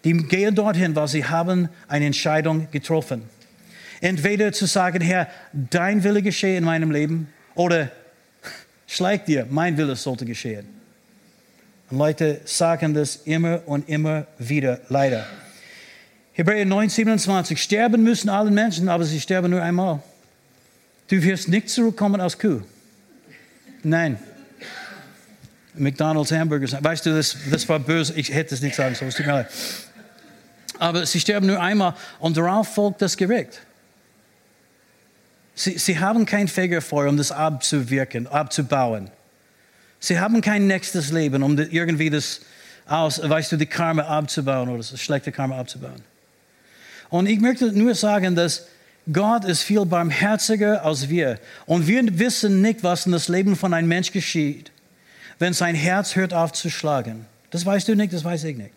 die 0.02 0.14
gehen 0.14 0.56
dorthin, 0.56 0.96
weil 0.96 1.06
sie 1.06 1.24
haben 1.24 1.68
eine 1.86 2.06
Entscheidung 2.06 2.68
getroffen. 2.72 3.22
Entweder 4.00 4.52
zu 4.52 4.66
sagen, 4.66 5.00
Herr, 5.00 5.28
dein 5.52 6.02
Wille 6.02 6.22
geschehe 6.22 6.56
in 6.56 6.64
meinem 6.64 6.90
Leben, 6.90 7.28
oder 7.54 7.90
schlägt 8.88 9.28
dir, 9.28 9.46
mein 9.48 9.76
Wille 9.76 9.94
sollte 9.94 10.24
geschehen. 10.24 10.77
Leute 11.90 12.40
sagen 12.44 12.94
das 12.94 13.16
immer 13.24 13.62
und 13.66 13.88
immer 13.88 14.26
wieder, 14.38 14.80
leider. 14.88 15.26
Hebräer 16.32 16.66
9, 16.66 16.88
27. 16.88 17.60
Sterben 17.60 18.02
müssen 18.02 18.28
alle 18.28 18.50
Menschen, 18.50 18.88
aber 18.88 19.04
sie 19.04 19.20
sterben 19.20 19.50
nur 19.50 19.62
einmal. 19.62 20.00
Du 21.08 21.22
wirst 21.22 21.48
nicht 21.48 21.70
zurückkommen 21.70 22.20
als 22.20 22.38
Kuh. 22.38 22.60
Nein. 23.82 24.18
McDonald's 25.74 26.30
Hamburgers. 26.32 26.76
Weißt 26.78 27.06
du, 27.06 27.14
das, 27.14 27.36
das 27.50 27.68
war 27.68 27.78
böse. 27.78 28.12
Ich 28.14 28.32
hätte 28.32 28.54
es 28.54 28.60
nicht 28.60 28.76
sagen 28.76 28.94
sollen. 28.94 29.10
Tut 29.10 29.26
mir 29.26 29.32
leid. 29.32 29.48
Aber 30.78 31.06
sie 31.06 31.20
sterben 31.20 31.46
nur 31.46 31.60
einmal 31.60 31.94
und 32.18 32.36
darauf 32.36 32.68
folgt 32.74 33.02
das 33.02 33.16
Gericht. 33.16 33.62
Sie, 35.54 35.76
sie 35.76 35.98
haben 35.98 36.24
kein 36.24 36.46
Fegefeuer, 36.46 37.08
um 37.08 37.16
das 37.16 37.32
abzuwirken, 37.32 38.28
abzubauen. 38.28 39.10
Sie 40.00 40.20
haben 40.20 40.40
kein 40.40 40.66
nächstes 40.66 41.10
Leben, 41.10 41.42
um 41.42 41.58
irgendwie 41.58 42.10
das 42.10 42.40
aus, 42.86 43.20
weißt 43.22 43.52
du, 43.52 43.56
die 43.56 43.66
Karma 43.66 44.02
abzubauen 44.02 44.68
oder 44.68 44.78
das 44.78 45.00
schlechte 45.00 45.32
Karma 45.32 45.58
abzubauen. 45.58 46.02
Und 47.10 47.26
ich 47.26 47.40
möchte 47.40 47.72
nur 47.72 47.94
sagen, 47.94 48.34
dass 48.34 48.66
Gott 49.10 49.44
ist 49.44 49.62
viel 49.62 49.84
barmherziger 49.86 50.84
als 50.84 51.08
wir. 51.08 51.38
Und 51.66 51.86
wir 51.86 52.18
wissen 52.18 52.60
nicht, 52.60 52.82
was 52.82 53.06
in 53.06 53.12
das 53.12 53.28
Leben 53.28 53.56
von 53.56 53.72
einem 53.72 53.88
Mensch 53.88 54.12
geschieht, 54.12 54.70
wenn 55.38 55.52
sein 55.52 55.74
Herz 55.74 56.16
hört 56.16 56.34
auf 56.34 56.52
zu 56.52 56.68
schlagen. 56.70 57.26
Das 57.50 57.64
weißt 57.64 57.88
du 57.88 57.94
nicht, 57.94 58.12
das 58.12 58.24
weiß 58.24 58.44
ich 58.44 58.56
nicht. 58.56 58.72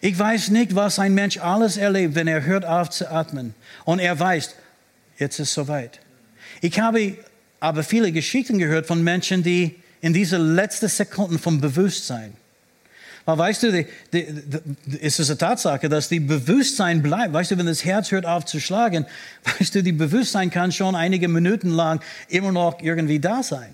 Ich 0.00 0.18
weiß 0.18 0.50
nicht, 0.50 0.74
was 0.74 0.98
ein 0.98 1.14
Mensch 1.14 1.38
alles 1.38 1.76
erlebt, 1.76 2.14
wenn 2.14 2.26
er 2.26 2.44
hört 2.44 2.64
auf 2.64 2.90
zu 2.90 3.10
atmen. 3.10 3.54
Und 3.84 4.00
er 4.00 4.18
weiß, 4.18 4.54
jetzt 5.18 5.38
ist 5.38 5.48
es 5.48 5.54
soweit. 5.54 6.00
Ich 6.60 6.80
habe 6.80 7.16
aber 7.60 7.84
viele 7.84 8.10
Geschichten 8.10 8.58
gehört 8.58 8.86
von 8.86 9.04
Menschen, 9.04 9.44
die 9.44 9.76
in 10.02 10.12
diese 10.12 10.36
letzten 10.36 10.88
Sekunden 10.88 11.38
vom 11.38 11.60
Bewusstsein, 11.60 12.34
weil 13.24 13.38
weißt 13.38 13.62
du, 13.62 13.72
die, 13.72 13.86
die, 14.12 14.26
die, 14.26 15.00
es 15.00 15.20
ist 15.20 15.30
eine 15.30 15.38
Tatsache, 15.38 15.88
dass 15.88 16.08
die 16.08 16.18
Bewusstsein 16.18 17.02
bleibt. 17.02 17.32
Weißt 17.32 17.52
du, 17.52 17.58
wenn 17.58 17.66
das 17.66 17.84
Herz 17.84 18.10
hört 18.10 18.26
auf 18.26 18.44
zu 18.44 18.58
schlagen, 18.58 19.06
weißt 19.58 19.76
du, 19.76 19.82
die 19.82 19.92
Bewusstsein 19.92 20.50
kann 20.50 20.72
schon 20.72 20.96
einige 20.96 21.28
Minuten 21.28 21.70
lang 21.70 22.02
immer 22.28 22.52
noch 22.52 22.82
irgendwie 22.82 23.20
da 23.20 23.42
sein. 23.42 23.68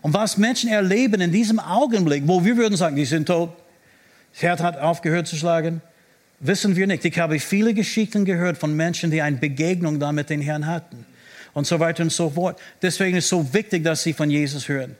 Und 0.00 0.14
was 0.14 0.38
Menschen 0.38 0.70
erleben 0.70 1.20
in 1.20 1.30
diesem 1.30 1.58
Augenblick, 1.58 2.22
wo 2.26 2.44
wir 2.44 2.56
würden 2.56 2.76
sagen, 2.76 2.96
die 2.96 3.04
sind 3.04 3.26
tot, 3.26 3.50
das 4.32 4.42
Herz 4.42 4.60
hat 4.60 4.78
aufgehört 4.78 5.26
zu 5.26 5.36
schlagen, 5.36 5.82
wissen 6.40 6.76
wir 6.76 6.86
nicht. 6.86 7.04
Ich 7.04 7.18
habe 7.18 7.38
viele 7.38 7.74
Geschichten 7.74 8.24
gehört 8.24 8.56
von 8.56 8.74
Menschen, 8.74 9.10
die 9.10 9.20
eine 9.20 9.36
Begegnung 9.36 9.98
da 9.98 10.12
mit 10.12 10.30
den 10.30 10.40
Herrn 10.40 10.66
hatten. 10.66 11.04
Und 11.52 11.66
so 11.66 11.80
weiter 11.80 12.02
und 12.02 12.12
so 12.12 12.30
fort. 12.30 12.58
Deswegen 12.82 13.16
ist 13.16 13.24
es 13.24 13.30
so 13.30 13.52
wichtig, 13.52 13.82
dass 13.82 14.02
sie 14.02 14.12
von 14.12 14.30
Jesus 14.30 14.68
hören. 14.68 14.94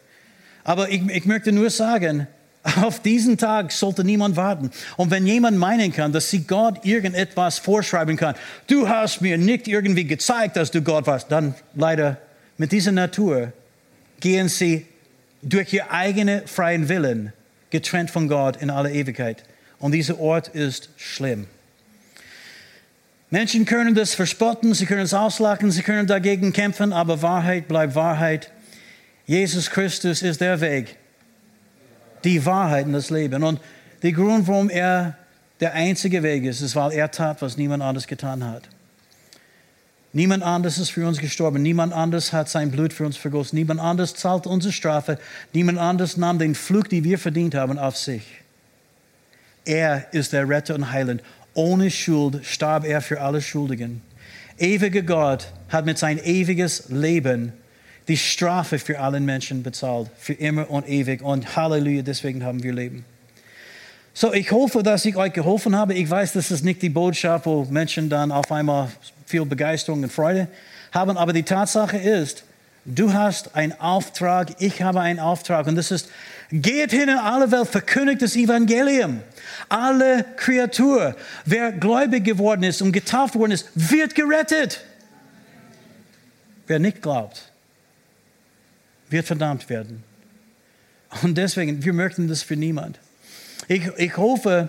Aber 0.67 0.91
ich, 0.91 1.01
ich 1.11 1.27
möchte 1.27 1.53
nur 1.53 1.71
sagen, 1.71 2.27
auf 2.83 3.01
diesen 3.01 3.39
Tag 3.39 3.71
sollte 3.71 4.03
niemand 4.03 4.35
warten. 4.35 4.73
Und 4.97 5.13
wenn 5.13 5.25
jemand 5.25 5.59
meinen 5.59 5.93
kann, 5.93 6.11
dass 6.11 6.29
sie 6.29 6.43
Gott 6.43 6.85
irgendetwas 6.85 7.61
vorschreiben 7.61 8.17
kann, 8.17 8.35
du 8.67 8.89
hast 8.89 9.21
mir 9.21 9.39
nicht 9.39 9.69
irgendwie 9.69 10.09
gezeigt, 10.09 10.57
dass 10.57 10.73
du 10.73 10.83
Gott 10.83 11.07
warst, 11.07 11.31
dann 11.31 11.55
leider 11.77 12.19
mit 12.59 12.73
dieser 12.73 12.91
Natur 12.91 13.53
gehen 14.19 14.49
sie 14.49 14.87
durch 15.41 15.73
ihr 15.73 15.93
eigenen 15.93 16.45
freien 16.49 16.89
Willen 16.89 17.33
getrennt 17.71 18.11
von 18.11 18.27
Gott 18.27 18.57
in 18.57 18.69
aller 18.69 18.91
Ewigkeit. 18.91 19.45
Und 19.79 19.93
dieser 19.93 20.19
Ort 20.19 20.49
ist 20.49 20.91
schlimm. 20.97 21.47
Menschen 23.31 23.67
können 23.67 23.95
das 23.95 24.15
verspotten, 24.15 24.75
sie 24.75 24.87
können 24.87 25.03
es 25.03 25.15
auslachen, 25.15 25.71
sie 25.71 25.83
können 25.83 26.09
dagegen 26.09 26.53
kämpfen, 26.53 26.93
aber 26.93 27.23
Wahrheit 27.23 27.69
bleibt 27.69 27.95
Wahrheit. 27.95 28.51
Jesus 29.27 29.69
Christus 29.69 30.23
ist 30.23 30.41
der 30.41 30.61
Weg, 30.61 30.97
die 32.23 32.45
Wahrheit 32.47 32.87
und 32.87 32.93
das 32.93 33.11
Leben. 33.11 33.43
Und 33.43 33.61
der 34.03 34.13
Grund, 34.13 34.47
warum 34.47 34.71
er 34.71 35.17
der 35.61 35.75
einzige 35.75 36.23
Weg 36.23 36.45
ist, 36.45 36.61
ist, 36.61 36.77
weil 36.77 36.93
er 36.93 37.11
tat, 37.11 37.43
was 37.43 37.57
niemand 37.57 37.83
anders 37.83 38.07
getan 38.07 38.45
hat. 38.45 38.63
Niemand 40.13 40.45
anders 40.45 40.79
ist 40.79 40.91
für 40.91 41.07
uns 41.07 41.19
gestorben. 41.19 41.61
Niemand 41.63 41.93
anders 41.93 42.33
hat 42.33 42.49
sein 42.49 42.71
Blut 42.71 42.93
für 42.93 43.05
uns 43.05 43.17
vergossen. 43.17 43.57
Niemand 43.57 43.81
anders 43.81 44.15
zahlt 44.15 44.47
unsere 44.47 44.73
Strafe. 44.73 45.19
Niemand 45.53 45.79
anders 45.79 46.17
nahm 46.17 46.39
den 46.39 46.55
Flug, 46.55 46.89
den 46.89 47.05
wir 47.05 47.19
verdient 47.19 47.55
haben, 47.55 47.79
auf 47.79 47.97
sich. 47.97 48.23
Er 49.67 50.07
ist 50.13 50.33
der 50.33 50.49
Retter 50.49 50.75
und 50.75 50.93
Heiland. 50.93 51.23
Ohne 51.53 51.91
Schuld 51.91 52.47
starb 52.47 52.87
er 52.87 53.03
für 53.03 53.21
alle 53.21 53.43
Schuldigen. 53.43 54.01
Ewiger 54.57 55.03
Gott 55.03 55.53
hat 55.69 55.85
mit 55.85 55.99
sein 55.99 56.19
ewiges 56.19 56.89
Leben 56.89 57.53
die 58.09 58.17
Strafe 58.17 58.79
für 58.79 59.01
alle 59.01 59.21
Menschen 59.21 59.63
bezahlt, 59.63 60.09
für 60.19 60.35
immer 60.35 60.71
und 60.71 60.89
ewig. 60.89 61.23
Und 61.23 61.57
Halleluja, 61.57 62.03
deswegen 62.03 62.45
haben 62.45 62.63
wir 62.63 62.73
Leben. 62.73 63.05
So, 64.15 64.33
ich 64.33 64.51
hoffe, 64.51 64.83
dass 64.83 65.05
ich 65.05 65.17
euch 65.17 65.33
geholfen 65.33 65.77
habe. 65.77 65.95
Ich 65.95 66.09
weiß, 66.09 66.33
das 66.33 66.51
ist 66.51 66.65
nicht 66.65 66.81
die 66.81 66.89
Botschaft, 66.89 67.47
wo 67.47 67.65
Menschen 67.65 68.09
dann 68.09 68.33
auf 68.33 68.51
einmal 68.51 68.89
viel 69.27 69.45
Begeisterung 69.45 70.03
und 70.03 70.13
Freude 70.13 70.49
haben, 70.93 71.17
aber 71.19 71.33
die 71.33 71.43
Tatsache 71.43 71.99
ist, 71.99 72.45
du 72.85 73.13
hast 73.13 73.55
einen 73.55 73.79
Auftrag, 73.79 74.61
ich 74.61 74.81
habe 74.83 75.01
einen 75.01 75.19
Auftrag 75.19 75.67
und 75.67 75.77
das 75.77 75.91
ist, 75.91 76.09
geht 76.51 76.93
hin 76.93 77.09
in 77.09 77.19
alle 77.19 77.51
Welt, 77.51 77.69
verkündigt 77.69 78.23
das 78.23 78.37
Evangelium. 78.37 79.21
Alle 79.69 80.25
Kreatur, 80.37 81.15
wer 81.45 81.73
gläubig 81.73 82.25
geworden 82.25 82.63
ist 82.63 82.81
und 82.81 82.93
getauft 82.93 83.35
worden 83.35 83.53
ist, 83.53 83.69
wird 83.75 84.15
gerettet. 84.15 84.81
Wer 86.67 86.79
nicht 86.79 87.03
glaubt, 87.03 87.53
wird 89.11 89.27
verdammt 89.27 89.69
werden. 89.69 90.03
Und 91.23 91.39
deswegen, 91.39 91.85
wir 91.85 91.93
möchten 91.93 92.29
das 92.29 92.43
für 92.43 92.57
niemand. 92.57 92.99
Ich, 93.69 93.87
ich 93.97 94.17
hoffe, 94.17 94.69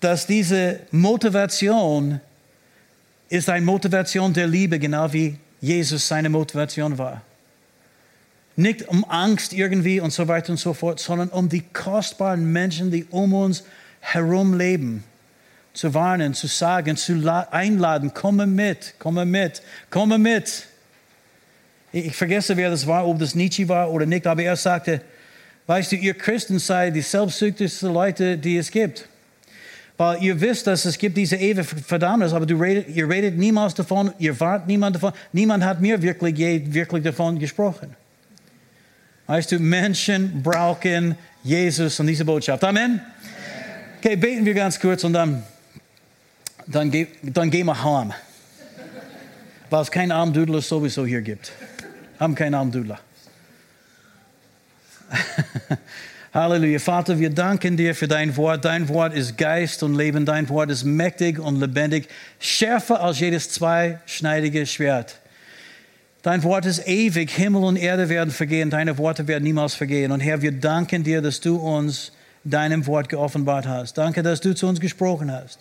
dass 0.00 0.26
diese 0.26 0.80
Motivation 0.90 2.20
ist 3.28 3.48
eine 3.48 3.64
Motivation 3.64 4.32
der 4.32 4.46
Liebe, 4.46 4.78
genau 4.78 5.12
wie 5.12 5.38
Jesus 5.60 6.08
seine 6.08 6.28
Motivation 6.28 6.98
war. 6.98 7.22
Nicht 8.56 8.88
um 8.88 9.04
Angst 9.08 9.52
irgendwie 9.52 10.00
und 10.00 10.12
so 10.12 10.26
weiter 10.26 10.52
und 10.52 10.58
so 10.58 10.74
fort, 10.74 11.00
sondern 11.00 11.28
um 11.28 11.48
die 11.48 11.62
kostbaren 11.72 12.50
Menschen, 12.50 12.90
die 12.90 13.04
um 13.10 13.32
uns 13.32 13.62
herum 14.00 14.58
leben, 14.58 15.04
zu 15.72 15.94
warnen, 15.94 16.34
zu 16.34 16.46
sagen, 16.46 16.96
zu 16.96 17.14
einladen, 17.50 18.12
komme 18.12 18.46
mit, 18.46 18.94
komme 18.98 19.24
mit, 19.24 19.62
komme 19.90 20.18
mit. 20.18 20.66
Ich 21.92 22.14
vergesse, 22.14 22.56
wer 22.56 22.70
das 22.70 22.86
war, 22.86 23.06
ob 23.06 23.18
das 23.18 23.34
Nietzsche 23.34 23.68
war 23.68 23.90
oder 23.90 24.06
nicht, 24.06 24.26
aber 24.26 24.42
er 24.42 24.56
sagte, 24.56 25.00
weißt 25.66 25.92
du, 25.92 25.96
ihr 25.96 26.14
Christen 26.14 26.58
seid 26.58 26.94
die 26.94 27.00
selbstsüchtigsten 27.00 27.92
Leute, 27.92 28.38
die 28.38 28.58
es 28.58 28.70
gibt. 28.70 29.08
Weil 29.96 30.22
ihr 30.22 30.40
wisst, 30.40 30.66
dass 30.66 30.84
es 30.84 30.96
gibt 30.96 31.16
diese 31.16 31.36
ewige 31.36 31.64
Verdammnis, 31.64 32.32
aber 32.32 32.46
redet, 32.60 32.88
ihr 32.88 33.08
redet 33.08 33.36
niemals 33.36 33.74
davon, 33.74 34.12
ihr 34.18 34.38
wart 34.38 34.66
niemand 34.66 34.96
davon. 34.96 35.12
Niemand 35.32 35.64
hat 35.64 35.80
mir 35.80 36.00
wirklich, 36.00 36.38
je, 36.38 36.62
wirklich 36.72 37.02
davon 37.02 37.38
gesprochen. 37.38 37.94
Weißt 39.26 39.52
du, 39.52 39.58
Menschen 39.58 40.42
brauchen 40.42 41.16
Jesus 41.42 42.00
und 42.00 42.06
diese 42.06 42.24
Botschaft. 42.24 42.64
Amen? 42.64 43.00
Okay, 43.98 44.16
beten 44.16 44.46
wir 44.46 44.54
ganz 44.54 44.78
kurz 44.78 45.04
und 45.04 45.12
dann, 45.12 45.42
dann, 46.66 46.90
dann 47.22 47.50
gehen 47.50 47.66
wir 47.66 47.84
heim. 47.84 48.12
Weil 49.68 49.82
es 49.82 49.90
keinen 49.90 50.12
Armdudler 50.12 50.62
sowieso 50.62 51.04
hier 51.04 51.20
gibt 51.20 51.52
haben 52.20 52.34
keinen 52.34 52.54
Armdudler. 52.54 53.00
Halleluja. 56.34 56.78
Vater, 56.78 57.18
wir 57.18 57.30
danken 57.30 57.76
dir 57.76 57.94
für 57.94 58.06
dein 58.06 58.36
Wort. 58.36 58.64
Dein 58.64 58.88
Wort 58.88 59.14
ist 59.14 59.36
Geist 59.36 59.82
und 59.82 59.96
Leben. 59.96 60.24
Dein 60.26 60.48
Wort 60.48 60.70
ist 60.70 60.84
mächtig 60.84 61.40
und 61.40 61.58
lebendig, 61.58 62.08
schärfer 62.38 63.00
als 63.00 63.18
jedes 63.18 63.50
zweischneidige 63.50 64.66
Schwert. 64.66 65.18
Dein 66.22 66.42
Wort 66.44 66.66
ist 66.66 66.86
ewig. 66.86 67.30
Himmel 67.30 67.64
und 67.64 67.76
Erde 67.76 68.08
werden 68.10 68.30
vergehen. 68.30 68.68
Deine 68.68 68.98
Worte 68.98 69.26
werden 69.26 69.42
niemals 69.42 69.74
vergehen. 69.74 70.12
Und 70.12 70.20
Herr, 70.20 70.42
wir 70.42 70.52
danken 70.52 71.02
dir, 71.02 71.22
dass 71.22 71.40
du 71.40 71.56
uns 71.56 72.12
deinem 72.44 72.86
Wort 72.86 73.08
geoffenbart 73.08 73.66
hast. 73.66 73.96
Danke, 73.98 74.22
dass 74.22 74.40
du 74.40 74.54
zu 74.54 74.68
uns 74.68 74.78
gesprochen 74.78 75.32
hast. 75.32 75.58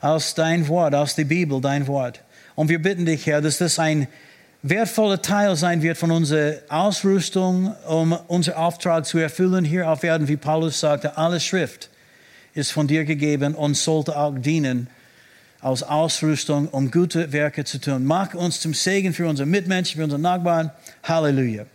Aus 0.00 0.34
dein 0.34 0.66
Wort, 0.68 0.94
aus 0.94 1.14
der 1.14 1.24
Bibel, 1.24 1.60
dein 1.60 1.86
Wort. 1.86 2.20
Und 2.54 2.68
wir 2.68 2.80
bitten 2.80 3.04
dich, 3.04 3.26
Herr, 3.26 3.42
dass 3.42 3.58
das 3.58 3.78
ein 3.78 4.08
wertvoller 4.64 5.20
Teil 5.20 5.54
sein 5.56 5.82
wird 5.82 5.98
von 5.98 6.10
unserer 6.10 6.54
Ausrüstung, 6.70 7.74
um 7.86 8.12
unseren 8.12 8.54
Auftrag 8.54 9.04
zu 9.04 9.18
erfüllen 9.18 9.62
hier 9.62 9.90
auf 9.90 10.02
Erden, 10.02 10.26
wie 10.26 10.38
Paulus 10.38 10.80
sagte, 10.80 11.18
alle 11.18 11.38
Schrift 11.38 11.90
ist 12.54 12.72
von 12.72 12.86
dir 12.86 13.04
gegeben 13.04 13.54
und 13.54 13.76
sollte 13.76 14.16
auch 14.16 14.34
dienen 14.34 14.88
als 15.60 15.82
Ausrüstung, 15.82 16.68
um 16.68 16.90
gute 16.90 17.32
Werke 17.32 17.64
zu 17.64 17.78
tun. 17.78 18.06
Mach 18.06 18.32
uns 18.32 18.60
zum 18.60 18.72
Segen 18.72 19.12
für 19.12 19.28
unsere 19.28 19.46
Mitmenschen, 19.46 19.98
für 19.98 20.04
unsere 20.04 20.20
Nachbarn. 20.20 20.70
Halleluja. 21.02 21.66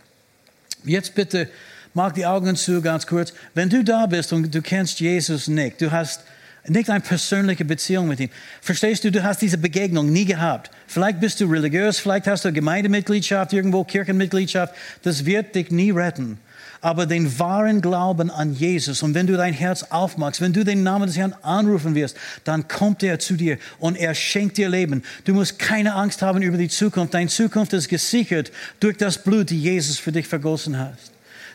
Jetzt 0.82 1.14
bitte, 1.14 1.48
mach 1.94 2.10
die 2.10 2.26
Augen 2.26 2.56
zu, 2.56 2.82
ganz 2.82 3.06
kurz. 3.06 3.32
Wenn 3.54 3.68
du 3.68 3.84
da 3.84 4.06
bist 4.06 4.32
und 4.32 4.52
du 4.52 4.62
kennst 4.62 4.98
Jesus 4.98 5.46
nicht, 5.46 5.80
du 5.80 5.92
hast 5.92 6.22
nicht 6.66 6.90
eine 6.90 7.00
persönliche 7.00 7.64
Beziehung 7.64 8.08
mit 8.08 8.20
ihm. 8.20 8.30
Verstehst 8.60 9.04
du, 9.04 9.10
du 9.10 9.22
hast 9.22 9.40
diese 9.40 9.58
Begegnung 9.58 10.12
nie 10.12 10.24
gehabt. 10.24 10.70
Vielleicht 10.86 11.20
bist 11.20 11.40
du 11.40 11.46
religiös, 11.46 11.98
vielleicht 11.98 12.26
hast 12.26 12.44
du 12.44 12.52
Gemeindemitgliedschaft 12.52 13.52
irgendwo, 13.52 13.84
Kirchenmitgliedschaft. 13.84 14.74
Das 15.02 15.24
wird 15.24 15.54
dich 15.54 15.70
nie 15.70 15.90
retten. 15.90 16.38
Aber 16.82 17.04
den 17.06 17.38
wahren 17.38 17.82
Glauben 17.82 18.30
an 18.30 18.54
Jesus 18.54 19.02
und 19.02 19.14
wenn 19.14 19.26
du 19.26 19.36
dein 19.36 19.52
Herz 19.52 19.82
aufmachst, 19.90 20.40
wenn 20.40 20.54
du 20.54 20.64
den 20.64 20.82
Namen 20.82 21.06
des 21.06 21.16
Herrn 21.16 21.34
anrufen 21.42 21.94
wirst, 21.94 22.16
dann 22.44 22.68
kommt 22.68 23.02
er 23.02 23.18
zu 23.18 23.34
dir 23.34 23.58
und 23.78 23.98
er 23.98 24.14
schenkt 24.14 24.56
dir 24.56 24.70
Leben. 24.70 25.02
Du 25.24 25.34
musst 25.34 25.58
keine 25.58 25.94
Angst 25.94 26.22
haben 26.22 26.40
über 26.40 26.56
die 26.56 26.70
Zukunft. 26.70 27.12
Deine 27.12 27.28
Zukunft 27.28 27.74
ist 27.74 27.88
gesichert 27.88 28.50
durch 28.80 28.96
das 28.96 29.22
Blut, 29.22 29.50
das 29.50 29.58
Jesus 29.58 29.98
für 29.98 30.12
dich 30.12 30.26
vergossen 30.26 30.78
hat. 30.78 30.96